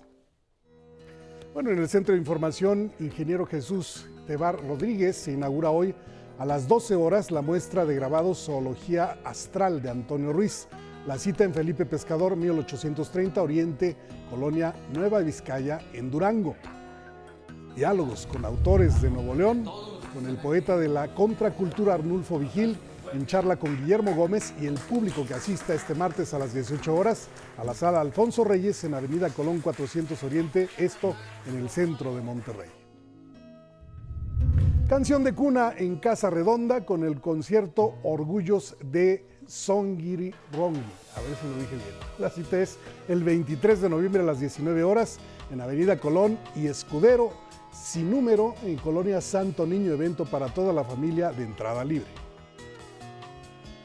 Bueno, 1.54 1.72
en 1.72 1.78
el 1.78 1.88
Centro 1.88 2.14
de 2.14 2.20
Información, 2.20 2.92
ingeniero 3.00 3.46
Jesús 3.46 4.10
Tebar 4.28 4.62
Rodríguez 4.62 5.16
se 5.16 5.32
inaugura 5.32 5.70
hoy 5.70 5.96
a 6.38 6.46
las 6.46 6.68
12 6.68 6.96
horas 6.96 7.32
la 7.32 7.42
muestra 7.42 7.86
de 7.86 7.96
grabados 7.96 8.44
Zoología 8.44 9.20
Astral 9.24 9.82
de 9.82 9.90
Antonio 9.90 10.34
Ruiz. 10.34 10.68
La 11.08 11.18
cita 11.18 11.46
en 11.46 11.54
Felipe 11.54 11.86
Pescador, 11.86 12.36
1830, 12.36 13.42
Oriente, 13.42 13.96
Colonia 14.30 14.74
Nueva 14.94 15.20
Vizcaya, 15.20 15.80
en 15.94 16.12
Durango 16.12 16.58
diálogos 17.76 18.28
con 18.28 18.46
autores 18.46 19.02
de 19.02 19.10
Nuevo 19.10 19.36
León, 19.36 19.66
con 20.14 20.28
el 20.28 20.38
poeta 20.38 20.78
de 20.78 20.88
la 20.88 21.14
contracultura 21.14 21.96
Arnulfo 21.96 22.40
Vigil, 22.40 22.78
en 23.14 23.26
charla 23.26 23.58
con 23.58 23.78
Guillermo 23.78 24.16
Gómez 24.16 24.54
y 24.60 24.66
el 24.66 24.76
público 24.76 25.26
que 25.28 25.34
asista 25.34 25.74
este 25.74 25.94
martes 25.94 26.34
a 26.34 26.40
las 26.40 26.54
18 26.54 26.96
horas 26.96 27.28
a 27.58 27.64
la 27.64 27.74
sala 27.74 28.02
Alfonso 28.02 28.44
Reyes 28.44 28.84
en 28.84 28.94
Avenida 28.94 29.30
Colón 29.30 29.60
400 29.60 30.22
Oriente, 30.24 30.70
esto 30.78 31.16
en 31.48 31.58
el 31.58 31.70
centro 31.70 32.16
de 32.16 32.22
Monterrey. 32.22 32.70
Canción 34.88 35.24
de 35.24 35.34
cuna 35.34 35.74
en 35.78 35.98
Casa 35.98 36.30
Redonda 36.30 36.86
con 36.86 37.04
el 37.04 37.22
concierto 37.22 37.96
Orgullos 38.04 38.76
de 38.84 39.26
Songiri 39.48 40.34
Rongi. 40.52 40.80
A 41.16 41.22
ver 41.22 41.36
si 41.42 41.48
lo 41.48 41.56
dije 41.60 41.76
bien. 41.76 41.96
La 42.20 42.30
cita 42.30 42.60
es 42.60 42.78
el 43.08 43.24
23 43.24 43.82
de 43.82 43.90
noviembre 43.90 44.22
a 44.22 44.26
las 44.26 44.40
19 44.40 44.84
horas 44.84 45.20
en 45.52 45.62
Avenida 45.62 45.98
Colón 45.98 46.38
y 46.56 46.68
Escudero 46.68 47.32
sin 47.74 48.10
número 48.10 48.56
en 48.64 48.78
Colonia 48.78 49.20
Santo 49.20 49.66
Niño, 49.66 49.94
evento 49.94 50.26
para 50.26 50.48
toda 50.48 50.72
la 50.72 50.84
familia 50.84 51.32
de 51.32 51.44
entrada 51.44 51.84
libre. 51.84 52.08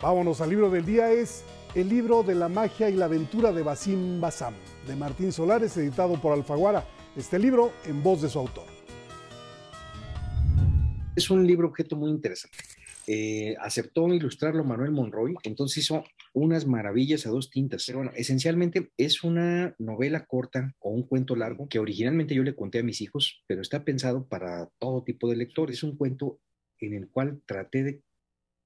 Vámonos 0.01 0.41
al 0.41 0.51
libro 0.51 0.71
del 0.71 0.85
día, 0.85 1.11
es 1.11 1.45
el 1.75 1.89
libro 1.89 2.23
de 2.23 2.35
la 2.35 2.49
magia 2.49 2.89
y 2.89 2.95
la 2.95 3.07
aventura 3.07 3.53
de 3.53 3.63
Basim 3.63 4.21
Basam, 4.21 4.55
de 4.87 4.95
Martín 4.95 5.33
Solares, 5.33 5.77
editado 5.77 6.21
por 6.21 6.33
Alfaguara. 6.33 6.85
Este 7.17 7.39
libro 7.39 7.73
en 7.85 8.03
voz 8.03 8.23
de 8.23 8.29
su 8.29 8.39
autor. 8.39 8.67
Es 11.17 11.31
un 11.31 11.45
libro 11.45 11.69
objeto 11.69 11.97
muy 11.97 12.11
interesante. 12.11 12.59
Eh, 13.07 13.57
aceptó 13.61 14.07
ilustrarlo 14.09 14.63
Manuel 14.63 14.93
Monroy, 14.93 15.35
entonces 15.43 15.79
hizo 15.79 16.05
unas 16.33 16.67
maravillas 16.67 17.27
a 17.27 17.31
dos 17.31 17.51
tintas. 17.51 17.85
Pero 17.87 17.99
bueno, 17.99 18.13
esencialmente 18.17 18.91
es 18.97 19.25
una 19.25 19.75
novela 19.79 20.27
corta 20.27 20.75
o 20.81 20.91
un 20.91 21.03
cuento 21.03 21.37
largo 21.37 21.69
que 21.69 21.79
originalmente 21.79 22.35
yo 22.35 22.43
le 22.43 22.57
conté 22.57 22.81
a 22.81 22.85
mis 22.85 23.01
hijos, 23.01 23.43
pero 23.47 23.63
está 23.63 23.85
pensado 23.85 24.27
para 24.27 24.69
todo 24.79 25.05
tipo 25.05 25.29
de 25.29 25.37
lectores. 25.37 25.79
Es 25.79 25.83
un 25.83 25.97
cuento 25.97 26.41
en 26.81 26.95
el 26.95 27.09
cual 27.09 27.43
traté 27.47 27.83
de 27.83 28.03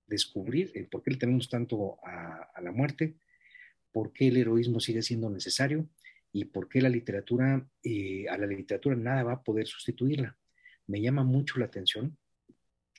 descubrir 0.07 0.71
el 0.75 0.89
por 0.89 1.03
qué 1.03 1.13
le 1.13 1.17
tenemos 1.17 1.49
tanto 1.49 1.99
a, 2.05 2.51
a 2.55 2.61
la 2.61 2.73
muerte, 2.73 3.17
por 3.93 4.13
qué 4.13 4.29
el 4.29 4.37
heroísmo 4.37 4.81
sigue 4.81 5.03
siendo 5.03 5.31
necesario 5.31 5.89
y 6.33 6.47
por 6.47 6.69
qué 6.69 6.81
la 6.81 6.89
literatura, 6.89 7.67
eh, 7.85 8.27
a 8.29 8.39
la 8.39 8.47
literatura 8.47 8.97
nada 8.97 9.23
va 9.23 9.33
a 9.33 9.43
poder 9.43 9.67
sustituirla. 9.67 10.37
Me 10.87 11.01
llama 11.01 11.25
mucho 11.25 11.59
la 11.59 11.67
atención 11.67 12.17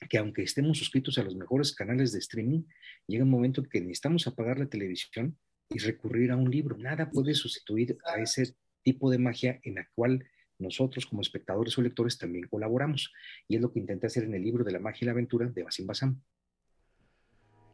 que 0.08 0.18
aunque 0.18 0.42
estemos 0.42 0.78
suscritos 0.78 1.18
a 1.18 1.22
los 1.22 1.36
mejores 1.36 1.74
canales 1.74 2.12
de 2.12 2.18
streaming, 2.18 2.62
llega 3.06 3.24
un 3.24 3.30
momento 3.30 3.62
que 3.62 3.80
necesitamos 3.80 4.26
apagar 4.26 4.58
la 4.58 4.66
televisión 4.66 5.36
y 5.70 5.78
recurrir 5.78 6.30
a 6.30 6.36
un 6.36 6.50
libro. 6.50 6.76
Nada 6.78 7.10
puede 7.10 7.34
sustituir 7.34 7.98
a 8.04 8.20
ese 8.20 8.54
tipo 8.82 9.10
de 9.10 9.18
magia 9.18 9.60
en 9.62 9.76
la 9.76 9.88
cual 9.94 10.24
nosotros 10.58 11.06
como 11.06 11.22
espectadores 11.22 11.76
o 11.78 11.82
lectores 11.82 12.18
también 12.18 12.46
colaboramos. 12.48 13.12
Y 13.48 13.56
es 13.56 13.62
lo 13.62 13.72
que 13.72 13.80
intenté 13.80 14.06
hacer 14.06 14.24
en 14.24 14.34
el 14.34 14.42
libro 14.42 14.64
de 14.64 14.72
la 14.72 14.78
magia 14.78 15.04
y 15.04 15.06
la 15.06 15.12
aventura 15.12 15.46
de 15.46 15.62
Basim 15.62 15.86
Basam. 15.86 16.20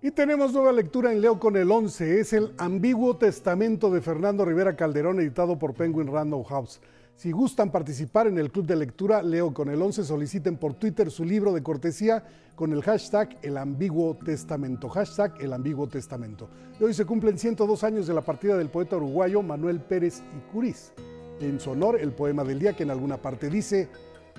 Y 0.03 0.11
tenemos 0.13 0.55
nueva 0.55 0.73
lectura 0.73 1.13
en 1.13 1.21
Leo 1.21 1.39
con 1.39 1.57
el 1.57 1.71
11. 1.71 2.21
Es 2.21 2.33
el 2.33 2.53
Ambiguo 2.57 3.19
Testamento 3.19 3.91
de 3.91 4.01
Fernando 4.01 4.47
Rivera 4.47 4.75
Calderón, 4.75 5.21
editado 5.21 5.59
por 5.59 5.75
Penguin 5.75 6.07
Random 6.07 6.43
House. 6.45 6.81
Si 7.21 7.33
gustan 7.33 7.71
participar 7.71 8.29
en 8.29 8.39
el 8.39 8.51
club 8.51 8.65
de 8.65 8.77
lectura 8.77 9.23
Leo 9.23 9.53
con 9.53 9.69
el 9.69 9.83
11, 9.83 10.05
soliciten 10.05 10.57
por 10.57 10.73
Twitter 10.73 11.11
su 11.11 11.23
libro 11.23 11.53
de 11.53 11.63
cortesía 11.63 12.25
con 12.55 12.73
el 12.73 12.81
hashtag 12.81 13.37
El 13.43 13.59
Ambiguo 13.59 14.17
Testamento. 14.17 14.89
Hashtag 14.89 15.35
El 15.39 15.53
Ambiguo 15.53 15.87
Testamento. 15.87 16.49
Hoy 16.81 16.95
se 16.95 17.05
cumplen 17.05 17.37
102 17.37 17.85
años 17.85 18.07
de 18.07 18.15
la 18.15 18.23
partida 18.23 18.57
del 18.57 18.71
poeta 18.71 18.97
uruguayo 18.97 19.43
Manuel 19.43 19.81
Pérez 19.81 20.23
y 20.35 20.51
Curiz. 20.51 20.95
En 21.43 21.61
su 21.61 21.73
honor, 21.73 22.01
el 22.01 22.13
poema 22.13 22.43
del 22.43 22.59
día 22.59 22.73
que 22.73 22.85
en 22.85 22.91
alguna 22.91 23.19
parte 23.19 23.51
dice, 23.51 23.91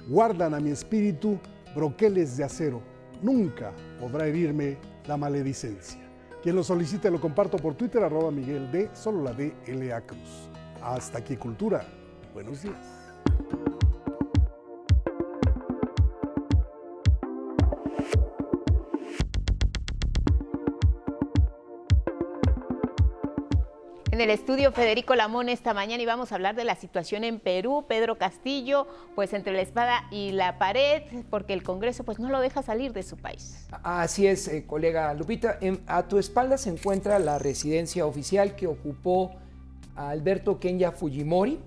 guardan 0.09 0.55
a 0.55 0.59
mi 0.59 0.71
espíritu 0.71 1.38
broqueles 1.75 2.36
de 2.36 2.45
acero. 2.45 2.82
Nunca 3.21 3.73
podrá 3.99 4.25
herirme 4.25 4.79
la 5.05 5.17
maledicencia. 5.17 6.01
Quien 6.41 6.55
lo 6.55 6.63
solicite 6.63 7.11
lo 7.11 7.21
comparto 7.21 7.57
por 7.57 7.75
Twitter, 7.75 8.03
arroba 8.03 8.32
Miguel 8.32 8.71
D, 8.71 8.89
solo 8.95 9.21
la 9.21 9.34
D, 9.34 9.53
L. 9.67 9.93
A. 9.93 10.01
Cruz. 10.01 10.49
Hasta 10.82 11.19
aquí, 11.19 11.38
Cultura. 11.38 12.01
Buenos 12.34 12.61
días. 12.63 12.77
En 24.11 24.19
el 24.19 24.29
estudio 24.29 24.73
Federico 24.73 25.15
Lamón 25.15 25.47
esta 25.47 25.73
mañana 25.73 26.03
y 26.03 26.05
vamos 26.05 26.32
a 26.32 26.36
hablar 26.36 26.53
de 26.55 26.65
la 26.65 26.75
situación 26.75 27.23
en 27.23 27.39
Perú. 27.39 27.86
Pedro 27.88 28.17
Castillo, 28.17 28.86
pues 29.15 29.32
entre 29.32 29.53
la 29.53 29.61
espada 29.61 30.03
y 30.11 30.32
la 30.32 30.57
pared, 30.57 31.03
porque 31.29 31.53
el 31.53 31.63
Congreso 31.63 32.03
pues 32.03 32.19
no 32.19 32.29
lo 32.29 32.41
deja 32.41 32.61
salir 32.61 32.91
de 32.91 33.03
su 33.03 33.15
país. 33.15 33.67
Así 33.84 34.27
es, 34.27 34.49
eh, 34.49 34.65
colega 34.67 35.13
Lupita. 35.13 35.57
En- 35.61 35.79
a 35.88 36.03
tu 36.09 36.17
espalda 36.17 36.57
se 36.57 36.69
encuentra 36.71 37.19
la 37.19 37.39
residencia 37.39 38.05
oficial 38.05 38.55
que 38.57 38.67
ocupó 38.67 39.32
Alberto 39.95 40.59
Kenya 40.59 40.91
Fujimori 40.91 41.59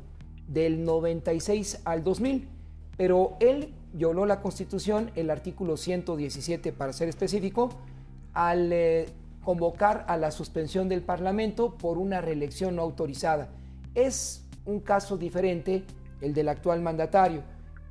del 0.48 0.84
96 0.84 1.82
al 1.84 2.04
2000, 2.04 2.48
pero 2.96 3.36
él 3.40 3.74
violó 3.92 4.26
la 4.26 4.40
Constitución, 4.40 5.10
el 5.14 5.30
artículo 5.30 5.76
117 5.76 6.72
para 6.72 6.92
ser 6.92 7.08
específico, 7.08 7.70
al 8.32 8.72
eh, 8.72 9.06
convocar 9.44 10.04
a 10.08 10.16
la 10.16 10.30
suspensión 10.30 10.88
del 10.88 11.02
Parlamento 11.02 11.74
por 11.74 11.98
una 11.98 12.20
reelección 12.20 12.76
no 12.76 12.82
autorizada. 12.82 13.48
Es 13.94 14.44
un 14.64 14.80
caso 14.80 15.16
diferente 15.16 15.84
el 16.20 16.34
del 16.34 16.48
actual 16.48 16.80
mandatario, 16.80 17.42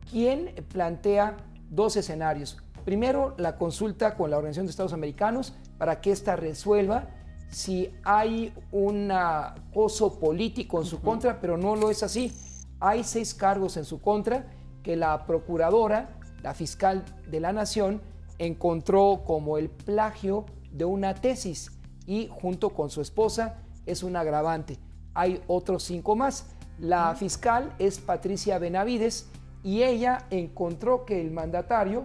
quien 0.10 0.54
plantea 0.72 1.38
dos 1.70 1.95
escenarios. 1.95 2.58
Primero, 2.86 3.34
la 3.38 3.58
consulta 3.58 4.16
con 4.16 4.30
la 4.30 4.38
Organización 4.38 4.66
de 4.66 4.72
Estados 4.72 4.93
Americanos 4.93 5.54
para 5.78 6.01
que 6.01 6.12
ésta 6.12 6.36
resuelva 6.36 7.08
si 7.54 7.93
hay 8.04 8.54
un 8.72 9.12
acoso 9.12 10.20
político 10.20 10.80
en 10.80 10.86
su 10.86 10.99
contra, 10.99 11.39
pero 11.39 11.58
no 11.58 11.76
lo 11.76 11.91
es 11.91 12.01
así. 12.01 12.34
Hay 12.80 13.04
seis 13.04 13.34
cargos 13.34 13.78
en 13.78 13.86
su 13.86 14.01
contra 14.01 14.47
que 14.82 14.95
la 14.95 15.26
procuradora, 15.26 16.18
la 16.41 16.54
fiscal 16.54 17.06
de 17.30 17.39
la 17.39 17.54
nación, 17.54 18.01
encontró 18.39 19.24
como 19.26 19.58
el 19.58 19.70
plagio 19.70 20.45
de 20.72 20.86
una 20.86 21.14
tesis 21.14 21.72
y 22.08 22.28
junto 22.30 22.72
con 22.72 22.89
su 22.89 23.01
esposa 23.01 23.62
es 23.86 24.01
un 24.04 24.16
agravante. 24.16 24.80
Hay 25.14 25.41
otros 25.47 25.84
cinco 25.84 26.16
más. 26.16 26.47
La 26.80 27.14
fiscal 27.16 27.74
es 27.78 27.99
Patricia 27.99 28.58
Benavides 28.58 29.30
y 29.64 29.84
ella 29.84 30.26
encontró 30.32 31.06
que 31.06 31.22
el 31.22 31.30
mandatario, 31.30 32.04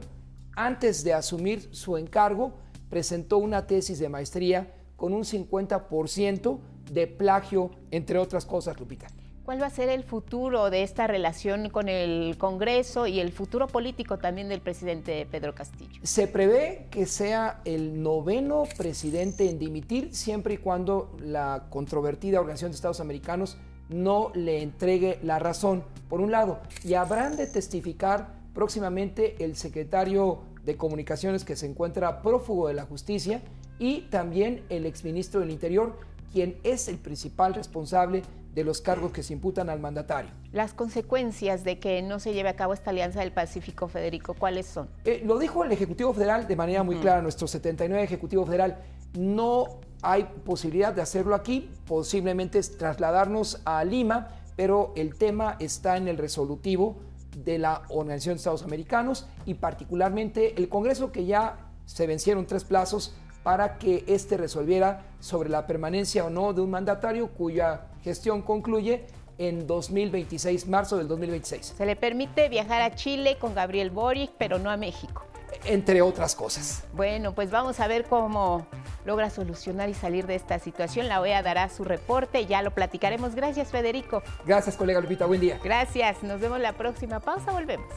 antes 0.55 1.03
de 1.03 1.15
asumir 1.15 1.75
su 1.75 1.97
encargo, 1.97 2.53
presentó 2.91 3.39
una 3.39 3.67
tesis 3.67 3.99
de 3.99 4.09
maestría 4.11 4.75
con 4.99 5.15
un 5.15 5.23
50% 5.23 6.59
de 6.91 7.07
plagio, 7.07 7.71
entre 7.93 8.19
otras 8.19 8.45
cosas, 8.45 8.79
Lupita. 8.79 9.07
¿Cuál 9.45 9.63
va 9.63 9.67
a 9.67 9.71
ser 9.71 9.89
el 9.89 10.03
futuro 10.03 10.69
de 10.71 10.83
esta 10.83 11.07
relación 11.07 11.71
con 11.71 11.89
el 11.89 12.37
Congreso 12.37 13.07
y 13.07 13.21
el 13.21 13.33
futuro 13.33 13.69
político 13.69 14.19
también 14.19 14.49
del 14.49 14.61
presidente 14.61 15.27
Pedro 15.31 15.55
Castillo? 15.55 16.01
Se 16.03 16.27
prevé 16.27 16.89
que 16.91 17.07
sea 17.07 17.63
el 17.65 18.03
noveno 18.03 18.65
presidente 18.77 19.49
en 19.49 19.59
dimitir 19.59 20.15
siempre 20.15 20.55
y 20.55 20.57
cuando 20.59 21.17
la 21.23 21.69
controvertida 21.71 22.41
Organización 22.41 22.73
de 22.73 22.75
Estados 22.75 23.01
Americanos 23.01 23.57
no 23.89 24.33
le 24.35 24.63
entregue 24.63 25.21
la 25.23 25.39
razón, 25.39 25.85
por 26.09 26.21
un 26.21 26.33
lado, 26.33 26.59
y 26.85 26.95
habrán 26.95 27.37
de 27.37 27.47
testificar 27.47 28.35
próximamente 28.53 29.43
el 29.45 29.57
secretario 29.57 30.41
de 30.65 30.77
Comunicaciones 30.77 31.45
que 31.45 31.57
se 31.57 31.67
encuentra 31.67 32.21
prófugo 32.21 32.67
de 32.67 32.75
la 32.75 32.83
justicia 32.83 33.41
y 33.79 34.03
también 34.03 34.65
el 34.69 34.87
exministro 34.87 35.41
del 35.41 35.51
Interior, 35.51 35.99
quien 36.33 36.59
es 36.63 36.89
el 36.89 36.99
principal 36.99 37.55
responsable 37.55 38.23
de 38.55 38.65
los 38.65 38.81
cargos 38.81 39.13
que 39.13 39.23
se 39.23 39.33
imputan 39.33 39.71
al 39.71 39.79
mandatario. 39.79 40.31
Las 40.53 40.75
consecuencias 40.75 41.63
de 41.65 41.79
que 41.79 42.03
no 42.03 42.19
se 42.19 42.33
lleve 42.33 42.49
a 42.49 42.57
cabo 42.57 42.73
esta 42.73 42.91
alianza 42.91 43.21
del 43.21 43.33
Pacífico, 43.33 43.89
Federico, 43.89 44.35
¿cuáles 44.35 44.67
son? 44.67 44.89
Eh, 45.05 45.23
lo 45.25 45.39
dijo 45.39 45.65
el 45.65 45.71
Ejecutivo 45.71 46.13
Federal 46.13 46.49
de 46.49 46.57
manera 46.57 46.83
muy 46.83 46.97
clara, 46.97 47.23
nuestro 47.23 47.47
79 47.47 48.03
Ejecutivo 48.03 48.45
Federal. 48.45 48.79
No 49.17 49.81
hay 50.03 50.25
posibilidad 50.45 50.93
de 50.93 51.03
hacerlo 51.03 51.35
aquí, 51.35 51.71
posiblemente 51.87 52.59
es 52.59 52.77
trasladarnos 52.77 53.61
a 53.65 53.85
Lima, 53.85 54.29
pero 54.57 54.93
el 54.97 55.15
tema 55.15 55.57
está 55.61 55.97
en 55.97 56.09
el 56.09 56.19
resolutivo 56.19 56.97
de 57.37 57.59
la 57.59 57.83
Organización 57.91 58.35
de 58.35 58.39
Estados 58.39 58.63
Americanos 58.65 59.29
y 59.47 59.55
particularmente 59.55 60.57
el 60.57 60.69
Congreso 60.69 61.13
que 61.13 61.27
ya 61.27 61.71
se 61.87 62.07
vencieron 62.07 62.47
tres 62.47 62.65
plazos 62.65 63.15
para 63.49 63.79
que 63.79 64.05
éste 64.07 64.37
resolviera 64.37 65.07
sobre 65.21 65.49
la 65.49 65.67
permanencia 65.67 66.23
o 66.23 66.29
no 66.29 66.53
de 66.53 66.61
un 66.61 66.69
mandatario 66.69 67.29
cuya 67.29 67.87
gestión 68.05 68.43
concluye 68.43 69.07
en 69.39 69.67
2026, 69.67 70.69
marzo 70.69 70.99
del 70.99 71.09
2026. 71.09 71.77
Se 71.79 71.87
le 71.87 71.97
permite 71.97 72.51
viajar 72.51 72.83
a 72.83 72.95
Chile 72.95 73.39
con 73.41 73.55
Gabriel 73.55 73.89
Boric, 73.89 74.33
pero 74.37 74.59
no 74.59 74.69
a 74.69 74.77
México. 74.77 75.25
Entre 75.65 76.03
otras 76.03 76.35
cosas. 76.35 76.85
Bueno, 76.93 77.35
pues 77.35 77.51
vamos 77.51 77.81
a 77.81 77.89
ver 77.89 78.05
cómo 78.05 78.67
logra 79.07 79.31
solucionar 79.31 79.89
y 79.89 79.95
salir 79.95 80.27
de 80.27 80.35
esta 80.35 80.59
situación. 80.59 81.09
La 81.09 81.19
OEA 81.23 81.43
dará 81.43 81.71
su 81.71 81.85
reporte, 81.85 82.45
ya 82.45 82.61
lo 82.61 82.75
platicaremos. 82.75 83.35
Gracias, 83.35 83.71
Federico. 83.71 84.23
Gracias, 84.45 84.77
colega 84.77 85.01
Lupita. 85.01 85.25
Buen 85.25 85.41
día. 85.41 85.59
Gracias. 85.65 86.23
Nos 86.23 86.39
vemos 86.39 86.61
la 86.61 86.75
próxima 86.75 87.21
pausa. 87.21 87.51
Volvemos. 87.51 87.89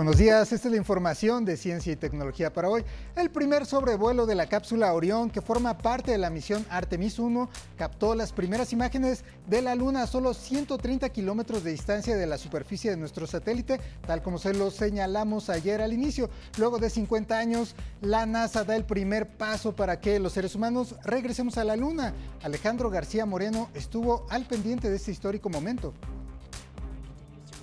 Buenos 0.00 0.16
días, 0.16 0.50
esta 0.50 0.68
es 0.68 0.72
la 0.72 0.78
información 0.78 1.44
de 1.44 1.58
Ciencia 1.58 1.92
y 1.92 1.96
Tecnología 1.96 2.50
para 2.50 2.70
hoy. 2.70 2.82
El 3.16 3.28
primer 3.28 3.66
sobrevuelo 3.66 4.24
de 4.24 4.34
la 4.34 4.46
cápsula 4.46 4.94
Orión, 4.94 5.28
que 5.28 5.42
forma 5.42 5.76
parte 5.76 6.10
de 6.10 6.16
la 6.16 6.30
misión 6.30 6.64
Artemis 6.70 7.18
1, 7.18 7.50
captó 7.76 8.14
las 8.14 8.32
primeras 8.32 8.72
imágenes 8.72 9.24
de 9.46 9.60
la 9.60 9.74
Luna 9.74 10.04
a 10.04 10.06
solo 10.06 10.32
130 10.32 11.06
kilómetros 11.10 11.64
de 11.64 11.72
distancia 11.72 12.16
de 12.16 12.26
la 12.26 12.38
superficie 12.38 12.90
de 12.90 12.96
nuestro 12.96 13.26
satélite, 13.26 13.78
tal 14.06 14.22
como 14.22 14.38
se 14.38 14.54
lo 14.54 14.70
señalamos 14.70 15.50
ayer 15.50 15.82
al 15.82 15.92
inicio. 15.92 16.30
Luego 16.56 16.78
de 16.78 16.88
50 16.88 17.38
años, 17.38 17.74
la 18.00 18.24
NASA 18.24 18.64
da 18.64 18.76
el 18.76 18.86
primer 18.86 19.28
paso 19.28 19.76
para 19.76 20.00
que 20.00 20.18
los 20.18 20.32
seres 20.32 20.54
humanos 20.54 20.94
regresemos 21.04 21.58
a 21.58 21.64
la 21.64 21.76
Luna. 21.76 22.14
Alejandro 22.42 22.88
García 22.88 23.26
Moreno 23.26 23.68
estuvo 23.74 24.24
al 24.30 24.46
pendiente 24.46 24.88
de 24.88 24.96
este 24.96 25.10
histórico 25.10 25.50
momento. 25.50 25.92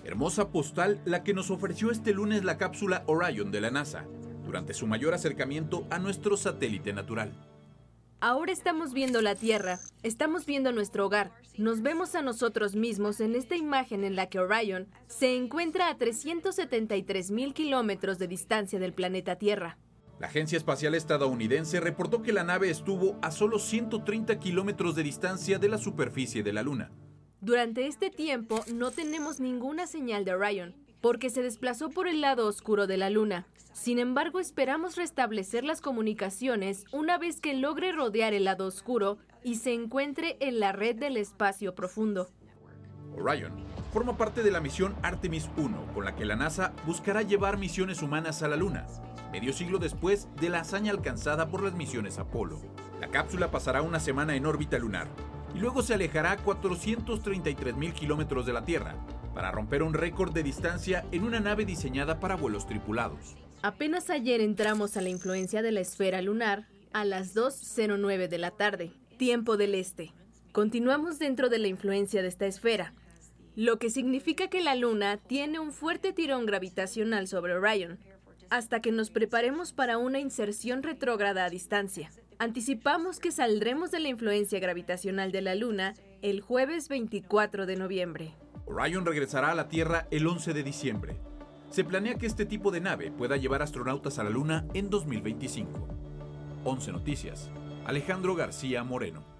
Hermosa 0.07 0.51
postal 0.51 1.01
la 1.03 1.21
que 1.21 1.33
nos 1.33 1.51
ofreció 1.51 1.91
este 1.91 2.13
lunes 2.13 2.45
la 2.45 2.57
cápsula 2.57 3.03
Orion 3.07 3.51
de 3.51 3.59
la 3.59 3.71
NASA, 3.71 4.05
durante 4.45 4.73
su 4.73 4.87
mayor 4.87 5.13
acercamiento 5.13 5.85
a 5.89 5.99
nuestro 5.99 6.37
satélite 6.37 6.93
natural. 6.93 7.33
Ahora 8.21 8.53
estamos 8.53 8.93
viendo 8.93 9.21
la 9.21 9.35
Tierra, 9.35 9.79
estamos 10.03 10.45
viendo 10.45 10.71
nuestro 10.71 11.05
hogar, 11.05 11.33
nos 11.57 11.81
vemos 11.81 12.15
a 12.15 12.21
nosotros 12.21 12.73
mismos 12.73 13.19
en 13.19 13.35
esta 13.35 13.57
imagen 13.57 14.05
en 14.05 14.15
la 14.15 14.27
que 14.27 14.39
Orion 14.39 14.87
se 15.07 15.35
encuentra 15.35 15.89
a 15.89 15.97
373 15.97 17.29
mil 17.31 17.53
kilómetros 17.53 18.17
de 18.17 18.29
distancia 18.29 18.79
del 18.79 18.93
planeta 18.93 19.35
Tierra. 19.35 19.77
La 20.21 20.27
Agencia 20.27 20.57
Espacial 20.57 20.95
Estadounidense 20.95 21.81
reportó 21.81 22.21
que 22.21 22.31
la 22.31 22.45
nave 22.45 22.69
estuvo 22.69 23.19
a 23.21 23.29
solo 23.29 23.59
130 23.59 24.39
kilómetros 24.39 24.95
de 24.95 25.03
distancia 25.03 25.59
de 25.59 25.67
la 25.67 25.77
superficie 25.77 26.43
de 26.43 26.53
la 26.53 26.63
Luna. 26.63 26.91
Durante 27.41 27.85
este 27.85 28.09
tiempo 28.09 28.63
no 28.73 28.89
tenemos 28.89 29.39
ninguna 29.39 29.85
señal 29.85 30.25
de 30.25 30.33
Orion, 30.33 30.73
porque 31.01 31.29
se 31.29 31.43
desplazó 31.43 31.89
por 31.91 32.07
el 32.07 32.19
lado 32.19 32.47
oscuro 32.47 32.87
de 32.87 32.97
la 32.97 33.11
Luna. 33.11 33.45
Sin 33.73 33.99
embargo, 33.99 34.39
esperamos 34.39 34.95
restablecer 34.95 35.63
las 35.63 35.79
comunicaciones 35.79 36.85
una 36.91 37.19
vez 37.19 37.39
que 37.39 37.53
logre 37.53 37.91
rodear 37.91 38.33
el 38.33 38.45
lado 38.45 38.65
oscuro 38.65 39.19
y 39.43 39.55
se 39.55 39.73
encuentre 39.73 40.37
en 40.39 40.59
la 40.59 40.71
red 40.71 40.95
del 40.95 41.15
espacio 41.15 41.75
profundo. 41.75 42.27
Orion 43.15 43.53
forma 43.93 44.17
parte 44.17 44.41
de 44.41 44.49
la 44.49 44.59
misión 44.59 44.95
Artemis 45.03 45.47
1, 45.57 45.93
con 45.93 46.05
la 46.05 46.15
que 46.15 46.25
la 46.25 46.35
NASA 46.35 46.73
buscará 46.87 47.21
llevar 47.21 47.57
misiones 47.57 48.01
humanas 48.01 48.41
a 48.41 48.47
la 48.47 48.55
Luna, 48.55 48.87
medio 49.31 49.53
siglo 49.53 49.77
después 49.77 50.27
de 50.41 50.49
la 50.49 50.61
hazaña 50.61 50.91
alcanzada 50.91 51.49
por 51.49 51.61
las 51.61 51.75
misiones 51.75 52.17
Apolo. 52.17 52.59
La 52.99 53.09
cápsula 53.09 53.51
pasará 53.51 53.83
una 53.83 53.99
semana 53.99 54.35
en 54.35 54.47
órbita 54.47 54.79
lunar 54.79 55.07
y 55.57 55.59
luego 55.59 55.81
se 55.81 55.95
alejará 55.95 56.33
a 56.33 56.37
433 56.37 57.75
mil 57.75 57.91
kilómetros 57.91 58.45
de 58.45 58.53
la 58.53 58.63
Tierra 58.63 58.95
para 59.33 59.49
romper 59.49 59.81
un 59.81 59.95
récord 59.95 60.31
de 60.31 60.43
distancia 60.43 61.03
en 61.11 61.23
una 61.23 61.39
nave 61.39 61.65
diseñada 61.65 62.19
para 62.19 62.35
vuelos 62.35 62.67
tripulados. 62.67 63.35
Apenas 63.63 64.11
ayer 64.11 64.39
entramos 64.39 64.97
a 64.97 65.01
la 65.01 65.09
influencia 65.09 65.63
de 65.63 65.71
la 65.71 65.79
esfera 65.79 66.21
lunar 66.21 66.67
a 66.93 67.05
las 67.05 67.35
2.09 67.35 68.27
de 68.27 68.37
la 68.37 68.51
tarde, 68.51 68.91
tiempo 69.17 69.57
del 69.57 69.73
este. 69.73 70.13
Continuamos 70.51 71.17
dentro 71.17 71.49
de 71.49 71.57
la 71.57 71.69
influencia 71.69 72.21
de 72.21 72.27
esta 72.27 72.45
esfera, 72.45 72.93
lo 73.55 73.79
que 73.79 73.89
significa 73.89 74.49
que 74.49 74.61
la 74.61 74.75
Luna 74.75 75.17
tiene 75.17 75.57
un 75.57 75.71
fuerte 75.71 76.13
tirón 76.13 76.45
gravitacional 76.45 77.27
sobre 77.27 77.55
Orion, 77.55 77.97
hasta 78.51 78.79
que 78.79 78.91
nos 78.91 79.09
preparemos 79.09 79.73
para 79.73 79.97
una 79.97 80.19
inserción 80.19 80.83
retrógrada 80.83 81.45
a 81.45 81.49
distancia. 81.49 82.11
Anticipamos 82.39 83.19
que 83.19 83.31
saldremos 83.31 83.89
de 83.89 83.99
la 83.99 84.09
influencia 84.09 84.59
gravitacional 84.59 85.31
de 85.31 85.41
la 85.41 85.55
Luna 85.55 85.95
el 86.21 86.41
jueves 86.41 86.87
24 86.87 87.65
de 87.65 87.75
noviembre. 87.77 88.35
Orion 88.67 89.07
regresará 89.07 89.49
a 89.49 89.55
la 89.55 89.69
Tierra 89.69 90.07
el 90.11 90.27
11 90.27 90.53
de 90.53 90.61
diciembre. 90.61 91.17
Se 91.71 91.83
planea 91.83 92.15
que 92.15 92.27
este 92.27 92.45
tipo 92.45 92.69
de 92.69 92.79
nave 92.79 93.09
pueda 93.09 93.37
llevar 93.37 93.63
astronautas 93.63 94.19
a 94.19 94.23
la 94.23 94.29
Luna 94.29 94.67
en 94.75 94.91
2025. 94.91 95.87
11 96.63 96.91
Noticias. 96.91 97.49
Alejandro 97.85 98.35
García 98.35 98.83
Moreno. 98.83 99.36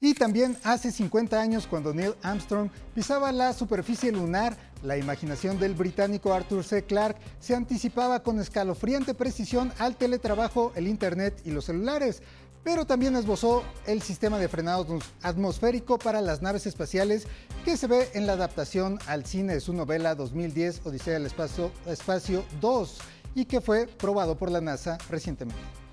Y 0.00 0.14
también 0.14 0.56
hace 0.62 0.92
50 0.92 1.40
años 1.40 1.66
cuando 1.66 1.92
Neil 1.92 2.14
Armstrong 2.22 2.70
pisaba 2.94 3.32
la 3.32 3.52
superficie 3.52 4.12
lunar, 4.12 4.56
la 4.84 4.96
imaginación 4.96 5.58
del 5.58 5.74
británico 5.74 6.32
Arthur 6.32 6.62
C. 6.62 6.84
Clarke 6.84 7.20
se 7.40 7.56
anticipaba 7.56 8.22
con 8.22 8.38
escalofriante 8.38 9.14
precisión 9.14 9.72
al 9.78 9.96
teletrabajo, 9.96 10.72
el 10.76 10.86
Internet 10.86 11.42
y 11.44 11.50
los 11.50 11.64
celulares, 11.64 12.22
pero 12.62 12.86
también 12.86 13.16
esbozó 13.16 13.64
el 13.86 14.00
sistema 14.00 14.38
de 14.38 14.46
frenado 14.46 14.86
atmosférico 15.22 15.98
para 15.98 16.20
las 16.20 16.42
naves 16.42 16.66
espaciales 16.66 17.26
que 17.64 17.76
se 17.76 17.88
ve 17.88 18.08
en 18.14 18.28
la 18.28 18.34
adaptación 18.34 19.00
al 19.08 19.24
cine 19.24 19.54
de 19.54 19.60
su 19.60 19.72
novela 19.72 20.14
2010 20.14 20.82
Odisea 20.84 21.14
del 21.14 21.26
Espacio, 21.26 21.72
Espacio 21.86 22.44
2 22.60 22.98
y 23.34 23.46
que 23.46 23.60
fue 23.60 23.88
probado 23.88 24.36
por 24.38 24.50
la 24.50 24.60
NASA 24.60 24.96
recientemente. 25.10 25.87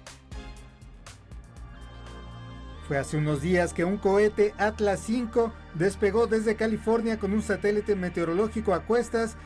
Fue 2.87 2.99
hace 2.99 3.17
unos 3.17 3.41
días 3.41 3.73
que 3.73 3.83
un 3.83 3.97
cohete 3.97 4.53
Atlas 4.59 5.09
V 5.09 5.51
despegó 5.73 6.27
desde 6.27 6.55
California 6.55 7.17
con 7.17 7.33
un 7.33 7.41
satélite 7.41 7.95
meteorológico 7.95 8.75
a 8.75 8.81
cuestas, 8.81 9.37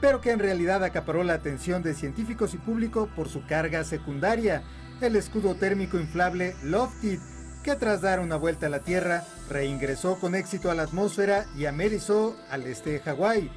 pero 0.00 0.20
que 0.20 0.32
en 0.32 0.40
realidad 0.40 0.82
acaparó 0.82 1.22
la 1.22 1.34
atención 1.34 1.82
de 1.82 1.94
científicos 1.94 2.54
y 2.54 2.58
público 2.58 3.08
por 3.14 3.28
su 3.28 3.46
carga 3.46 3.84
secundaria, 3.84 4.64
el 5.00 5.14
escudo 5.14 5.54
térmico 5.54 5.96
inflable 5.96 6.56
Lofted, 6.64 7.20
que 7.62 7.76
tras 7.76 8.00
dar 8.00 8.18
una 8.18 8.34
vuelta 8.34 8.66
a 8.66 8.70
la 8.70 8.80
Tierra, 8.80 9.24
reingresó 9.48 10.18
con 10.18 10.34
éxito 10.34 10.68
a 10.68 10.74
la 10.74 10.82
atmósfera 10.82 11.46
y 11.56 11.66
amerizó 11.66 12.36
al 12.50 12.66
este 12.66 12.90
de 12.90 13.00
Hawái. 13.00 13.50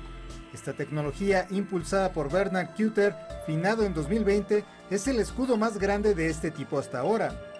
Esta 0.53 0.73
tecnología, 0.73 1.47
impulsada 1.49 2.13
por 2.13 2.31
Bernard 2.31 2.75
Kuter, 2.75 3.15
finado 3.47 3.85
en 3.85 3.95
2020, 3.95 4.63
es 4.91 5.07
el 5.07 5.19
escudo 5.19 5.57
más 5.57 5.79
grande 5.79 6.13
de 6.13 6.27
este 6.27 6.51
tipo 6.51 6.77
hasta 6.77 6.99
ahora. 6.99 7.50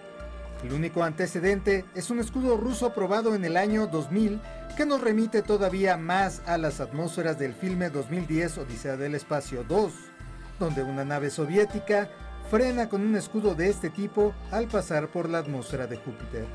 El 0.64 0.74
único 0.74 1.04
antecedente 1.04 1.86
es 1.96 2.12
un 2.12 2.20
escudo 2.20 2.56
ruso 2.56 2.86
aprobado 2.86 3.34
en 3.34 3.46
el 3.46 3.58
año 3.58 3.88
2000 3.88 4.40
que 4.78 4.86
nos 4.86 5.02
remite 5.02 5.42
todavía 5.42 5.98
más 5.98 6.44
a 6.46 6.58
las 6.58 6.80
atmósferas 6.80 7.40
del 7.40 7.54
filme 7.54 7.90
2010 7.90 8.60
Odisea 8.60 8.96
del 8.96 9.16
Espacio 9.16 9.64
2, 9.64 9.92
donde 10.60 10.84
una 10.84 11.04
nave 11.04 11.32
soviética 11.32 12.10
frena 12.52 12.90
con 12.90 13.02
un 13.02 13.16
escudo 13.16 13.56
de 13.56 13.70
este 13.70 13.90
tipo 13.90 14.36
al 14.52 14.68
pasar 14.68 15.08
por 15.08 15.30
la 15.30 15.40
atmósfera 15.40 15.88
de 15.88 15.98
Júpiter. 15.98 16.46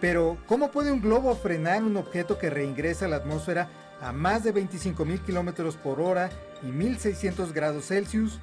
Pero, 0.00 0.36
¿cómo 0.46 0.72
puede 0.72 0.90
un 0.90 1.00
globo 1.00 1.34
frenar 1.36 1.84
un 1.84 1.96
objeto 1.96 2.38
que 2.38 2.50
reingresa 2.50 3.04
a 3.04 3.08
la 3.08 3.16
atmósfera 3.16 3.68
a 4.00 4.10
más 4.12 4.42
de 4.42 4.52
25.000 4.52 5.20
km 5.24 5.76
por 5.76 6.00
hora 6.00 6.28
y 6.60 6.66
1.600 6.66 7.52
grados 7.52 7.86
Celsius? 7.86 8.40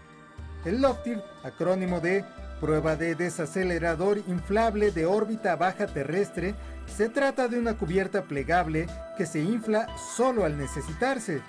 El 0.63 0.81
LOFTIR, 0.81 1.21
acrónimo 1.43 1.99
de 1.99 2.23
Prueba 2.59 2.97
de 2.97 3.15
desacelerador 3.15 4.17
inflable 4.27 4.91
de 4.91 5.05
órbita 5.05 5.55
baja 5.55 5.87
terrestre, 5.87 6.55
se 6.85 7.07
trata 7.07 7.47
de 7.47 7.57
una 7.57 7.77
cubierta 7.77 8.23
plegable 8.23 8.87
que 9.17 9.25
se 9.25 9.39
infla 9.39 9.87
solo 10.17 10.43
al 10.43 10.57
necesitarse. 10.57 11.41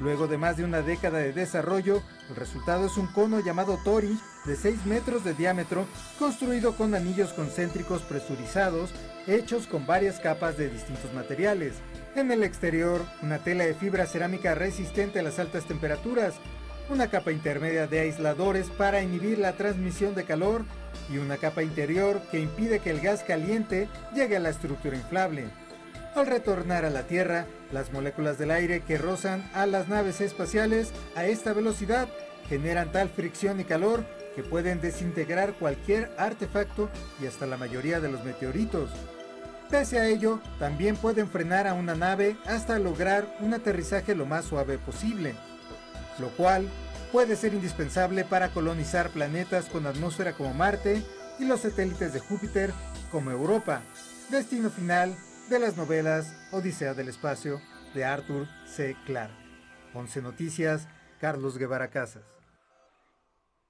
Luego 0.00 0.26
de 0.26 0.38
más 0.38 0.56
de 0.56 0.64
una 0.64 0.82
década 0.82 1.18
de 1.18 1.32
desarrollo, 1.32 2.02
el 2.28 2.36
resultado 2.36 2.86
es 2.86 2.96
un 2.96 3.06
cono 3.06 3.40
llamado 3.40 3.78
Tori 3.84 4.18
de 4.44 4.56
6 4.56 4.86
metros 4.86 5.24
de 5.24 5.34
diámetro, 5.34 5.86
construido 6.18 6.76
con 6.76 6.94
anillos 6.94 7.32
concéntricos 7.32 8.02
presurizados, 8.02 8.90
hechos 9.26 9.66
con 9.66 9.86
varias 9.86 10.18
capas 10.18 10.56
de 10.56 10.68
distintos 10.68 11.14
materiales. 11.14 11.74
En 12.16 12.30
el 12.30 12.42
exterior, 12.42 13.02
una 13.22 13.38
tela 13.38 13.64
de 13.64 13.74
fibra 13.74 14.06
cerámica 14.06 14.54
resistente 14.54 15.20
a 15.20 15.22
las 15.22 15.38
altas 15.38 15.64
temperaturas, 15.64 16.34
una 16.88 17.08
capa 17.08 17.32
intermedia 17.32 17.86
de 17.86 18.00
aisladores 18.00 18.68
para 18.68 19.02
inhibir 19.02 19.38
la 19.38 19.52
transmisión 19.52 20.14
de 20.14 20.24
calor 20.24 20.64
y 21.12 21.18
una 21.18 21.36
capa 21.36 21.62
interior 21.62 22.20
que 22.30 22.40
impide 22.40 22.78
que 22.78 22.90
el 22.90 23.00
gas 23.00 23.24
caliente 23.24 23.88
llegue 24.14 24.36
a 24.36 24.40
la 24.40 24.50
estructura 24.50 24.96
inflable. 24.96 25.46
Al 26.14 26.26
retornar 26.26 26.84
a 26.84 26.90
la 26.90 27.02
Tierra, 27.02 27.46
las 27.72 27.92
moléculas 27.92 28.38
del 28.38 28.50
aire 28.50 28.80
que 28.80 28.98
rozan 28.98 29.48
a 29.52 29.66
las 29.66 29.88
naves 29.88 30.20
espaciales 30.20 30.92
a 31.14 31.26
esta 31.26 31.52
velocidad 31.52 32.08
generan 32.48 32.92
tal 32.92 33.08
fricción 33.08 33.60
y 33.60 33.64
calor 33.64 34.04
que 34.34 34.42
pueden 34.42 34.80
desintegrar 34.80 35.54
cualquier 35.54 36.10
artefacto 36.16 36.88
y 37.20 37.26
hasta 37.26 37.46
la 37.46 37.56
mayoría 37.56 38.00
de 38.00 38.10
los 38.10 38.24
meteoritos. 38.24 38.90
Pese 39.70 39.98
a 39.98 40.06
ello, 40.06 40.40
también 40.60 40.94
pueden 40.96 41.28
frenar 41.28 41.66
a 41.66 41.74
una 41.74 41.96
nave 41.96 42.36
hasta 42.46 42.78
lograr 42.78 43.26
un 43.40 43.52
aterrizaje 43.52 44.14
lo 44.14 44.24
más 44.24 44.44
suave 44.44 44.78
posible 44.78 45.34
lo 46.18 46.30
cual 46.30 46.68
puede 47.12 47.36
ser 47.36 47.54
indispensable 47.54 48.24
para 48.24 48.50
colonizar 48.50 49.10
planetas 49.10 49.66
con 49.66 49.86
atmósfera 49.86 50.32
como 50.32 50.54
Marte 50.54 51.02
y 51.38 51.44
los 51.44 51.60
satélites 51.60 52.12
de 52.12 52.20
Júpiter 52.20 52.72
como 53.10 53.30
Europa, 53.30 53.82
destino 54.30 54.70
final 54.70 55.14
de 55.48 55.58
las 55.58 55.76
novelas 55.76 56.34
Odisea 56.52 56.94
del 56.94 57.08
Espacio 57.08 57.60
de 57.94 58.04
Arthur 58.04 58.48
C. 58.66 58.96
Clarke. 59.06 59.34
11 59.94 60.22
Noticias, 60.22 60.88
Carlos 61.20 61.56
Guevara 61.56 61.88
Casas. 61.88 62.35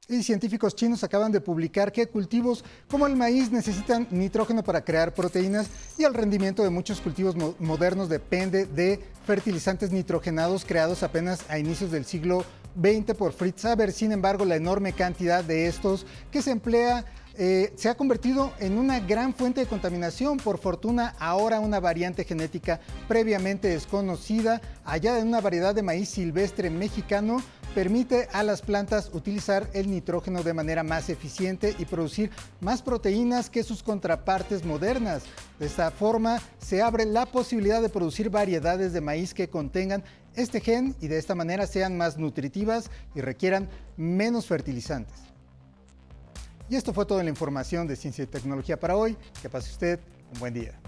Y 0.09 0.23
científicos 0.23 0.77
chinos 0.77 1.03
acaban 1.03 1.33
de 1.33 1.41
publicar 1.41 1.91
que 1.91 2.07
cultivos 2.07 2.65
como 2.89 3.09
el 3.09 3.17
maíz 3.17 3.51
necesitan 3.51 4.07
nitrógeno 4.13 4.63
para 4.63 4.85
crear 4.85 5.13
proteínas 5.13 5.67
y 5.99 6.05
el 6.05 6.15
rendimiento 6.15 6.63
de 6.63 6.71
muchos 6.71 7.01
cultivos 7.01 7.35
modernos 7.59 8.09
depende 8.09 8.67
de 8.67 9.01
fertilizantes 9.27 9.91
nitrogenados 9.91 10.65
creados 10.65 11.03
apenas 11.03 11.41
a 11.49 11.59
inicios 11.59 11.91
del 11.91 12.05
siglo 12.05 12.45
XX 12.81 13.17
por 13.17 13.33
Fritz 13.33 13.65
Haber. 13.65 13.91
Sin 13.91 14.13
embargo, 14.13 14.45
la 14.45 14.55
enorme 14.55 14.93
cantidad 14.93 15.43
de 15.43 15.67
estos 15.67 16.07
que 16.31 16.41
se 16.41 16.53
emplea 16.53 17.05
eh, 17.39 17.73
se 17.77 17.89
ha 17.89 17.97
convertido 17.97 18.53
en 18.61 18.79
una 18.79 19.01
gran 19.01 19.35
fuente 19.35 19.61
de 19.61 19.67
contaminación. 19.67 20.39
Por 20.39 20.59
fortuna, 20.59 21.15
ahora 21.19 21.61
una 21.61 21.81
variante 21.81 22.25
genética 22.25 22.81
previamente 23.09 23.69
desconocida, 23.69 24.61
allá 24.85 25.15
de 25.15 25.23
una 25.23 25.41
variedad 25.41 25.75
de 25.75 25.83
maíz 25.83 26.09
silvestre 26.09 26.71
mexicano, 26.71 27.43
permite 27.75 28.27
a 28.33 28.43
las 28.43 28.63
plantas 28.63 29.11
utilizar 29.13 29.69
el 29.75 29.91
nitrógeno 29.91 30.43
de 30.43 30.55
manera 30.55 30.83
más 30.83 31.11
eficiente 31.11 31.75
y 31.79 31.85
producir 31.85 32.31
más 32.61 32.81
proteínas 32.81 33.51
que 33.51 33.63
sus 33.63 33.83
contrapartes 33.83 34.65
modernas. 34.65 35.25
De 35.59 35.67
esta 35.67 35.91
forma, 35.91 36.41
se 36.59 36.81
abre 36.81 37.05
la 37.05 37.27
posibilidad 37.27 37.83
de 37.83 37.91
producir 37.91 38.31
variedades 38.31 38.95
de 38.95 39.03
maíz 39.03 39.35
que 39.35 39.51
contengan 39.51 40.05
este 40.35 40.61
gen 40.61 40.97
y 41.03 41.09
de 41.09 41.19
esta 41.19 41.35
manera 41.35 41.67
sean 41.67 41.99
más 41.99 42.17
nutritivas 42.17 42.91
y 43.15 43.21
requieran 43.21 43.69
menos 43.99 44.47
fertilizantes. 44.47 45.36
Y 46.69 46.77
esto 46.77 46.93
fue 46.93 47.07
toda 47.07 47.23
la 47.23 47.31
información 47.31 47.87
de 47.87 47.97
Ciencia 47.97 48.25
y 48.25 48.27
Tecnología 48.27 48.79
para 48.79 48.97
hoy. 48.97 49.17
Que 49.41 49.49
pase 49.49 49.71
usted 49.71 50.01
un 50.35 50.41
buen 50.41 50.55
día. 50.55 50.79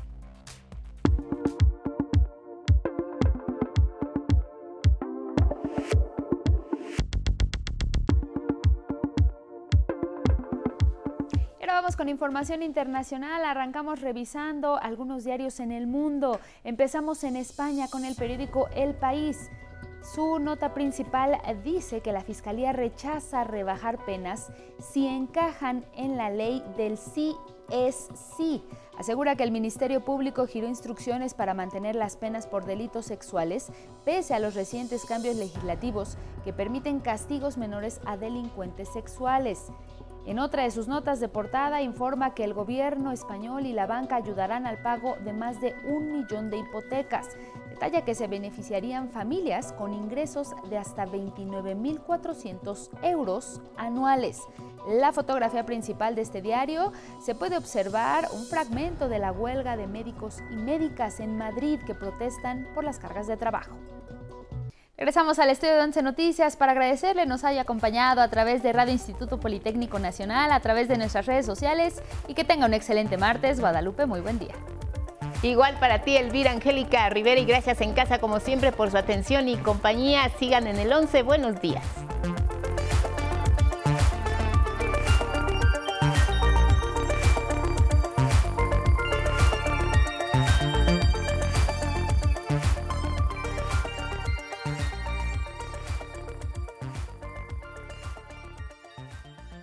vamos 11.80 11.96
con 11.96 12.08
información 12.08 12.64
internacional. 12.64 13.44
Arrancamos 13.44 14.00
revisando 14.00 14.78
algunos 14.82 15.22
diarios 15.22 15.60
en 15.60 15.70
el 15.70 15.86
mundo. 15.86 16.40
Empezamos 16.64 17.22
en 17.22 17.36
España 17.36 17.86
con 17.88 18.04
el 18.04 18.16
periódico 18.16 18.68
El 18.74 18.94
País. 18.94 19.48
Su 20.03 20.38
nota 20.38 20.74
principal 20.74 21.38
dice 21.64 22.01
que 22.01 22.12
la 22.12 22.22
Fiscalía 22.22 22.72
rechaza 22.72 23.44
rebajar 23.44 24.05
penas 24.05 24.51
si 24.78 25.07
encajan 25.07 25.84
en 25.94 26.16
la 26.16 26.30
ley 26.30 26.62
del 26.76 26.96
sí 26.96 27.36
es 27.70 28.09
sí. 28.36 28.64
Asegura 28.99 29.36
que 29.36 29.44
el 29.44 29.51
Ministerio 29.51 30.05
Público 30.05 30.46
giró 30.46 30.66
instrucciones 30.66 31.34
para 31.34 31.55
mantener 31.55 31.94
las 31.94 32.16
penas 32.16 32.46
por 32.46 32.64
delitos 32.64 33.07
sexuales, 33.07 33.70
pese 34.05 34.34
a 34.34 34.40
los 34.40 34.55
recientes 34.55 35.05
cambios 35.05 35.36
legislativos 35.36 36.16
que 36.44 36.53
permiten 36.53 37.01
castigos 37.01 37.59
menores 37.59 38.01
a 38.07 38.16
delincuentes 38.16 38.88
sexuales. 38.88 39.70
En 40.28 40.38
otra 40.38 40.64
de 40.64 40.70
sus 40.70 40.88
notas 40.88 41.20
de 41.20 41.28
portada 41.30 41.80
informa 41.80 42.34
que 42.34 42.44
el 42.44 42.52
gobierno 42.52 43.12
español 43.12 43.64
y 43.64 43.72
la 43.72 43.86
banca 43.86 44.16
ayudarán 44.16 44.66
al 44.66 44.76
pago 44.82 45.16
de 45.24 45.32
más 45.32 45.58
de 45.62 45.74
un 45.86 46.12
millón 46.12 46.50
de 46.50 46.58
hipotecas. 46.58 47.28
Detalla 47.70 48.04
que 48.04 48.14
se 48.14 48.26
beneficiarían 48.26 49.08
familias 49.08 49.72
con 49.72 49.94
ingresos 49.94 50.50
de 50.68 50.76
hasta 50.76 51.06
29.400 51.06 52.90
euros 53.04 53.62
anuales. 53.78 54.42
La 54.86 55.12
fotografía 55.12 55.64
principal 55.64 56.14
de 56.14 56.20
este 56.20 56.42
diario 56.42 56.92
se 57.22 57.34
puede 57.34 57.56
observar 57.56 58.28
un 58.34 58.44
fragmento 58.44 59.08
de 59.08 59.20
la 59.20 59.32
huelga 59.32 59.78
de 59.78 59.86
médicos 59.86 60.40
y 60.50 60.56
médicas 60.56 61.20
en 61.20 61.38
Madrid 61.38 61.80
que 61.86 61.94
protestan 61.94 62.68
por 62.74 62.84
las 62.84 62.98
cargas 62.98 63.28
de 63.28 63.38
trabajo. 63.38 63.78
Regresamos 64.99 65.38
al 65.38 65.49
estudio 65.51 65.74
de 65.74 65.82
Once 65.82 66.03
Noticias 66.03 66.57
para 66.57 66.72
agradecerle 66.72 67.24
nos 67.24 67.44
haya 67.44 67.61
acompañado 67.61 68.20
a 68.20 68.26
través 68.26 68.64
de 68.64 68.72
Radio 68.72 68.92
Instituto 68.92 69.38
Politécnico 69.38 70.01
Nacional, 70.01 70.51
a 70.51 70.59
través 70.59 70.88
de 70.88 70.99
nuestras 70.99 71.26
redes 71.26 71.46
sociales 71.46 72.03
y 72.26 72.34
que 72.34 72.42
tenga 72.42 72.66
un 72.66 72.74
excelente 72.74 73.16
martes. 73.16 73.61
Guadalupe, 73.61 74.07
muy 74.07 74.18
buen 74.18 74.40
día. 74.40 74.57
Igual 75.44 75.78
para 75.78 76.03
ti, 76.03 76.16
Elvira 76.16 76.51
Angélica 76.51 77.09
Rivera, 77.11 77.40
y 77.40 77.44
gracias 77.44 77.80
en 77.80 77.92
casa 77.92 78.18
como 78.18 78.40
siempre 78.40 78.72
por 78.72 78.90
su 78.90 78.96
atención 78.96 79.49
y 79.49 79.57
compañía. 79.57 80.28
Sigan 80.36 80.66
en 80.66 80.80
el 80.80 80.92
11. 80.92 81.22
Buenos 81.22 81.61
días. 81.61 81.84